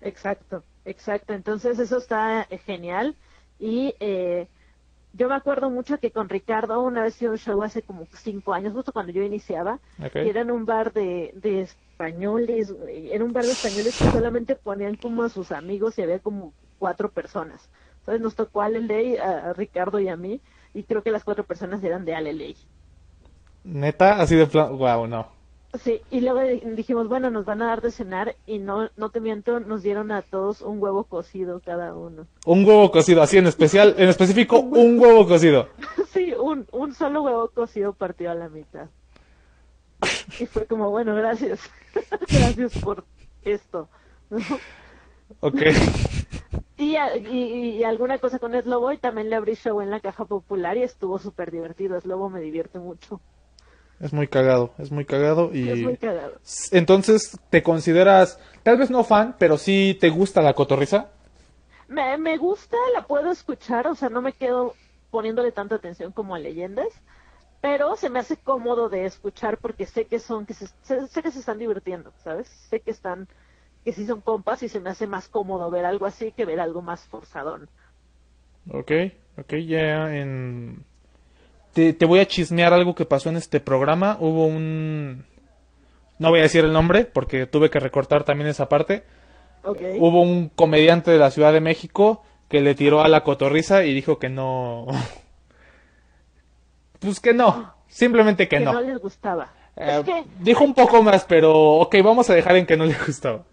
Exacto, 0.00 0.64
exacto. 0.84 1.32
Entonces 1.32 1.78
eso 1.78 1.98
está 1.98 2.46
eh, 2.50 2.58
genial. 2.58 3.14
Y 3.60 3.94
eh, 4.00 4.48
yo 5.12 5.28
me 5.28 5.36
acuerdo 5.36 5.70
mucho 5.70 5.98
que 5.98 6.10
con 6.10 6.28
Ricardo 6.28 6.80
una 6.82 7.02
vez 7.02 7.14
hice 7.16 7.28
un 7.28 7.38
show 7.38 7.62
hace 7.62 7.82
como 7.82 8.06
cinco 8.12 8.52
años, 8.52 8.72
justo 8.72 8.92
cuando 8.92 9.12
yo 9.12 9.22
iniciaba, 9.22 9.78
y 9.98 10.28
era 10.28 10.40
en 10.40 10.50
un 10.50 10.64
bar 10.66 10.92
de, 10.92 11.32
de 11.34 11.60
españoles, 11.62 12.72
güey. 12.72 13.12
era 13.12 13.24
un 13.24 13.32
bar 13.32 13.44
de 13.44 13.52
españoles 13.52 13.96
que 13.96 14.10
solamente 14.10 14.56
ponían 14.56 14.96
como 14.96 15.22
a 15.22 15.28
sus 15.28 15.52
amigos 15.52 15.98
y 15.98 16.02
había 16.02 16.18
como 16.18 16.52
cuatro 16.78 17.10
personas. 17.10 17.68
Entonces 18.00 18.22
nos 18.22 18.34
tocó 18.34 18.62
a 18.62 18.68
Leley, 18.68 19.18
a, 19.18 19.50
a 19.50 19.52
Ricardo 19.52 20.00
y 20.00 20.08
a 20.08 20.16
mí, 20.16 20.40
y 20.74 20.82
creo 20.82 21.02
que 21.02 21.10
las 21.12 21.22
cuatro 21.22 21.44
personas 21.44 21.82
eran 21.84 22.04
de 22.04 22.14
Aleley. 22.14 22.56
Neta, 23.64 24.20
así 24.20 24.34
de 24.36 24.46
plan. 24.46 24.76
Wow, 24.76 25.06
no. 25.06 25.39
Sí, 25.78 26.00
y 26.10 26.20
luego 26.20 26.40
di- 26.40 26.60
dijimos, 26.74 27.08
bueno, 27.08 27.30
nos 27.30 27.44
van 27.44 27.62
a 27.62 27.66
dar 27.66 27.80
de 27.80 27.92
cenar 27.92 28.34
y 28.44 28.58
no, 28.58 28.90
no 28.96 29.10
te 29.10 29.20
miento, 29.20 29.60
nos 29.60 29.82
dieron 29.82 30.10
a 30.10 30.22
todos 30.22 30.62
un 30.62 30.82
huevo 30.82 31.04
cocido 31.04 31.60
cada 31.64 31.94
uno. 31.94 32.26
Un 32.44 32.64
huevo 32.64 32.90
cocido, 32.90 33.22
así 33.22 33.38
en 33.38 33.46
especial, 33.46 33.94
en 33.96 34.08
específico, 34.08 34.58
un 34.60 34.98
huevo 34.98 35.26
cocido. 35.28 35.68
Sí, 36.08 36.32
un, 36.34 36.66
un 36.72 36.92
solo 36.92 37.22
huevo 37.22 37.48
cocido 37.54 37.92
partido 37.92 38.32
a 38.32 38.34
la 38.34 38.48
mitad. 38.48 38.88
Y 40.40 40.46
fue 40.46 40.66
como, 40.66 40.90
bueno, 40.90 41.14
gracias. 41.14 41.60
gracias 42.30 42.72
por 42.82 43.04
esto. 43.42 43.88
¿no? 44.30 44.38
Ok. 45.40 45.62
Y, 46.76 46.96
y, 46.96 47.76
y 47.76 47.84
alguna 47.84 48.18
cosa 48.18 48.38
con 48.38 48.58
Slobo 48.58 48.90
y 48.90 48.96
también 48.96 49.28
le 49.28 49.36
abrí 49.36 49.54
show 49.54 49.82
en 49.82 49.90
la 49.90 50.00
caja 50.00 50.24
popular 50.24 50.78
y 50.78 50.82
estuvo 50.82 51.18
súper 51.18 51.50
divertido. 51.50 52.00
Slobo 52.00 52.30
me 52.30 52.40
divierte 52.40 52.78
mucho. 52.78 53.20
Es 54.00 54.12
muy 54.12 54.28
cagado, 54.28 54.72
es 54.78 54.90
muy 54.90 55.04
cagado 55.04 55.50
Es 55.52 55.82
muy 55.82 55.92
y... 55.92 55.96
cagado. 55.96 56.38
Entonces, 56.72 57.38
¿te 57.50 57.62
consideras, 57.62 58.38
tal 58.62 58.78
vez 58.78 58.90
no 58.90 59.04
fan, 59.04 59.36
pero 59.38 59.58
sí 59.58 59.96
te 60.00 60.08
gusta 60.08 60.40
la 60.42 60.54
cotorriza? 60.54 61.10
Me, 61.88 62.16
me 62.18 62.36
gusta, 62.38 62.76
la 62.94 63.06
puedo 63.06 63.30
escuchar, 63.30 63.86
o 63.86 63.94
sea, 63.94 64.08
no 64.08 64.22
me 64.22 64.32
quedo 64.32 64.74
poniéndole 65.10 65.52
tanta 65.52 65.74
atención 65.74 66.12
como 66.12 66.34
a 66.34 66.38
leyendas, 66.38 66.88
pero 67.60 67.96
se 67.96 68.08
me 68.08 68.20
hace 68.20 68.36
cómodo 68.38 68.88
de 68.88 69.04
escuchar 69.04 69.58
porque 69.58 69.86
sé 69.86 70.06
que 70.06 70.18
son, 70.18 70.46
que 70.46 70.54
se, 70.54 70.68
sé, 70.82 71.06
sé 71.08 71.22
que 71.22 71.30
se 71.30 71.40
están 71.40 71.58
divirtiendo, 71.58 72.12
¿sabes? 72.24 72.48
Sé 72.48 72.80
que 72.80 72.90
están, 72.92 73.28
que 73.84 73.92
sí 73.92 74.06
son 74.06 74.20
compas 74.22 74.62
y 74.62 74.68
se 74.68 74.80
me 74.80 74.90
hace 74.90 75.06
más 75.06 75.28
cómodo 75.28 75.70
ver 75.70 75.84
algo 75.84 76.06
así 76.06 76.32
que 76.32 76.46
ver 76.46 76.60
algo 76.60 76.80
más 76.80 77.06
forzadón. 77.08 77.68
Ok, 78.72 78.92
ok, 79.36 79.54
ya 79.66 80.14
en... 80.16 80.84
Te, 81.72 81.92
te 81.92 82.04
voy 82.04 82.20
a 82.20 82.26
chismear 82.26 82.72
algo 82.72 82.94
que 82.94 83.04
pasó 83.04 83.28
en 83.28 83.36
este 83.36 83.60
programa. 83.60 84.16
Hubo 84.20 84.46
un... 84.46 85.24
No 86.18 86.30
voy 86.30 86.40
a 86.40 86.42
decir 86.42 86.64
el 86.64 86.72
nombre 86.72 87.04
porque 87.04 87.46
tuve 87.46 87.70
que 87.70 87.80
recortar 87.80 88.24
también 88.24 88.48
esa 88.50 88.68
parte. 88.68 89.04
Hubo 89.62 90.22
un 90.22 90.48
comediante 90.48 91.10
de 91.10 91.18
la 91.18 91.30
Ciudad 91.30 91.52
de 91.52 91.60
México 91.60 92.22
que 92.48 92.60
le 92.60 92.74
tiró 92.74 93.02
a 93.02 93.08
la 93.08 93.22
cotorriza 93.22 93.84
y 93.84 93.94
dijo 93.94 94.18
que 94.18 94.28
no... 94.28 94.86
Pues 96.98 97.18
que 97.18 97.32
no, 97.32 97.72
simplemente 97.88 98.46
que 98.46 98.58
que 98.58 98.64
no. 98.64 98.74
no. 98.74 98.80
les 98.82 98.98
gustaba. 98.98 99.54
Eh, 99.74 100.00
es 100.00 100.04
que, 100.04 100.24
Dijo 100.40 100.64
un 100.64 100.74
poco 100.74 101.02
más, 101.02 101.24
pero 101.24 101.54
ok, 101.76 101.96
vamos 102.04 102.28
a 102.28 102.34
dejar 102.34 102.56
en 102.56 102.66
que 102.66 102.76
no 102.76 102.84
le 102.84 102.94
gustaba. 103.06 103.44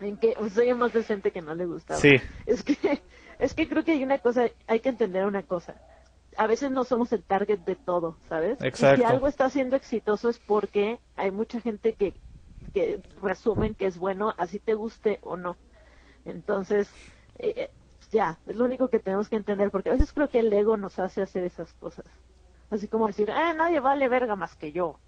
en 0.00 0.18
que 0.18 0.36
soy 0.54 0.74
más 0.74 0.92
decente 0.92 1.30
que 1.30 1.40
no 1.40 1.54
le 1.54 1.64
gustaba. 1.64 1.98
Sí, 1.98 2.10
Es 2.44 2.62
que, 2.62 2.76
es 3.38 3.54
que 3.54 3.66
creo 3.66 3.82
que 3.82 3.92
hay 3.92 4.02
una 4.04 4.18
cosa, 4.18 4.50
hay 4.66 4.80
que 4.80 4.90
entender 4.90 5.24
una 5.24 5.42
cosa. 5.42 5.74
A 6.36 6.46
veces 6.46 6.70
no 6.70 6.84
somos 6.84 7.12
el 7.12 7.22
target 7.22 7.60
de 7.60 7.76
todo, 7.76 8.16
¿sabes? 8.28 8.58
Y 8.60 8.66
Exacto. 8.66 8.96
si 8.96 9.04
algo 9.04 9.28
está 9.28 9.50
siendo 9.50 9.76
exitoso 9.76 10.28
es 10.28 10.38
porque 10.38 10.98
hay 11.16 11.30
mucha 11.30 11.60
gente 11.60 11.94
que, 11.94 12.14
que 12.72 13.00
resumen 13.20 13.74
que 13.74 13.86
es 13.86 13.98
bueno, 13.98 14.34
así 14.38 14.58
te 14.58 14.74
guste 14.74 15.18
o 15.22 15.36
no. 15.36 15.56
Entonces, 16.24 16.88
eh, 17.38 17.54
eh, 17.56 17.70
ya, 18.10 18.38
es 18.46 18.56
lo 18.56 18.64
único 18.64 18.88
que 18.88 18.98
tenemos 18.98 19.28
que 19.28 19.36
entender, 19.36 19.70
porque 19.70 19.90
a 19.90 19.92
veces 19.92 20.12
creo 20.12 20.28
que 20.28 20.40
el 20.40 20.52
ego 20.52 20.76
nos 20.76 20.98
hace 20.98 21.22
hacer 21.22 21.44
esas 21.44 21.72
cosas. 21.74 22.04
Así 22.70 22.88
como 22.88 23.06
decir, 23.06 23.30
ah, 23.30 23.52
nadie 23.52 23.80
vale 23.80 24.08
verga 24.08 24.36
más 24.36 24.54
que 24.54 24.72
yo. 24.72 24.98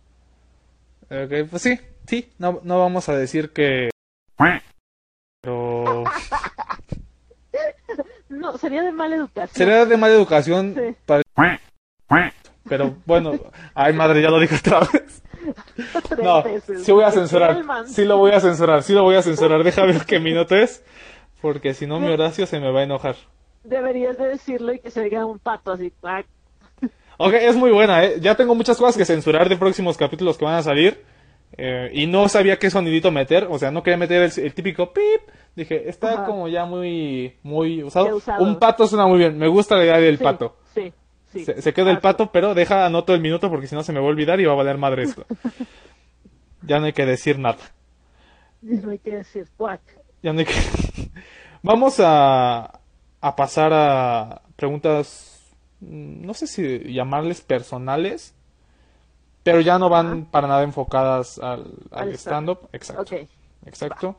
ok, 1.11 1.49
pues 1.51 1.63
sí, 1.63 1.79
sí, 2.07 2.31
no, 2.39 2.61
no 2.63 2.79
vamos 2.79 3.09
a 3.09 3.17
decir 3.17 3.51
que... 3.51 3.91
Pero... 5.41 6.05
No, 8.39 8.57
sería 8.59 8.83
de 8.83 8.93
mala 8.93 9.17
educación. 9.17 9.57
Sería 9.57 9.85
de 9.87 9.97
mala 9.97 10.15
educación 10.15 10.75
Sí. 10.77 10.97
para- 11.07 11.23
Pero 12.69 12.95
bueno, 13.05 13.33
ay 13.75 13.93
madre, 13.93 14.23
ya 14.23 14.31
lo 14.31 14.41
dije 14.41 14.57
otra 14.57 14.81
vez. 14.81 15.23
Tres 16.09 16.25
No, 16.25 16.43
veces. 16.43 16.83
sí 16.85 16.93
voy 16.93 17.03
a 17.03 17.07
Porque 17.09 17.21
censurar. 17.21 17.63
Sí 17.87 18.05
lo 18.07 18.17
voy 18.17 18.33
a 18.33 18.41
censurar, 18.41 18.83
sí 18.83 18.95
lo 18.95 19.03
voy 19.03 19.17
a 19.17 19.23
censurar. 19.23 19.63
Déjame 19.63 19.93
ver 19.93 20.07
qué 20.07 20.19
minuto 20.19 20.55
es. 20.57 20.83
Porque 21.43 21.75
si 21.75 21.87
no, 21.87 22.01
mi 22.01 22.09
Horacio 22.09 22.47
se 22.47 22.59
me 22.61 22.71
va 22.73 22.81
a 22.81 22.85
enojar. 22.85 23.17
Deberías 23.65 24.17
de 24.17 24.29
decirlo 24.29 24.73
y 24.73 24.79
que 24.79 24.91
se 24.91 25.01
oiga 25.03 25.27
un 25.27 25.39
pato 25.39 25.73
así. 25.73 25.93
Ok, 27.19 27.35
es 27.35 27.55
muy 27.57 27.71
buena, 27.71 28.03
¿eh? 28.05 28.17
Ya 28.21 28.35
tengo 28.35 28.55
muchas 28.55 28.79
cosas 28.79 28.97
que 28.97 29.05
censurar 29.05 29.49
de 29.51 29.57
próximos 29.57 29.97
capítulos 29.99 30.39
que 30.39 30.45
van 30.47 30.55
a 30.55 30.63
salir. 30.63 31.05
Eh, 31.57 31.91
y 31.93 32.07
no 32.07 32.29
sabía 32.29 32.59
qué 32.59 32.71
sonidito 32.71 33.11
meter. 33.11 33.47
O 33.51 33.59
sea, 33.59 33.71
no 33.71 33.83
quería 33.83 33.97
meter 33.99 34.23
el, 34.23 34.45
el 34.45 34.55
típico 34.55 34.93
pip. 34.93 35.23
Dije, 35.57 35.89
está 35.89 36.13
Ajá. 36.15 36.25
como 36.27 36.49
ya 36.49 36.65
muy, 36.65 37.37
muy 37.43 37.83
usado. 37.83 38.21
Un 38.41 38.59
pato 38.59 38.87
suena 38.87 39.07
muy 39.07 39.19
bien. 39.19 39.39
Me 39.39 39.49
gusta 39.49 39.77
la 39.77 39.85
idea 39.85 39.99
del 39.99 40.19
Sí, 40.19 40.25
pato. 40.25 40.57
Sí, 40.75 40.93
sí. 41.33 41.45
Se, 41.45 41.63
se 41.63 41.73
queda 41.73 41.91
el 41.91 42.01
pato, 42.01 42.31
pero 42.33 42.55
deja 42.55 42.87
anoto 42.87 43.15
el 43.15 43.21
minuto 43.21 43.49
porque 43.51 43.67
si 43.67 43.75
no 43.75 43.83
se 43.83 43.93
me 43.93 44.01
va 44.01 44.07
a 44.07 44.09
olvidar 44.09 44.41
y 44.41 44.45
va 44.47 44.53
a 44.53 44.57
valer 44.57 44.79
madre 44.79 45.05
esto. 45.05 45.25
ya 46.63 46.79
no 46.81 46.87
hay 46.87 46.93
que 46.93 47.07
decir 47.07 47.39
nada. 47.39 47.59
No 48.63 48.91
hay 48.91 48.99
que 48.99 49.17
decir 49.17 49.47
cuac. 49.57 49.81
Ya 50.23 50.33
no 50.33 50.39
hay 50.41 50.47
que... 50.47 50.55
Vamos 51.63 52.01
a, 52.01 52.81
a 53.21 53.37
pasar 53.37 53.73
a 53.73 54.43
preguntas, 54.57 55.55
mm, 55.81 56.27
no 56.27 56.35
sé 56.35 56.47
si 56.47 56.93
llamarles 56.93 57.41
personales, 57.43 58.35
pero 59.45 59.61
ya 59.61 59.79
no 59.79 59.89
van 59.89 60.07
Ajá. 60.07 60.31
para 60.33 60.49
nada 60.49 60.63
enfocadas 60.65 61.39
al, 61.39 61.73
al 61.93 62.09
Al 62.09 62.15
stand-up. 62.15 62.69
Exacto. 62.73 63.15
Exacto. 63.67 64.17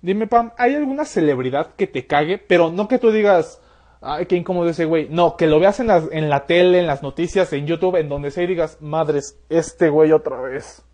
Dime, 0.00 0.26
Pam, 0.26 0.52
¿hay 0.56 0.74
alguna 0.74 1.04
celebridad 1.04 1.74
que 1.74 1.86
te 1.86 2.06
cague? 2.06 2.38
Pero 2.38 2.70
no 2.70 2.88
que 2.88 2.98
tú 2.98 3.10
digas, 3.10 3.60
ay, 4.00 4.26
qué 4.26 4.36
incómodo 4.36 4.70
ese 4.70 4.84
güey. 4.84 5.08
No, 5.08 5.36
que 5.36 5.46
lo 5.48 5.58
veas 5.58 5.80
en, 5.80 5.88
las, 5.88 6.04
en 6.12 6.28
la 6.30 6.46
tele, 6.46 6.78
en 6.80 6.86
las 6.86 7.02
noticias, 7.02 7.52
en 7.52 7.66
YouTube, 7.66 7.96
en 7.96 8.08
donde 8.08 8.30
sea 8.30 8.44
y 8.44 8.46
digas, 8.46 8.78
madres, 8.80 9.38
este 9.48 9.88
güey 9.88 10.12
otra 10.12 10.40
vez. 10.40 10.84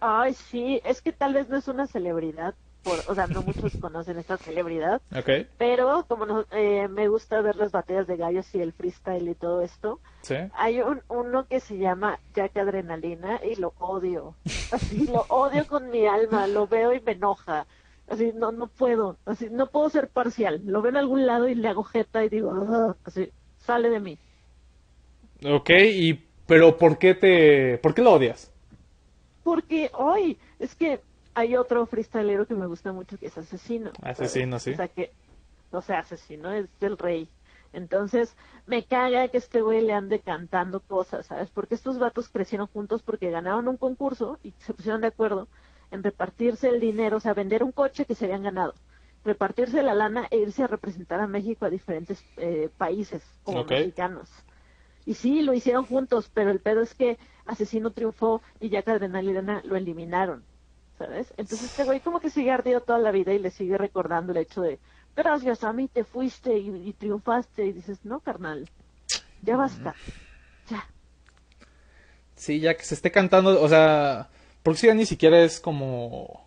Ay, 0.00 0.34
sí, 0.34 0.80
es 0.84 1.00
que 1.00 1.12
tal 1.12 1.34
vez 1.34 1.48
no 1.48 1.56
es 1.56 1.68
una 1.68 1.86
celebridad, 1.86 2.54
por, 2.82 3.04
o 3.06 3.14
sea, 3.14 3.26
no 3.26 3.42
muchos 3.42 3.76
conocen 3.78 4.18
esta 4.18 4.36
celebridad, 4.38 5.02
Ok, 5.16 5.30
pero 5.58 6.04
como 6.08 6.26
no- 6.26 6.46
eh, 6.50 6.88
me 6.88 7.08
gusta 7.08 7.40
ver 7.40 7.56
las 7.56 7.72
batallas 7.72 8.06
de 8.06 8.16
gallos 8.16 8.54
y 8.54 8.60
el 8.60 8.72
freestyle 8.72 9.28
y 9.28 9.34
todo 9.34 9.62
esto, 9.62 10.00
sí. 10.22 10.34
hay 10.54 10.80
un, 10.80 11.02
uno 11.08 11.46
que 11.46 11.60
se 11.60 11.78
llama 11.78 12.18
Jack 12.34 12.56
Adrenalina 12.56 13.40
y 13.44 13.56
lo 13.56 13.74
odio, 13.78 14.36
así, 14.70 15.06
lo 15.06 15.22
odio 15.28 15.66
con 15.66 15.90
mi 15.90 16.06
alma, 16.06 16.46
lo 16.46 16.66
veo 16.66 16.92
y 16.92 17.00
me 17.00 17.12
enoja, 17.12 17.66
así, 18.08 18.32
no, 18.34 18.52
no 18.52 18.66
puedo, 18.68 19.18
así, 19.24 19.48
no 19.50 19.68
puedo 19.68 19.88
ser 19.90 20.08
parcial, 20.08 20.60
lo 20.64 20.82
veo 20.82 20.90
en 20.90 20.96
algún 20.96 21.26
lado 21.26 21.48
y 21.48 21.54
le 21.54 21.68
hago 21.68 21.84
jeta 21.84 22.24
y 22.24 22.28
digo, 22.28 22.50
"Ugh", 22.50 22.96
así, 23.04 23.30
sale 23.58 23.88
de 23.90 24.00
mí. 24.00 24.18
Ok, 25.44 25.70
y, 25.70 26.14
pero 26.46 26.76
¿por 26.78 26.98
qué 26.98 27.14
te, 27.14 27.78
por 27.78 27.94
qué 27.94 28.02
lo 28.02 28.12
odias? 28.12 28.50
Porque 29.42 29.90
hoy 29.94 30.38
es 30.58 30.74
que 30.76 31.00
hay 31.34 31.56
otro 31.56 31.86
freestylero 31.86 32.46
que 32.46 32.54
me 32.54 32.66
gusta 32.66 32.92
mucho 32.92 33.18
que 33.18 33.26
es 33.26 33.38
asesino. 33.38 33.90
¿sabes? 34.00 34.20
Asesino, 34.20 34.58
sí. 34.58 34.72
O 34.72 34.76
sea 34.76 34.88
que, 34.88 35.12
o 35.70 35.82
sea, 35.82 36.00
asesino 36.00 36.52
es 36.52 36.68
del 36.80 36.98
rey. 36.98 37.28
Entonces, 37.72 38.36
me 38.66 38.84
caga 38.84 39.28
que 39.28 39.38
este 39.38 39.62
güey 39.62 39.80
le 39.80 39.94
ande 39.94 40.20
cantando 40.20 40.80
cosas, 40.80 41.26
¿sabes? 41.26 41.48
Porque 41.50 41.74
estos 41.74 41.98
vatos 41.98 42.28
crecieron 42.28 42.66
juntos 42.66 43.02
porque 43.02 43.30
ganaron 43.30 43.68
un 43.68 43.76
concurso 43.76 44.38
y 44.42 44.52
se 44.58 44.74
pusieron 44.74 45.00
de 45.00 45.06
acuerdo 45.06 45.48
en 45.90 46.02
repartirse 46.02 46.68
el 46.68 46.80
dinero, 46.80 47.16
o 47.16 47.20
sea, 47.20 47.34
vender 47.34 47.62
un 47.62 47.72
coche 47.72 48.04
que 48.04 48.14
se 48.14 48.26
habían 48.26 48.42
ganado, 48.42 48.74
repartirse 49.24 49.82
la 49.82 49.94
lana 49.94 50.26
e 50.30 50.38
irse 50.38 50.62
a 50.62 50.66
representar 50.66 51.20
a 51.20 51.26
México 51.26 51.64
a 51.64 51.70
diferentes 51.70 52.24
eh, 52.36 52.68
países 52.76 53.22
como 53.42 53.64
mexicanos. 53.64 54.30
Y 55.04 55.14
sí, 55.14 55.42
lo 55.42 55.52
hicieron 55.52 55.84
juntos, 55.84 56.30
pero 56.32 56.50
el 56.50 56.60
pedo 56.60 56.80
es 56.80 56.94
que 56.94 57.18
Asesino 57.44 57.90
triunfó 57.90 58.40
y 58.60 58.68
Jack 58.68 58.88
Adrenalina 58.88 59.60
lo 59.64 59.76
eliminaron, 59.76 60.44
¿sabes? 60.98 61.28
Entonces 61.36 61.64
este 61.64 61.84
güey 61.84 62.00
como 62.00 62.20
que 62.20 62.30
sigue 62.30 62.50
ardido 62.50 62.80
toda 62.80 62.98
la 62.98 63.10
vida 63.10 63.32
y 63.32 63.38
le 63.38 63.50
sigue 63.50 63.76
recordando 63.78 64.32
el 64.32 64.38
hecho 64.38 64.60
de, 64.62 64.78
gracias 65.16 65.64
a 65.64 65.72
mí 65.72 65.88
te 65.88 66.04
fuiste 66.04 66.56
y, 66.58 66.88
y 66.88 66.92
triunfaste. 66.92 67.66
Y 67.66 67.72
dices, 67.72 68.04
no, 68.04 68.20
carnal, 68.20 68.68
ya 69.42 69.56
basta, 69.56 69.94
ya. 70.68 70.86
Sí, 72.36 72.60
ya 72.60 72.74
que 72.76 72.84
se 72.84 72.94
esté 72.94 73.10
cantando, 73.10 73.60
o 73.62 73.68
sea, 73.68 74.28
porque 74.62 74.80
si 74.80 74.86
ya 74.88 74.94
ni 74.94 75.06
siquiera 75.06 75.40
es 75.42 75.60
como 75.60 76.46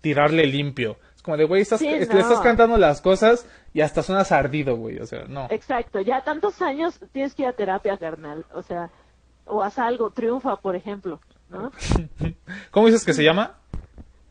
tirarle 0.00 0.46
limpio. 0.46 0.96
Es 1.14 1.22
como 1.22 1.36
de, 1.36 1.44
güey, 1.44 1.62
estás, 1.62 1.80
Sí, 1.80 1.88
est- 1.88 2.08
no. 2.10 2.14
le 2.16 2.20
estás 2.22 2.40
cantando 2.40 2.76
las 2.78 3.00
cosas 3.00 3.46
y 3.74 3.80
hasta 3.80 4.02
suenas 4.02 4.30
ardido, 4.32 4.76
güey, 4.76 4.98
o 5.00 5.06
sea, 5.06 5.24
no. 5.26 5.48
Exacto, 5.50 6.00
ya 6.00 6.22
tantos 6.22 6.62
años 6.62 6.98
tienes 7.12 7.34
que 7.34 7.42
ir 7.42 7.48
a 7.48 7.52
terapia, 7.54 7.98
carnal. 7.98 8.46
O 8.54 8.62
sea, 8.62 8.90
o 9.44 9.62
haz 9.62 9.78
algo, 9.78 10.10
triunfa, 10.10 10.56
por 10.56 10.76
ejemplo, 10.76 11.20
¿no? 11.50 11.70
¿Cómo 12.70 12.86
dices 12.86 13.04
que 13.04 13.12
se 13.14 13.22
llama? 13.24 13.58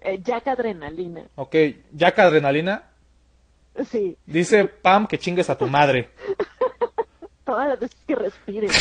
Eh, 0.01 0.19
Jack 0.23 0.47
Adrenalina, 0.47 1.23
Ok, 1.35 1.55
Jack 1.93 2.19
Adrenalina. 2.19 2.83
sí, 3.89 4.17
Dice 4.25 4.65
Pam 4.65 5.07
que 5.07 5.17
chingues 5.17 5.49
a 5.49 5.57
tu 5.57 5.67
madre. 5.67 6.09
todas 7.45 7.69
las 7.69 7.79
veces 7.79 7.97
que 8.07 8.15
respire. 8.15 8.67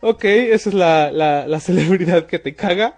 Ok, 0.00 0.24
esa 0.24 0.68
es 0.68 0.74
la, 0.74 1.10
la, 1.12 1.46
la 1.46 1.60
celebridad 1.60 2.26
que 2.26 2.38
te 2.38 2.54
caga. 2.54 2.96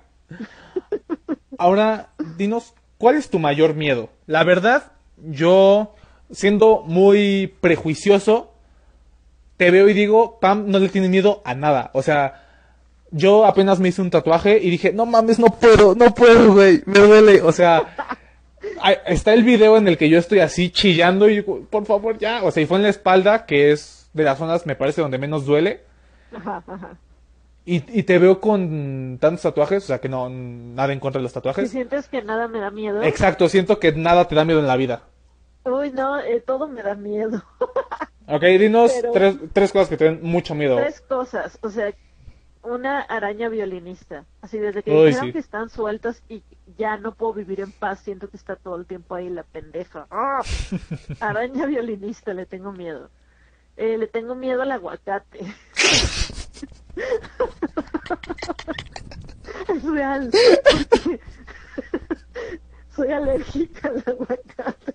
Ahora, 1.59 2.11
dinos, 2.37 2.75
¿cuál 2.99 3.17
es 3.17 3.29
tu 3.31 3.39
mayor 3.39 3.75
miedo? 3.75 4.09
La 4.27 4.43
verdad, 4.45 4.93
yo, 5.17 5.95
siendo 6.31 6.83
muy 6.87 7.55
prejuicioso, 7.61 8.53
te 9.59 9.71
veo 9.71 9.89
y 9.89 9.93
digo, 9.93 10.39
Pam 10.41 10.69
no 10.69 10.79
le 10.79 10.89
tiene 10.89 11.09
miedo 11.09 11.43
a 11.45 11.55
nada. 11.55 11.91
O 11.93 12.01
sea, 12.01 12.45
yo 13.11 13.45
apenas 13.45 13.81
me 13.81 13.89
hice 13.89 14.01
un 14.01 14.11
tatuaje 14.11 14.59
y 14.59 14.71
dije, 14.71 14.93
no 14.93 15.05
mames, 15.05 15.39
no 15.39 15.49
puedo, 15.49 15.95
no 15.95 16.15
puedo, 16.15 16.55
güey, 16.55 16.83
me 16.87 17.01
duele. 17.01 17.43
O 17.43 17.51
sea, 17.53 17.97
está 19.07 19.35
el 19.35 19.43
video 19.43 19.77
en 19.77 19.89
el 19.89 19.99
que 19.99 20.09
yo 20.09 20.19
estoy 20.19 20.39
así 20.39 20.71
chillando 20.71 21.29
y 21.29 21.37
digo, 21.37 21.67
por 21.69 21.85
favor, 21.87 22.19
ya. 22.19 22.45
O 22.45 22.53
sea, 22.53 22.63
y 22.63 22.67
fue 22.67 22.77
en 22.79 22.85
la 22.85 22.89
espalda, 22.89 23.47
que 23.47 23.73
es 23.73 24.09
de 24.13 24.23
las 24.23 24.39
zonas, 24.39 24.65
me 24.65 24.77
parece, 24.77 25.03
donde 25.03 25.19
menos 25.19 25.45
duele. 25.45 25.81
Ajá, 26.35 26.63
ajá. 26.65 26.97
Y, 27.67 27.99
y 27.99 28.05
te 28.05 28.19
veo 28.19 28.41
con 28.41 29.19
tantos 29.21 29.43
tatuajes, 29.43 29.85
o 29.85 29.87
sea 29.89 29.99
que 29.99 30.09
no, 30.09 30.31
nada 30.31 30.93
en 30.93 31.01
contra 31.01 31.19
de 31.19 31.25
los 31.25 31.33
tatuajes. 31.33 31.71
sientes 31.71 32.09
que 32.09 32.23
nada 32.23 32.49
me 32.49 32.61
da 32.61 32.71
miedo. 32.71 33.03
Exacto, 33.03 33.49
siento 33.49 33.79
que 33.81 33.93
nada 33.93 34.27
te 34.27 34.37
da 34.37 34.45
miedo 34.45 34.61
en 34.61 34.69
la 34.69 34.77
vida. 34.77 35.03
Uy, 35.65 35.91
no, 35.93 36.19
eh, 36.21 36.41
todo 36.41 36.69
me 36.69 36.83
da 36.83 36.95
miedo. 36.95 37.43
Ok, 38.31 38.43
dinos 38.43 38.93
Pero- 38.93 39.13
tres, 39.13 39.37
tres 39.55 39.73
cosas 39.73 39.89
que 39.89 39.97
te 39.97 40.05
den 40.05 40.21
mucho 40.23 40.55
miedo. 40.55 40.77
Tres 40.77 41.01
cosas, 41.01 41.59
o 41.63 41.71
sea, 41.71 41.95
una 42.63 43.01
araña 43.01 43.49
violinista. 43.49 44.27
Así 44.43 44.59
desde 44.59 44.83
que 44.83 44.91
Uy, 44.91 45.07
dijeron 45.07 45.29
sí. 45.29 45.33
que 45.33 45.39
están 45.39 45.71
sueltas 45.71 46.23
y 46.29 46.43
ya 46.77 46.99
no 46.99 47.15
puedo 47.15 47.33
vivir 47.33 47.61
en 47.61 47.73
paz, 47.73 48.01
siento 48.01 48.29
que 48.29 48.37
está 48.37 48.55
todo 48.57 48.77
el 48.77 48.85
tiempo 48.85 49.15
ahí 49.15 49.31
la 49.31 49.45
pendeja. 49.45 50.07
¡Ah! 50.11 50.43
Araña 51.21 51.65
violinista, 51.65 52.35
le 52.35 52.45
tengo 52.45 52.71
miedo. 52.71 53.09
Eh, 53.79 53.97
le 53.97 54.07
tengo 54.09 54.35
miedo 54.35 54.61
al 54.61 54.73
aguacate. 54.73 55.39
es 59.69 59.83
real. 59.85 60.31
porque 60.31 61.21
Soy 62.95 63.11
alérgica 63.11 63.89
al 63.89 64.05
aguacate. 64.07 64.95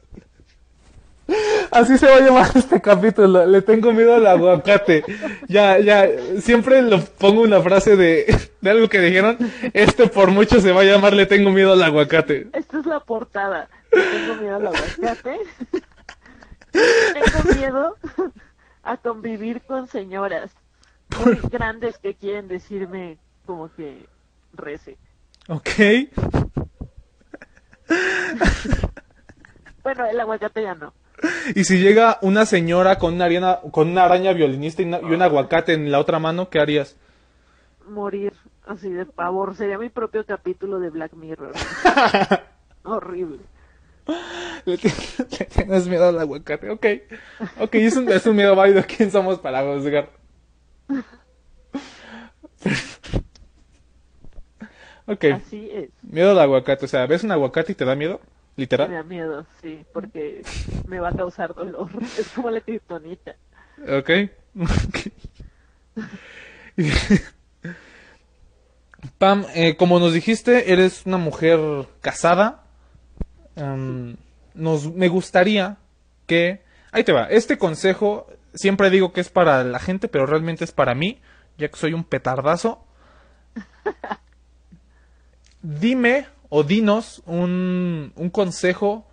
Así 1.71 1.97
se 1.97 2.05
va 2.07 2.17
a 2.17 2.19
llamar 2.21 2.51
este 2.55 2.81
capítulo. 2.81 3.45
Le 3.45 3.61
tengo 3.61 3.91
miedo 3.93 4.15
al 4.15 4.27
aguacate. 4.27 5.03
Ya, 5.47 5.79
ya, 5.79 6.07
siempre 6.39 6.81
lo 6.81 6.99
pongo 7.01 7.41
una 7.41 7.61
frase 7.61 7.95
de, 7.95 8.49
de 8.61 8.69
algo 8.69 8.89
que 8.89 8.99
dijeron. 8.99 9.37
Este 9.73 10.07
por 10.07 10.31
mucho 10.31 10.59
se 10.59 10.71
va 10.71 10.81
a 10.81 10.85
llamar 10.85 11.13
Le 11.13 11.25
tengo 11.25 11.49
miedo 11.49 11.73
al 11.73 11.83
aguacate. 11.83 12.47
Esta 12.53 12.79
es 12.79 12.85
la 12.85 12.99
portada. 12.99 13.69
Le 13.91 14.01
tengo 14.01 14.35
miedo 14.35 14.55
al 14.57 14.67
aguacate. 14.67 15.39
tengo 16.71 17.55
miedo 17.59 17.97
a 18.83 18.97
convivir 18.97 19.61
con 19.61 19.87
señoras 19.87 20.51
muy 21.23 21.39
grandes 21.51 21.97
que 21.97 22.15
quieren 22.15 22.47
decirme 22.47 23.17
como 23.45 23.73
que 23.73 24.05
rece. 24.53 24.97
Ok. 25.47 25.69
Bueno, 29.83 30.05
el 30.05 30.19
aguacate 30.19 30.63
ya 30.63 30.75
no. 30.75 30.93
Y 31.55 31.63
si 31.63 31.79
llega 31.79 32.17
una 32.21 32.45
señora 32.45 32.97
con 32.97 33.13
una, 33.15 33.25
ariana- 33.25 33.59
con 33.71 33.89
una 33.89 34.03
araña 34.05 34.33
violinista 34.33 34.81
y, 34.81 34.85
una- 34.85 34.99
y 35.01 35.05
un 35.05 35.21
aguacate 35.21 35.73
en 35.73 35.91
la 35.91 35.99
otra 35.99 36.19
mano, 36.19 36.49
¿qué 36.49 36.59
harías? 36.59 36.95
Morir 37.87 38.33
así 38.65 38.89
de 38.89 39.05
pavor. 39.05 39.55
Sería 39.55 39.77
mi 39.77 39.89
propio 39.89 40.25
capítulo 40.25 40.79
de 40.79 40.89
Black 40.89 41.13
Mirror. 41.13 41.53
Horrible. 42.83 43.39
Le 44.65 44.77
tienes 44.77 45.87
miedo 45.87 46.07
al 46.09 46.19
aguacate, 46.19 46.69
ok. 46.69 46.85
Ok, 47.59 47.75
es 47.75 47.95
un, 47.95 48.09
es 48.11 48.25
un 48.25 48.35
miedo 48.35 48.55
válido. 48.55 48.83
¿Quién 48.85 49.11
somos 49.11 49.39
para 49.39 49.61
juzgar? 49.63 50.09
ok, 55.07 55.25
Así 55.33 55.69
es. 55.71 55.89
miedo 56.01 56.31
al 56.31 56.39
aguacate. 56.39 56.85
O 56.85 56.87
sea, 56.87 57.05
¿ves 57.05 57.23
un 57.23 57.31
aguacate 57.31 57.71
y 57.73 57.75
te 57.75 57.85
da 57.85 57.95
miedo? 57.95 58.19
Me 58.55 58.61
Literal. 58.61 58.91
da 58.91 59.03
miedo, 59.03 59.45
sí, 59.61 59.83
porque 59.93 60.43
me 60.87 60.99
va 60.99 61.09
a 61.09 61.13
causar 61.13 61.55
dolor. 61.55 61.89
Es 62.19 62.29
como 62.29 62.51
la 62.51 62.61
kriptonita. 62.61 63.35
Ok. 63.87 64.09
Pam, 69.17 69.45
eh, 69.55 69.75
como 69.75 69.99
nos 69.99 70.13
dijiste, 70.13 70.71
eres 70.71 71.05
una 71.05 71.17
mujer 71.17 71.59
casada. 72.01 72.63
Em, 73.55 74.15
nos, 74.53 74.93
me 74.93 75.07
gustaría 75.07 75.77
que... 76.27 76.61
Ahí 76.91 77.03
te 77.03 77.11
va. 77.11 77.25
Este 77.25 77.57
consejo 77.57 78.27
siempre 78.53 78.91
digo 78.91 79.13
que 79.13 79.21
es 79.21 79.29
para 79.29 79.63
la 79.63 79.79
gente, 79.79 80.07
pero 80.07 80.27
realmente 80.27 80.63
es 80.63 80.71
para 80.71 80.93
mí, 80.93 81.19
ya 81.57 81.69
que 81.69 81.77
soy 81.77 81.93
un 81.93 82.03
petardazo. 82.03 82.85
Dime 85.61 86.27
o 86.55 86.63
dinos 86.63 87.23
un, 87.25 88.13
un 88.15 88.29
consejo 88.29 89.07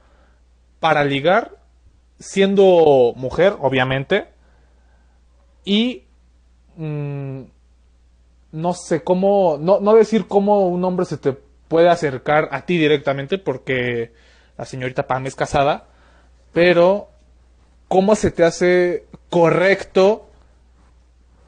para 0.78 1.04
ligar 1.04 1.56
siendo 2.18 3.14
mujer, 3.16 3.56
obviamente. 3.60 4.28
Y 5.64 6.04
mm, 6.76 7.40
no 8.52 8.74
sé 8.74 9.02
cómo, 9.02 9.56
no, 9.58 9.80
no 9.80 9.94
decir 9.94 10.26
cómo 10.26 10.68
un 10.68 10.84
hombre 10.84 11.06
se 11.06 11.16
te 11.16 11.32
puede 11.32 11.88
acercar 11.88 12.50
a 12.52 12.66
ti 12.66 12.76
directamente, 12.76 13.38
porque 13.38 14.12
la 14.58 14.66
señorita 14.66 15.06
Pam 15.06 15.24
es 15.24 15.34
casada, 15.34 15.86
pero 16.52 17.08
cómo 17.88 18.16
se 18.16 18.30
te 18.32 18.44
hace 18.44 19.06
correcto 19.30 20.28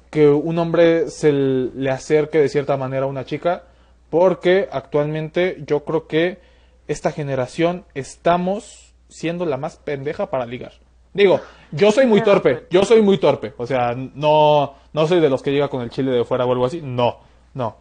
que 0.09 0.26
un 0.26 0.59
hombre 0.59 1.11
se 1.11 1.32
le 1.32 1.90
acerque 1.90 2.38
de 2.38 2.49
cierta 2.49 2.78
manera 2.78 3.05
a 3.05 3.09
una 3.09 3.26
chica, 3.26 3.64
porque 4.12 4.68
actualmente 4.70 5.64
yo 5.66 5.84
creo 5.84 6.06
que 6.06 6.38
esta 6.86 7.12
generación 7.12 7.86
estamos 7.94 8.92
siendo 9.08 9.46
la 9.46 9.56
más 9.56 9.76
pendeja 9.76 10.28
para 10.28 10.44
ligar. 10.44 10.74
Digo, 11.14 11.40
yo 11.70 11.90
soy 11.92 12.04
muy 12.04 12.20
torpe, 12.24 12.66
yo 12.68 12.84
soy 12.84 13.00
muy 13.00 13.16
torpe, 13.16 13.54
o 13.56 13.66
sea, 13.66 13.94
no, 13.96 14.74
no 14.92 15.06
soy 15.06 15.18
de 15.18 15.30
los 15.30 15.42
que 15.42 15.50
llega 15.50 15.68
con 15.68 15.80
el 15.80 15.88
chile 15.88 16.10
de 16.10 16.26
fuera 16.26 16.44
o 16.44 16.52
algo 16.52 16.66
así, 16.66 16.82
no, 16.82 17.20
no. 17.54 17.78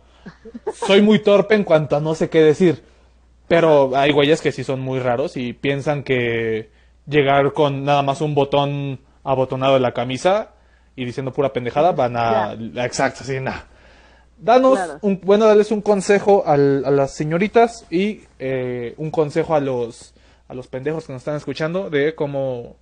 Soy 0.73 1.01
muy 1.01 1.19
torpe 1.19 1.55
en 1.55 1.65
cuanto 1.65 1.97
a 1.97 1.99
no 1.99 2.15
sé 2.15 2.29
qué 2.29 2.41
decir, 2.41 2.81
pero 3.49 3.91
hay 3.93 4.13
güeyes 4.13 4.39
que 4.39 4.53
sí 4.53 4.63
son 4.63 4.79
muy 4.79 4.99
raros 4.99 5.35
y 5.35 5.51
piensan 5.51 6.01
que 6.01 6.71
llegar 7.07 7.51
con 7.51 7.83
nada 7.83 8.03
más 8.03 8.21
un 8.21 8.35
botón 8.35 9.01
abotonado 9.25 9.75
en 9.75 9.81
la 9.81 9.93
camisa 9.93 10.51
y 10.95 11.03
diciendo 11.03 11.33
pura 11.33 11.51
pendejada 11.51 11.91
van 11.91 12.15
a... 12.15 12.53
Exacto, 12.53 13.25
sí, 13.25 13.41
nada. 13.41 13.67
Danos, 14.41 14.73
Claro. 14.73 14.99
un, 15.03 15.21
bueno, 15.23 15.45
darles 15.45 15.71
un 15.71 15.81
consejo 15.81 16.43
al- 16.47 16.83
a 16.83 16.89
las 16.91 17.13
señoritas 17.13 17.85
y 17.91 18.23
eh, 18.39 18.95
un 18.97 19.11
consejo 19.11 19.53
a 19.53 19.59
los, 19.59 20.13
a 20.47 20.55
los 20.55 20.67
pendejos 20.67 21.05
que 21.05 21.13
nos 21.13 21.21
están 21.21 21.35
escuchando 21.35 21.89
de 21.91 22.15
cómo 22.15 22.75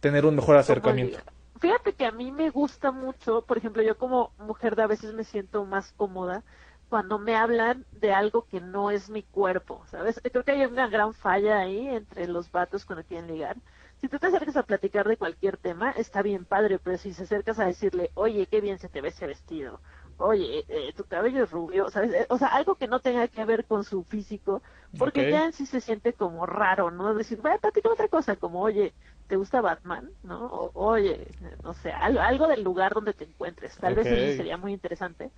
tener 0.00 0.26
un 0.26 0.34
mejor 0.34 0.56
acercamiento. 0.56 1.18
Fíjate 1.60 1.92
que 1.94 2.04
a 2.04 2.10
mí 2.10 2.32
me 2.32 2.50
gusta 2.50 2.90
mucho, 2.90 3.42
por 3.42 3.56
ejemplo, 3.56 3.82
yo 3.82 3.96
como 3.96 4.32
mujer 4.38 4.74
de 4.76 4.82
a 4.82 4.86
veces 4.88 5.14
me 5.14 5.22
siento 5.24 5.64
más 5.64 5.92
cómoda 5.92 6.42
cuando 6.88 7.18
me 7.18 7.36
hablan 7.36 7.86
de 7.92 8.12
algo 8.12 8.44
que 8.44 8.60
no 8.60 8.90
es 8.90 9.08
mi 9.08 9.22
cuerpo, 9.22 9.82
¿sabes? 9.90 10.20
Creo 10.30 10.44
que 10.44 10.52
hay 10.52 10.64
una 10.66 10.88
gran 10.88 11.14
falla 11.14 11.60
ahí 11.60 11.88
entre 11.88 12.26
los 12.26 12.50
vatos 12.50 12.84
cuando 12.84 13.04
quieren 13.04 13.28
ligar. 13.28 13.56
Si 14.00 14.08
tú 14.08 14.18
te 14.18 14.26
acercas 14.26 14.56
a 14.56 14.64
platicar 14.64 15.08
de 15.08 15.16
cualquier 15.16 15.56
tema, 15.56 15.92
está 15.92 16.20
bien 16.20 16.44
padre, 16.44 16.78
pero 16.78 16.98
si 16.98 17.14
se 17.14 17.22
acercas 17.22 17.58
a 17.60 17.64
decirle, 17.64 18.10
oye, 18.14 18.46
qué 18.46 18.60
bien 18.60 18.78
se 18.78 18.88
te 18.88 19.00
ve 19.00 19.08
ese 19.08 19.26
vestido, 19.26 19.80
oye, 20.18 20.64
eh, 20.68 20.92
tu 20.94 21.04
cabello 21.06 21.44
es 21.44 21.50
rubio, 21.50 21.90
¿sabes? 21.90 22.12
Eh, 22.14 22.26
O 22.30 22.38
sea, 22.38 22.48
algo 22.48 22.76
que 22.76 22.88
no 22.88 23.00
tenga 23.00 23.28
que 23.28 23.44
ver 23.44 23.66
con 23.66 23.84
su 23.84 24.04
físico, 24.04 24.62
porque 24.96 25.26
ya 25.26 25.44
en 25.46 25.52
sí 25.52 25.66
se 25.66 25.80
siente 25.80 26.14
como 26.14 26.46
raro, 26.46 26.90
¿no? 26.90 27.14
Decir, 27.14 27.40
vaya, 27.42 27.58
platica 27.58 27.88
otra 27.90 28.08
cosa, 28.08 28.36
como, 28.36 28.60
oye, 28.62 28.94
¿te 29.26 29.36
gusta 29.36 29.60
Batman? 29.60 30.10
¿No? 30.22 30.46
O, 30.46 30.70
oye, 30.74 31.36
no 31.62 31.74
sé, 31.74 31.90
algo, 31.92 32.20
algo 32.20 32.46
del 32.48 32.62
lugar 32.64 32.94
donde 32.94 33.14
te 33.14 33.24
encuentres. 33.24 33.78
Tal 33.78 33.94
vez 33.94 34.10
eso 34.10 34.30
sería 34.30 34.56
muy 34.56 34.72
interesante. 34.72 35.32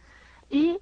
Y 0.49 0.81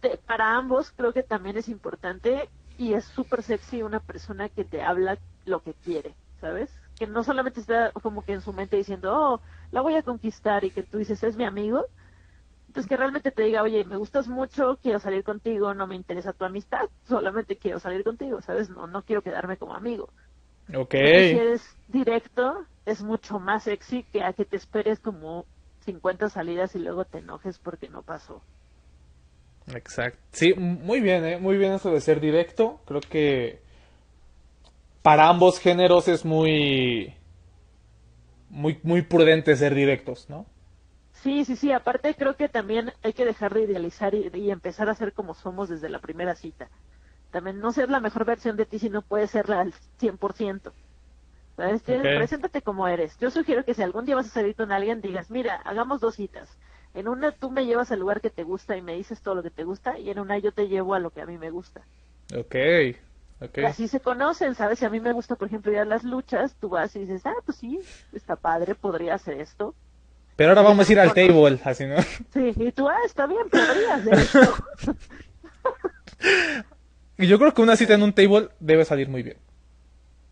te- 0.00 0.18
para 0.18 0.56
ambos 0.56 0.92
creo 0.92 1.12
que 1.12 1.22
también 1.22 1.56
es 1.56 1.68
importante 1.68 2.50
y 2.76 2.94
es 2.94 3.04
súper 3.06 3.42
sexy 3.42 3.82
una 3.82 4.00
persona 4.00 4.48
que 4.48 4.64
te 4.64 4.82
habla 4.82 5.18
lo 5.44 5.62
que 5.62 5.74
quiere, 5.74 6.18
¿sabes? 6.40 6.78
Que 6.98 7.06
no 7.06 7.22
solamente 7.24 7.60
está 7.60 7.92
como 7.92 8.22
que 8.24 8.32
en 8.34 8.40
su 8.42 8.52
mente 8.52 8.76
diciendo, 8.76 9.12
oh, 9.14 9.42
la 9.70 9.80
voy 9.80 9.94
a 9.96 10.02
conquistar 10.02 10.64
y 10.64 10.70
que 10.72 10.82
tú 10.82 10.98
dices, 10.98 11.22
es 11.22 11.36
mi 11.36 11.44
amigo. 11.44 11.86
Pues 12.76 12.86
que 12.86 12.98
realmente 12.98 13.30
te 13.30 13.42
diga, 13.42 13.62
oye, 13.62 13.86
me 13.86 13.96
gustas 13.96 14.28
mucho, 14.28 14.78
quiero 14.82 15.00
salir 15.00 15.24
contigo, 15.24 15.72
no 15.72 15.86
me 15.86 15.96
interesa 15.96 16.34
tu 16.34 16.44
amistad, 16.44 16.90
solamente 17.08 17.56
quiero 17.56 17.80
salir 17.80 18.04
contigo, 18.04 18.42
¿sabes? 18.42 18.68
No, 18.68 18.86
no 18.86 19.02
quiero 19.02 19.22
quedarme 19.22 19.56
como 19.56 19.72
amigo. 19.72 20.10
Ok. 20.68 20.90
Porque 20.90 21.30
Si 21.30 21.38
eres 21.38 21.62
directo, 21.88 22.66
es 22.84 23.02
mucho 23.02 23.38
más 23.38 23.62
sexy 23.62 24.02
que 24.12 24.22
a 24.22 24.34
que 24.34 24.44
te 24.44 24.56
esperes 24.56 25.00
como 25.00 25.46
50 25.86 26.28
salidas 26.28 26.76
y 26.76 26.80
luego 26.80 27.06
te 27.06 27.20
enojes 27.20 27.58
porque 27.58 27.88
no 27.88 28.02
pasó. 28.02 28.42
Exacto. 29.74 30.18
Sí, 30.32 30.52
muy 30.52 31.00
bien, 31.00 31.24
¿eh? 31.24 31.38
Muy 31.38 31.56
bien 31.56 31.72
eso 31.72 31.90
de 31.90 32.02
ser 32.02 32.20
directo. 32.20 32.82
Creo 32.84 33.00
que 33.00 33.58
para 35.00 35.30
ambos 35.30 35.60
géneros 35.60 36.08
es 36.08 36.26
muy, 36.26 37.14
muy, 38.50 38.78
muy 38.82 39.00
prudente 39.00 39.56
ser 39.56 39.74
directos, 39.74 40.28
¿no? 40.28 40.44
Sí, 41.22 41.44
sí, 41.44 41.56
sí. 41.56 41.72
Aparte 41.72 42.14
creo 42.14 42.36
que 42.36 42.48
también 42.48 42.92
hay 43.02 43.12
que 43.12 43.24
dejar 43.24 43.52
de 43.54 43.62
idealizar 43.62 44.14
y, 44.14 44.30
y 44.34 44.50
empezar 44.50 44.88
a 44.88 44.94
ser 44.94 45.12
como 45.12 45.34
somos 45.34 45.68
desde 45.68 45.88
la 45.88 46.00
primera 46.00 46.34
cita. 46.36 46.70
También 47.30 47.60
no 47.60 47.72
ser 47.72 47.90
la 47.90 48.00
mejor 48.00 48.24
versión 48.26 48.56
de 48.56 48.66
ti, 48.66 48.78
sino 48.78 49.02
puede 49.02 49.26
serla 49.28 49.60
al 49.62 49.74
100%. 49.98 50.76
¿Sabes? 51.56 51.84
Tienes- 51.84 52.08
Ok. 52.08 52.14
Preséntate 52.14 52.62
como 52.62 52.88
eres. 52.88 53.16
Yo 53.18 53.30
sugiero 53.30 53.64
que 53.64 53.74
si 53.74 53.82
algún 53.82 54.06
día 54.06 54.16
vas 54.16 54.26
a 54.28 54.30
salir 54.30 54.56
con 54.56 54.72
alguien, 54.72 55.00
digas, 55.02 55.30
mira, 55.30 55.56
hagamos 55.64 56.00
dos 56.00 56.16
citas. 56.16 56.58
En 56.94 57.08
una 57.08 57.32
tú 57.32 57.50
me 57.50 57.66
llevas 57.66 57.92
al 57.92 58.00
lugar 58.00 58.20
que 58.22 58.30
te 58.30 58.44
gusta 58.44 58.76
y 58.76 58.82
me 58.82 58.94
dices 58.96 59.22
todo 59.22 59.36
lo 59.36 59.42
que 59.44 59.50
te 59.52 59.64
gusta, 59.64 59.98
y 59.98 60.10
en 60.10 60.18
una 60.20 60.38
yo 60.38 60.52
te 60.52 60.68
llevo 60.68 60.94
a 60.94 61.00
lo 61.00 61.12
que 61.12 61.22
a 61.22 61.26
mí 61.26 61.38
me 61.38 61.50
gusta. 61.50 61.88
Ok. 62.34 62.54
Ok. 63.40 63.58
Y 63.58 63.64
así 63.64 63.88
se 63.88 64.00
conocen, 64.00 64.54
¿sabes? 64.54 64.78
Si 64.78 64.84
a 64.84 64.90
mí 64.90 65.00
me 65.00 65.12
gusta, 65.12 65.36
por 65.36 65.48
ejemplo, 65.48 65.72
ir 65.72 65.78
a 65.78 65.84
las 65.84 66.04
luchas, 66.04 66.56
tú 66.58 66.68
vas 66.70 66.94
y 66.96 67.00
dices, 67.00 67.24
ah, 67.26 67.34
pues 67.44 67.58
sí, 67.58 67.80
está 68.12 68.36
padre, 68.36 68.74
podría 68.74 69.14
hacer 69.14 69.40
esto. 69.40 69.76
Pero 70.36 70.50
ahora 70.50 70.62
vamos 70.62 70.88
a 70.88 70.92
ir 70.92 71.00
al 71.00 71.14
table, 71.14 71.58
así, 71.64 71.86
¿no? 71.86 71.96
Sí, 72.32 72.52
y 72.56 72.72
tú, 72.72 72.88
ah, 72.88 72.98
está 73.06 73.26
bien, 73.26 73.48
podría 73.50 73.94
hacer 73.94 74.14
esto. 74.14 74.54
Y 77.16 77.26
yo 77.28 77.38
creo 77.38 77.54
que 77.54 77.62
una 77.62 77.76
cita 77.76 77.94
en 77.94 78.02
un 78.02 78.12
table 78.12 78.50
debe 78.60 78.84
salir 78.84 79.08
muy 79.08 79.22
bien. 79.22 79.38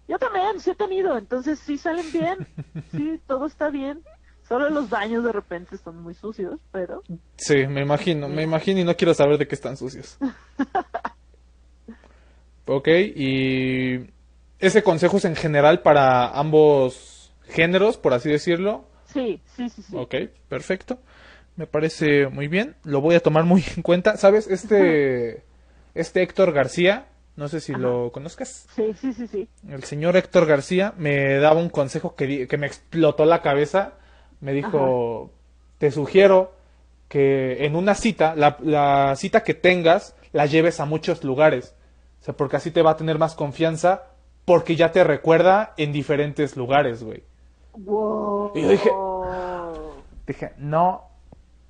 Yo 0.06 0.18
también, 0.18 0.60
sí 0.60 0.70
he 0.70 0.74
tenido, 0.74 1.16
entonces 1.16 1.58
sí 1.58 1.78
salen 1.78 2.12
bien, 2.12 2.46
sí, 2.92 3.18
todo 3.26 3.46
está 3.46 3.70
bien. 3.70 4.02
Solo 4.46 4.68
los 4.68 4.90
baños 4.90 5.24
de 5.24 5.32
repente 5.32 5.78
son 5.78 6.02
muy 6.02 6.14
sucios, 6.14 6.60
pero 6.70 7.02
Sí, 7.36 7.66
me 7.66 7.80
imagino, 7.80 8.28
me 8.28 8.42
imagino 8.42 8.80
y 8.80 8.84
no 8.84 8.94
quiero 8.94 9.14
saber 9.14 9.38
de 9.38 9.48
qué 9.48 9.54
están 9.54 9.76
sucios. 9.78 10.18
Ok, 12.66 12.88
y 12.88 14.06
ese 14.58 14.82
consejo 14.82 15.18
es 15.18 15.26
en 15.26 15.36
general 15.36 15.82
para 15.82 16.28
ambos 16.30 17.30
géneros, 17.48 17.98
por 17.98 18.14
así 18.14 18.30
decirlo. 18.30 18.86
Sí, 19.14 19.40
sí, 19.56 19.68
sí, 19.70 19.82
sí. 19.82 19.96
Ok, 19.96 20.14
perfecto. 20.48 20.98
Me 21.56 21.66
parece 21.66 22.26
muy 22.28 22.48
bien. 22.48 22.74
Lo 22.84 23.00
voy 23.00 23.14
a 23.14 23.20
tomar 23.20 23.44
muy 23.44 23.64
en 23.76 23.82
cuenta. 23.82 24.16
¿Sabes? 24.18 24.46
Este, 24.48 25.42
este 25.94 26.22
Héctor 26.22 26.52
García, 26.52 27.06
no 27.36 27.48
sé 27.48 27.60
si 27.60 27.72
lo 27.74 28.10
conozcas. 28.12 28.66
Sí, 28.74 28.92
sí, 29.00 29.12
sí, 29.12 29.26
sí. 29.28 29.48
El 29.68 29.84
señor 29.84 30.16
Héctor 30.16 30.46
García 30.46 30.92
me 30.98 31.36
daba 31.38 31.60
un 31.60 31.70
consejo 31.70 32.14
que, 32.16 32.26
di- 32.26 32.46
que 32.46 32.58
me 32.58 32.66
explotó 32.66 33.24
la 33.24 33.40
cabeza. 33.40 33.92
Me 34.40 34.52
dijo, 34.52 35.30
te 35.78 35.90
sugiero 35.90 36.52
que 37.08 37.64
en 37.64 37.76
una 37.76 37.94
cita, 37.94 38.34
la, 38.34 38.56
la 38.60 39.14
cita 39.16 39.42
que 39.44 39.54
tengas, 39.54 40.16
la 40.32 40.46
lleves 40.46 40.80
a 40.80 40.84
muchos 40.84 41.22
lugares. 41.22 41.74
O 42.20 42.24
sea, 42.24 42.34
porque 42.34 42.56
así 42.56 42.70
te 42.72 42.82
va 42.82 42.92
a 42.92 42.96
tener 42.96 43.18
más 43.18 43.34
confianza 43.34 44.06
porque 44.44 44.74
ya 44.76 44.90
te 44.92 45.04
recuerda 45.04 45.72
en 45.76 45.92
diferentes 45.92 46.56
lugares, 46.56 47.02
güey. 47.04 47.22
Wow. 47.76 48.52
Y 48.54 48.62
yo 48.62 48.68
dije- 48.68 48.90
Dije, 50.26 50.52
no 50.58 51.02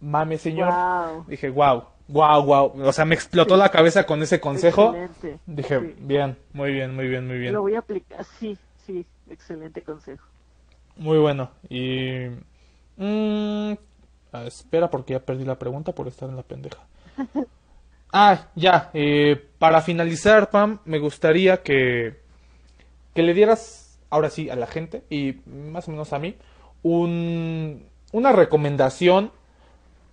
mames, 0.01 0.41
señor. 0.43 0.71
Wow. 0.73 1.25
Dije, 1.27 1.51
wow, 1.51 1.85
wow, 2.09 2.43
wow. 2.45 2.73
O 2.87 2.93
sea, 2.93 3.05
me 3.05 3.15
explotó 3.15 3.57
la 3.57 3.69
cabeza 3.71 4.05
con 4.07 4.23
ese 4.23 4.41
consejo. 4.41 4.95
Excelente. 4.95 5.39
Dije, 5.47 5.81
Sí. 5.81 5.95
bien, 6.01 6.37
muy 6.53 6.73
bien, 6.73 6.95
muy 6.95 7.09
bien, 7.09 7.27
muy 7.27 7.39
bien. 7.39 7.53
Lo 7.53 7.63
voy 7.63 7.75
a 7.75 7.81
aplicar. 7.81 8.25
Sí, 8.25 8.57
sí. 8.87 9.05
Excelente 9.29 9.83
consejo. 9.83 10.25
Muy 10.97 11.19
bueno. 11.19 11.51
Y... 11.69 12.27
mm, 12.97 13.73
ah, 14.33 14.45
espera 14.47 14.89
porque 14.91 15.15
ya 15.15 15.21
perdí 15.21 15.45
la 15.45 15.59
pregunta 15.59 15.93
por 15.93 16.07
estar 16.09 16.29
en 16.29 16.37
la 16.37 16.43
pendeja. 16.43 16.79
Ah, 18.17 18.47
ya. 18.55 18.91
eh, 18.95 19.49
para 19.59 19.81
finalizar, 19.83 20.49
Pam, 20.49 20.79
me 20.85 21.01
gustaría 21.01 21.65
que, 21.65 22.21
que 23.13 23.23
le 23.25 23.35
dieras, 23.35 23.84
ahora 24.15 24.31
sí, 24.31 24.49
a 24.49 24.55
la 24.55 24.69
gente 24.69 25.03
y 25.11 25.41
más 25.47 25.89
o 25.89 25.91
menos 25.91 26.13
a 26.13 26.21
mí, 26.21 26.37
un, 26.85 27.85
una 28.13 28.31
recomendación 28.31 29.33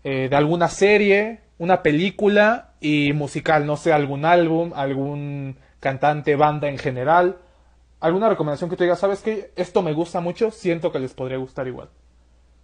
eh, 0.04 0.28
de 0.28 0.36
alguna 0.36 0.70
serie, 0.70 1.42
una 1.60 1.84
película 1.84 2.74
y 2.80 3.14
musical, 3.14 3.68
no 3.68 3.78
sé, 3.78 3.94
algún 3.94 4.26
álbum, 4.26 4.72
algún 4.76 5.58
cantante, 5.80 6.36
banda 6.36 6.68
en 6.68 6.80
general. 6.80 7.38
¿Alguna 8.00 8.30
recomendación 8.30 8.72
que 8.72 8.76
te 8.76 8.86
diga, 8.86 8.96
sabes 8.96 9.22
que 9.22 9.52
esto 9.56 9.84
me 9.84 9.94
gusta 9.94 10.20
mucho, 10.20 10.50
siento 10.50 10.92
que 10.92 10.98
les 10.98 11.14
podría 11.14 11.38
gustar 11.38 11.68
igual? 11.68 11.90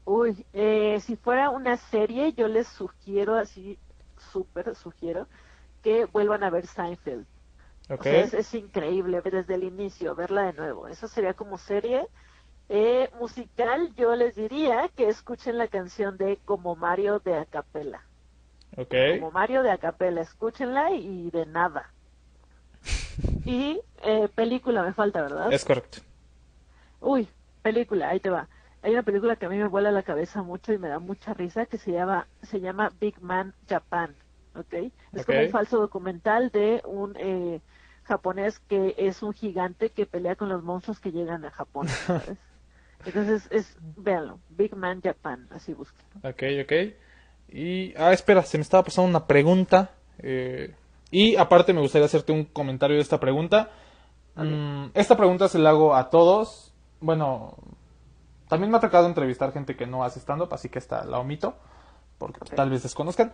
Uy, 0.06 0.44
eh, 0.54 1.00
si 1.02 1.18
fuera 1.18 1.52
una 1.52 1.78
serie, 1.78 2.34
yo 2.34 2.48
les 2.48 2.68
sugiero 2.68 3.36
así, 3.36 3.78
súper 4.32 4.74
sugiero, 4.76 5.28
que 5.84 6.06
vuelvan 6.06 6.44
a 6.44 6.50
ver 6.50 6.66
Seinfeld. 6.66 7.28
¿Ok? 7.90 8.00
O 8.00 8.04
sea, 8.04 8.22
es, 8.22 8.34
es 8.34 8.54
increíble 8.54 9.22
desde 9.22 9.56
el 9.56 9.64
inicio, 9.64 10.16
verla 10.16 10.44
de 10.44 10.54
nuevo. 10.54 10.88
Eso 10.88 11.08
sería 11.08 11.34
como 11.34 11.58
serie. 11.58 12.08
Eh, 12.70 13.10
musical, 13.18 13.94
yo 13.96 14.16
les 14.16 14.36
diría 14.36 14.90
que 14.96 15.08
escuchen 15.08 15.58
la 15.58 15.70
canción 15.70 16.18
de 16.18 16.38
Como 16.44 16.76
Mario 16.76 17.20
de 17.20 17.36
Acapella. 17.36 18.02
¿Ok? 18.76 18.94
Como 19.20 19.32
Mario 19.32 19.64
de 19.64 19.72
Acapella, 19.72 20.22
escúchenla 20.22 20.92
y 20.92 21.32
de 21.32 21.46
nada. 21.46 21.92
Y 23.46 23.82
eh, 24.04 24.28
película 24.36 24.84
me 24.84 24.94
falta, 24.94 25.22
¿verdad? 25.22 25.52
Es 25.52 25.64
correcto. 25.64 26.00
Uy, 27.00 27.30
película, 27.62 28.10
ahí 28.10 28.20
te 28.20 28.30
va. 28.30 28.48
Hay 28.82 28.92
una 28.92 29.04
película 29.04 29.36
que 29.38 29.46
a 29.46 29.50
mí 29.50 29.58
me 29.58 29.68
vuela 29.68 29.92
la 29.92 30.04
cabeza 30.04 30.44
mucho 30.44 30.74
y 30.74 30.78
me 30.78 30.90
da 30.90 31.00
mucha 31.00 31.34
risa 31.34 31.66
que 31.66 31.78
se 31.78 31.92
llama, 31.92 32.28
se 32.44 32.60
llama 32.60 32.92
Big 33.00 33.20
Man 33.22 33.54
Japan, 33.68 34.16
¿ok? 34.56 34.92
Es 35.14 35.26
como 35.26 35.40
un 35.40 35.50
falso 35.50 35.80
documental 35.80 36.50
de 36.52 36.82
un 36.86 37.16
eh, 37.18 37.62
japonés 38.08 38.60
que 38.60 38.96
es 38.98 39.22
un 39.22 39.34
gigante 39.34 39.90
que 39.90 40.06
pelea 40.06 40.36
con 40.36 40.50
los 40.50 40.64
monstruos 40.64 41.00
que 41.00 41.12
llegan 41.12 41.46
a 41.46 41.52
Japón, 41.52 41.88
¿sabes? 41.88 42.38
Entonces, 43.06 43.48
es, 43.52 43.78
véanlo, 43.96 44.40
Big 44.50 44.76
Man 44.76 45.02
Japan, 45.02 45.48
así 45.52 45.74
busquen. 45.74 46.06
Ok, 46.24 46.44
ok. 46.64 46.74
Y, 47.50 47.94
ah, 47.96 48.12
espera, 48.12 48.42
se 48.44 48.58
me 48.58 48.64
estaba 48.64 48.84
pasando 48.84 49.10
una 49.10 49.28
pregunta. 49.28 49.92
eh, 50.20 50.74
y 51.10 51.36
aparte 51.38 51.74
me 51.74 51.82
gustaría 51.82 52.06
hacerte 52.06 52.32
un 52.32 52.46
comentario 52.46 52.98
de 52.98 53.02
esta 53.02 53.20
pregunta. 53.20 53.70
Mm, 54.36 54.88
esta 54.94 55.16
pregunta 55.16 55.48
se 55.48 55.60
la 55.60 55.70
hago 55.70 55.96
a 55.96 56.10
todos. 56.10 56.74
Bueno, 57.00 57.56
también 58.50 58.72
me 58.72 58.78
ha 58.78 58.82
tocado 58.82 59.08
entrevistar 59.08 59.54
gente 59.54 59.76
que 59.76 59.88
no 59.88 60.04
hace 60.04 60.20
stand-up, 60.20 60.54
así 60.54 60.70
que 60.70 60.80
esta 60.80 61.06
la 61.06 61.20
omito, 61.20 61.56
porque 62.18 62.40
tal 62.56 62.70
vez 62.70 62.84
desconozcan. 62.84 63.32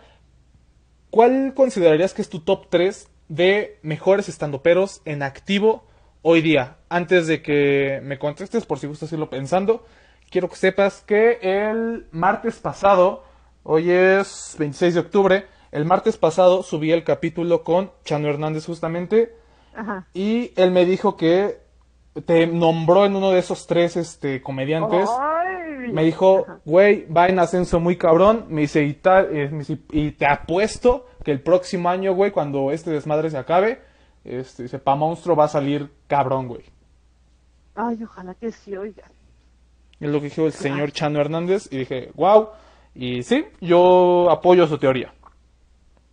¿Cuál 1.10 1.52
considerarías 1.54 2.14
que 2.14 2.22
es 2.22 2.28
tu 2.28 2.40
top 2.40 2.68
3 2.68 3.08
de 3.28 3.78
mejores 3.82 4.28
estandoperos 4.28 5.02
en 5.04 5.22
activo 5.22 5.84
hoy 6.22 6.42
día? 6.42 6.76
Antes 6.88 7.26
de 7.26 7.42
que 7.42 8.00
me 8.02 8.18
contestes, 8.18 8.66
por 8.66 8.78
si 8.78 8.86
gustas 8.86 9.12
irlo 9.12 9.30
pensando, 9.30 9.84
quiero 10.30 10.48
que 10.48 10.56
sepas 10.56 11.02
que 11.02 11.38
el 11.42 12.06
martes 12.10 12.58
pasado, 12.58 13.24
hoy 13.62 13.90
es 13.90 14.56
26 14.58 14.94
de 14.94 15.00
octubre, 15.00 15.46
el 15.72 15.84
martes 15.84 16.16
pasado 16.16 16.62
subí 16.62 16.92
el 16.92 17.04
capítulo 17.04 17.64
con 17.64 17.90
Chano 18.04 18.28
Hernández 18.28 18.66
justamente 18.66 19.34
Ajá. 19.74 20.06
y 20.14 20.52
él 20.56 20.70
me 20.70 20.84
dijo 20.84 21.16
que 21.16 21.64
te 22.26 22.46
nombró 22.46 23.04
en 23.06 23.16
uno 23.16 23.30
de 23.30 23.40
esos 23.40 23.66
tres 23.66 23.96
este, 23.96 24.40
comediantes. 24.40 25.10
Me 25.92 26.04
dijo, 26.04 26.46
güey, 26.64 27.06
va 27.06 27.28
en 27.28 27.38
ascenso 27.38 27.80
muy 27.80 27.96
cabrón. 27.96 28.46
Me 28.48 28.62
dice, 28.62 28.84
y, 28.84 28.94
tal, 28.94 29.36
eh, 29.36 29.48
me 29.50 29.58
dice, 29.58 29.78
y 29.90 30.12
te 30.12 30.26
apuesto 30.26 31.06
que 31.22 31.32
el 31.32 31.40
próximo 31.40 31.88
año, 31.88 32.14
güey, 32.14 32.30
cuando 32.30 32.70
este 32.70 32.90
desmadre 32.90 33.30
se 33.30 33.38
acabe, 33.38 33.80
este, 34.24 34.64
dice, 34.64 34.78
pa' 34.78 34.94
monstruo 34.94 35.36
va 35.36 35.44
a 35.44 35.48
salir 35.48 35.90
cabrón, 36.06 36.48
güey. 36.48 36.64
Ay, 37.74 38.02
ojalá 38.02 38.34
que 38.34 38.52
sí, 38.52 38.76
oiga. 38.76 39.04
Es 40.00 40.10
lo 40.10 40.20
que 40.20 40.28
dijo 40.28 40.46
el 40.46 40.52
señor 40.52 40.92
Chano 40.92 41.20
Hernández. 41.20 41.68
Y 41.70 41.78
dije, 41.78 42.10
wow. 42.14 42.50
Y 42.94 43.22
sí, 43.22 43.46
yo 43.60 44.28
apoyo 44.30 44.66
su 44.66 44.78
teoría. 44.78 45.12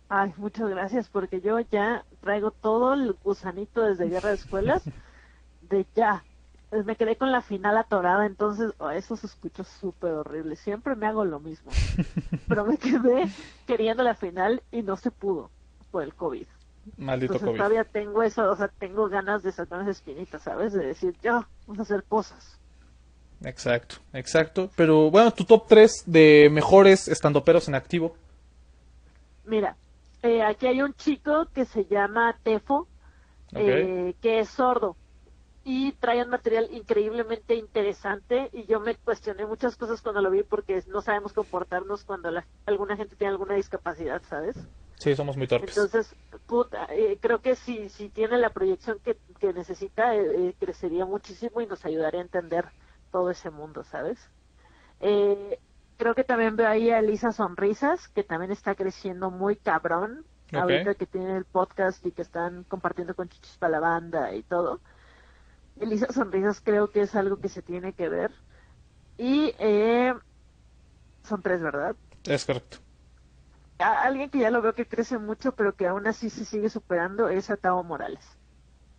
Ay, 0.08 0.32
muchas 0.36 0.68
gracias, 0.68 1.08
porque 1.08 1.40
yo 1.40 1.58
ya 1.60 2.04
traigo 2.20 2.50
todo 2.50 2.94
el 2.94 3.14
gusanito 3.24 3.82
desde 3.82 4.08
Guerra 4.08 4.30
de 4.30 4.34
Escuelas, 4.34 4.82
de 5.70 5.86
ya. 5.94 6.22
Pues 6.72 6.86
me 6.86 6.96
quedé 6.96 7.16
con 7.16 7.30
la 7.30 7.42
final 7.42 7.76
atorada, 7.76 8.24
entonces 8.24 8.72
oh, 8.78 8.88
eso 8.88 9.14
se 9.14 9.26
escucha 9.26 9.62
súper 9.62 10.12
horrible. 10.12 10.56
Siempre 10.56 10.96
me 10.96 11.06
hago 11.06 11.22
lo 11.22 11.38
mismo. 11.38 11.70
Pero 12.48 12.64
me 12.64 12.78
quedé 12.78 13.28
queriendo 13.66 14.02
la 14.02 14.14
final 14.14 14.62
y 14.72 14.80
no 14.80 14.96
se 14.96 15.10
pudo 15.10 15.50
por 15.90 16.02
el 16.02 16.14
COVID. 16.14 16.46
Maldito 16.96 17.34
Entonces 17.34 17.46
COVID. 17.46 17.58
todavía 17.58 17.84
tengo 17.84 18.22
eso, 18.22 18.50
o 18.50 18.56
sea, 18.56 18.68
tengo 18.68 19.10
ganas 19.10 19.42
de 19.42 19.52
sacar 19.52 19.80
unas 19.80 19.98
espinitas, 19.98 20.44
¿sabes? 20.44 20.72
De 20.72 20.86
decir, 20.86 21.14
ya, 21.22 21.46
vamos 21.66 21.80
a 21.80 21.82
hacer 21.82 22.04
cosas. 22.04 22.58
Exacto, 23.44 23.96
exacto. 24.14 24.70
Pero 24.74 25.10
bueno, 25.10 25.30
tu 25.30 25.44
top 25.44 25.66
3 25.68 26.04
de 26.06 26.48
mejores 26.50 27.06
estandoperos 27.06 27.68
en 27.68 27.74
activo. 27.74 28.16
Mira, 29.44 29.76
eh, 30.22 30.42
aquí 30.42 30.68
hay 30.68 30.80
un 30.80 30.94
chico 30.94 31.48
que 31.52 31.66
se 31.66 31.84
llama 31.84 32.34
Tefo, 32.42 32.88
eh, 33.54 34.14
que 34.22 34.38
es 34.38 34.48
sordo 34.48 34.96
y 35.64 35.92
trae 35.92 36.22
un 36.22 36.30
material 36.30 36.68
increíblemente 36.72 37.54
interesante 37.54 38.50
y 38.52 38.66
yo 38.66 38.80
me 38.80 38.96
cuestioné 38.96 39.46
muchas 39.46 39.76
cosas 39.76 40.02
cuando 40.02 40.20
lo 40.20 40.30
vi 40.30 40.42
porque 40.42 40.82
no 40.88 41.00
sabemos 41.02 41.32
comportarnos 41.32 42.04
cuando 42.04 42.30
la- 42.30 42.46
alguna 42.66 42.96
gente 42.96 43.16
tiene 43.16 43.32
alguna 43.32 43.54
discapacidad, 43.54 44.22
¿sabes? 44.28 44.56
Sí, 44.98 45.14
somos 45.16 45.36
muy 45.36 45.46
torpes. 45.48 45.70
Entonces, 45.76 46.14
puta, 46.46 46.86
eh, 46.90 47.18
creo 47.20 47.40
que 47.40 47.56
si, 47.56 47.88
si 47.88 48.08
tiene 48.08 48.38
la 48.38 48.50
proyección 48.50 48.98
que, 49.04 49.18
que 49.38 49.52
necesita, 49.52 50.14
eh, 50.14 50.48
eh, 50.48 50.54
crecería 50.58 51.04
muchísimo 51.06 51.60
y 51.60 51.66
nos 51.66 51.84
ayudaría 51.84 52.20
a 52.20 52.24
entender 52.24 52.66
todo 53.10 53.30
ese 53.30 53.50
mundo, 53.50 53.82
¿sabes? 53.84 54.18
Eh, 55.00 55.58
creo 55.96 56.14
que 56.14 56.24
también 56.24 56.56
veo 56.56 56.68
ahí 56.68 56.90
a 56.90 56.98
Elisa 57.00 57.32
Sonrisas, 57.32 58.08
que 58.08 58.24
también 58.24 58.52
está 58.52 58.74
creciendo 58.74 59.30
muy 59.30 59.56
cabrón, 59.56 60.24
ahorita 60.60 60.94
que 60.94 61.06
tiene 61.06 61.36
el 61.36 61.44
podcast 61.44 62.04
y 62.06 62.12
que 62.12 62.22
están 62.22 62.64
compartiendo 62.64 63.14
con 63.14 63.28
Chichis 63.28 63.56
para 63.58 63.72
la 63.72 63.80
banda 63.80 64.34
y 64.34 64.42
todo. 64.42 64.80
Elisa 65.80 66.06
Sonrisas 66.12 66.60
creo 66.60 66.90
que 66.90 67.02
es 67.02 67.14
algo 67.14 67.38
que 67.38 67.48
se 67.48 67.62
tiene 67.62 67.92
que 67.92 68.08
ver. 68.08 68.30
Y 69.16 69.54
eh, 69.58 70.14
son 71.24 71.42
tres, 71.42 71.60
¿verdad? 71.60 71.96
Es 72.24 72.44
correcto. 72.44 72.78
A- 73.78 74.02
alguien 74.02 74.30
que 74.30 74.38
ya 74.38 74.50
lo 74.50 74.62
veo 74.62 74.74
que 74.74 74.86
crece 74.86 75.18
mucho, 75.18 75.52
pero 75.52 75.74
que 75.74 75.86
aún 75.86 76.06
así 76.06 76.30
se 76.30 76.44
sigue 76.44 76.68
superando, 76.68 77.28
es 77.28 77.50
a 77.50 77.56
Morales. 77.82 78.24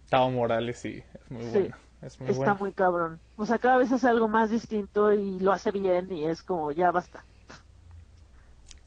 Tao 0.09 0.29
Morales, 0.29 0.77
sí, 0.77 1.03
es 1.13 1.31
muy 1.31 1.43
Sí. 1.43 1.59
bueno. 1.59 1.75
Es 2.01 2.19
muy 2.19 2.29
Está 2.29 2.37
bueno. 2.45 2.57
muy 2.59 2.73
cabrón. 2.73 3.19
O 3.37 3.45
sea, 3.45 3.57
cada 3.57 3.77
vez 3.77 3.91
hace 3.91 4.07
algo 4.07 4.27
más 4.27 4.49
distinto 4.49 5.13
y 5.13 5.39
lo 5.39 5.51
hace 5.53 5.71
bien 5.71 6.11
y 6.11 6.25
es 6.25 6.43
como, 6.43 6.71
ya 6.71 6.91
basta. 6.91 7.23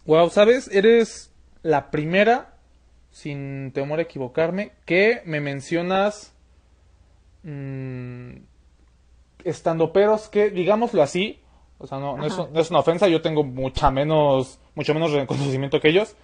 Wow, 0.05 0.31
¿sabes? 0.31 0.69
Eres 0.73 1.31
la 1.63 1.91
primera, 1.91 2.55
sin 3.11 3.73
temor 3.73 3.99
a 3.99 4.03
equivocarme, 4.03 4.73
que 4.85 5.23
me 5.25 5.41
mencionas 5.41 6.33
mm, 7.47 8.37
estandoperos 9.45 10.29
que, 10.29 10.51
digámoslo 10.51 11.03
así, 11.03 11.41
o 11.79 11.87
sea, 11.87 11.99
no, 11.99 12.17
no, 12.17 12.27
es, 12.27 12.33
Ajá. 12.33 12.49
no 12.53 12.61
es 12.61 12.71
una 12.71 12.81
ofensa, 12.81 13.09
yo 13.09 13.23
tengo 13.23 13.45
mucha 13.45 13.91
menos, 13.91 14.59
mucho 14.75 14.95
menos 14.95 15.13
reconocimiento 15.13 15.81
que 15.81 15.89
ellos, 15.91 16.17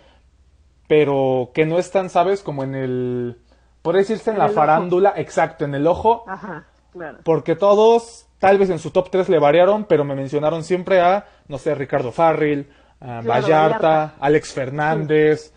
pero 0.89 1.51
que 1.55 1.65
no 1.67 1.79
están, 1.79 2.11
¿sabes? 2.11 2.43
Como 2.43 2.65
en 2.65 2.75
el, 2.75 3.39
por 3.83 3.97
decirse 3.97 4.31
en 4.31 4.37
En 4.37 4.39
la 4.39 4.47
ojo. 4.47 4.55
farándula, 4.55 5.15
exacto, 5.17 5.65
en 5.65 5.75
el 5.75 5.87
ojo, 5.87 6.25
Ajá, 6.27 6.67
claro. 6.93 7.19
porque 7.25 7.55
todos 7.57 8.27
tal 8.39 8.59
vez 8.59 8.71
en 8.71 8.79
su 8.81 8.91
top 8.91 9.11
3 9.11 9.29
le 9.29 9.39
variaron, 9.39 9.85
pero 9.85 10.05
me 10.05 10.15
mencionaron 10.17 10.65
siempre 10.65 11.01
a, 11.01 11.27
no 11.49 11.59
sé, 11.59 11.75
Ricardo 11.75 12.11
Farril, 12.13 12.69
a 13.01 13.21
Claro, 13.23 13.29
Vallarta, 13.29 13.89
Vallarta. 13.89 14.15
Alex 14.21 14.53
Fernández, 14.53 15.53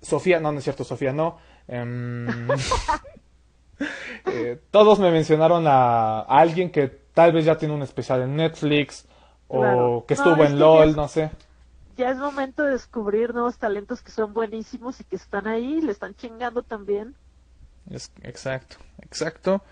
Sofía, 0.00 0.40
no, 0.40 0.52
no 0.52 0.58
es 0.58 0.64
cierto, 0.64 0.84
Sofía 0.84 1.12
no. 1.12 1.38
em, 1.68 2.26
eh, 4.26 4.60
todos 4.70 4.98
me 4.98 5.10
mencionaron 5.10 5.66
a, 5.66 6.20
a 6.20 6.38
alguien 6.38 6.70
que 6.70 6.88
tal 6.88 7.32
vez 7.32 7.44
ya 7.44 7.56
tiene 7.56 7.74
un 7.74 7.82
especial 7.82 8.22
en 8.22 8.36
Netflix 8.36 9.06
o 9.48 9.60
Claro. 9.60 10.04
que 10.08 10.14
estuvo 10.14 10.42
es 10.44 10.50
en 10.50 10.58
LOL, 10.58 10.96
no 10.96 11.08
sé. 11.08 11.30
Ya 11.96 12.10
es 12.10 12.16
momento 12.16 12.64
de 12.64 12.72
descubrir 12.72 13.32
nuevos 13.34 13.56
talentos 13.58 14.02
que 14.02 14.10
son 14.10 14.34
buenísimos 14.34 15.00
y 15.00 15.04
que 15.04 15.16
están 15.16 15.46
ahí, 15.46 15.80
le 15.80 15.92
están 15.92 16.14
chingando 16.16 16.62
también. 16.62 17.14
Es- 17.90 18.10
exacto, 18.22 18.76
exacto. 19.02 19.62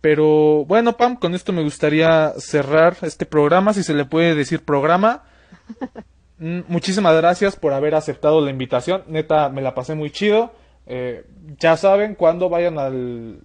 Pero 0.00 0.66
bueno, 0.66 0.98
Pam, 0.98 1.16
con 1.16 1.34
esto 1.34 1.52
me 1.54 1.62
gustaría 1.62 2.34
cerrar 2.36 2.96
este 3.00 3.24
programa, 3.24 3.72
si 3.72 3.82
se 3.82 3.94
le 3.94 4.04
puede 4.04 4.34
decir 4.34 4.64
programa. 4.64 5.22
Mm, 6.36 6.62
Muchísimas 6.66 7.14
gracias 7.14 7.54
por 7.54 7.72
haber 7.74 7.94
aceptado 7.94 8.40
la 8.40 8.50
invitación. 8.50 9.04
Neta, 9.06 9.48
me 9.50 9.62
la 9.62 9.72
pasé 9.72 9.94
muy 9.94 10.10
chido. 10.10 10.52
Eh, 10.86 11.24
ya 11.58 11.76
saben, 11.76 12.14
cuando 12.14 12.48
vayan 12.48 12.78
al, 12.78 13.40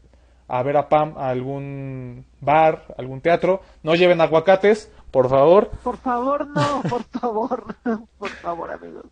a 0.47 0.63
ver 0.63 0.77
a 0.77 0.89
Pam 0.89 1.17
a 1.17 1.29
algún 1.29 2.25
bar, 2.41 2.83
algún 2.97 3.21
teatro, 3.21 3.61
no 3.83 3.95
lleven 3.95 4.21
aguacates, 4.21 4.91
por 5.11 5.29
favor. 5.29 5.69
Por 5.83 5.97
favor, 5.97 6.47
no, 6.47 6.81
por 6.89 7.03
favor, 7.03 7.75
por 8.17 8.29
favor, 8.29 8.71
amigos. 8.71 9.05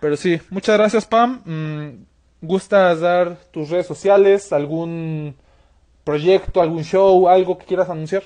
Pero 0.00 0.16
sí, 0.16 0.40
muchas 0.50 0.76
gracias, 0.76 1.06
Pam. 1.06 1.42
Mm, 1.44 2.04
¿Gustas 2.42 3.00
dar 3.00 3.36
tus 3.50 3.70
redes 3.70 3.86
sociales, 3.86 4.52
algún 4.52 5.34
proyecto, 6.04 6.60
algún 6.60 6.84
show, 6.84 7.28
algo 7.28 7.58
que 7.58 7.66
quieras 7.66 7.88
anunciar? 7.88 8.22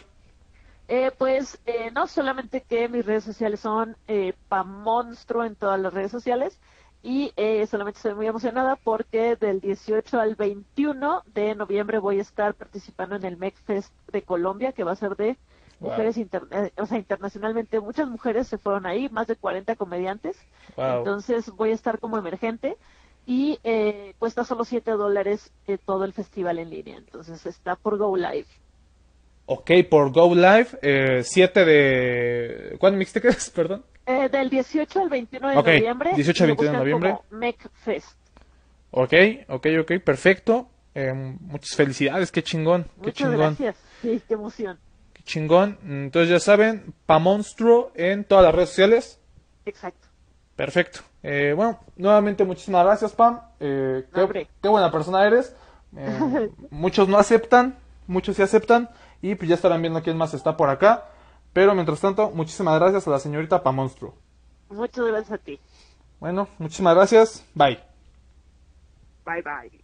Eh, 0.89 1.12
pues 1.16 1.61
eh, 1.66 1.91
no 1.95 2.09
solamente 2.09 2.62
que 2.62 2.89
mis 2.89 3.07
redes 3.07 3.22
sociales 3.22 3.61
son 3.61 3.97
eh, 4.09 4.35
Pamonstro 4.49 5.45
en 5.45 5.55
todas 5.55 5.78
las 5.78 5.95
redes 5.95 6.11
sociales 6.11 6.59
y 7.03 7.32
eh, 7.36 7.66
solamente 7.66 7.98
estoy 7.98 8.14
muy 8.14 8.26
emocionada 8.26 8.76
porque 8.76 9.36
del 9.36 9.61
18 9.61 10.20
al 10.20 10.34
21 10.36 11.22
de 11.34 11.55
noviembre 11.55 11.98
voy 11.98 12.18
a 12.18 12.22
estar 12.22 12.55
participando 12.55 13.16
en 13.16 13.24
el 13.24 13.36
MecFest 13.38 13.92
de 14.12 14.22
Colombia 14.22 14.72
que 14.72 14.84
va 14.84 14.92
a 14.92 14.96
ser 14.96 15.16
de 15.16 15.36
Wow. 15.80 15.92
mujeres 15.92 16.18
inter- 16.18 16.42
eh, 16.51 16.70
o 16.76 16.84
sea, 16.84 16.98
internacionalmente 16.98 17.80
muchas 17.80 18.07
mujeres 18.07 18.46
se 18.48 18.59
fueron 18.59 18.84
ahí, 18.84 19.09
más 19.09 19.26
de 19.28 19.36
40 19.36 19.76
comediantes. 19.76 20.36
Wow. 20.76 20.98
Entonces 20.98 21.48
voy 21.48 21.70
a 21.70 21.74
estar 21.74 21.98
como 21.98 22.18
emergente 22.18 22.76
y 23.24 23.59
eh, 23.64 24.12
cuesta 24.18 24.44
solo 24.44 24.66
7 24.66 24.90
dólares 24.90 25.51
eh, 25.66 25.78
todo 25.78 26.05
el 26.05 26.12
festival 26.12 26.59
en 26.59 26.68
línea. 26.68 26.98
Entonces 26.98 27.46
está 27.46 27.76
por 27.76 27.96
Go 27.96 28.14
Live. 28.14 28.44
Ok, 29.46 29.70
por 29.90 30.12
Go 30.12 30.34
Live, 30.34 30.68
eh, 30.82 31.22
7 31.24 31.64
de... 31.64 32.76
¿Cuándo 32.78 32.98
dijiste 32.98 33.22
que 33.22 33.28
es? 33.28 33.48
Perdón. 33.55 33.82
Eh, 34.11 34.28
del 34.28 34.50
18 34.50 35.00
al 35.00 35.08
21 35.08 35.48
de 35.48 35.54
noviembre. 35.54 36.12
18 36.14 36.44
al 36.44 36.50
y 36.50 36.52
lo 36.52 36.56
21 36.56 36.72
de 36.72 36.78
noviembre. 36.78 37.18
MecFest. 37.30 38.16
Ok, 38.90 39.12
ok, 39.48 39.66
ok, 39.82 39.92
perfecto. 40.04 40.68
Eh, 40.94 41.12
muchas 41.12 41.76
felicidades, 41.76 42.32
qué 42.32 42.42
chingón, 42.42 42.84
qué 42.84 42.90
Muchas 42.98 43.14
chingón, 43.14 43.36
gracias. 43.36 43.76
Sí, 44.02 44.20
qué 44.26 44.34
emoción. 44.34 44.78
qué 45.12 45.22
chingón. 45.22 45.78
Entonces 45.84 46.30
ya 46.30 46.40
saben, 46.40 46.92
Pamonstro 47.06 47.92
en 47.94 48.24
todas 48.24 48.44
las 48.44 48.54
redes 48.54 48.70
sociales. 48.70 49.20
Exacto. 49.64 50.08
Perfecto. 50.56 51.00
Eh, 51.22 51.52
bueno, 51.54 51.78
nuevamente 51.96 52.44
muchísimas 52.44 52.84
gracias, 52.84 53.12
Pam. 53.12 53.40
Eh, 53.61 54.04
qué, 54.12 54.48
qué 54.61 54.68
buena 54.68 54.90
persona 54.90 55.24
eres. 55.26 55.54
Eh, 55.96 56.50
muchos 56.70 57.08
no 57.08 57.18
aceptan, 57.18 57.78
muchos 58.06 58.36
sí 58.36 58.42
aceptan. 58.42 58.90
Y 59.22 59.36
pues 59.36 59.48
ya 59.48 59.54
estarán 59.54 59.82
viendo 59.82 60.02
quién 60.02 60.16
más 60.16 60.34
está 60.34 60.56
por 60.56 60.68
acá. 60.70 61.04
Pero 61.53 61.74
mientras 61.74 62.01
tanto, 62.01 62.30
muchísimas 62.30 62.78
gracias 62.78 63.07
a 63.07 63.11
la 63.11 63.18
señorita 63.18 63.62
Pamonstro. 63.62 64.14
Muchas 64.68 65.07
gracias 65.07 65.32
a 65.32 65.38
ti. 65.38 65.59
Bueno, 66.20 66.48
muchísimas 66.59 66.94
gracias. 66.94 67.44
Bye. 67.55 67.78
Bye 69.24 69.42
bye. 69.42 69.80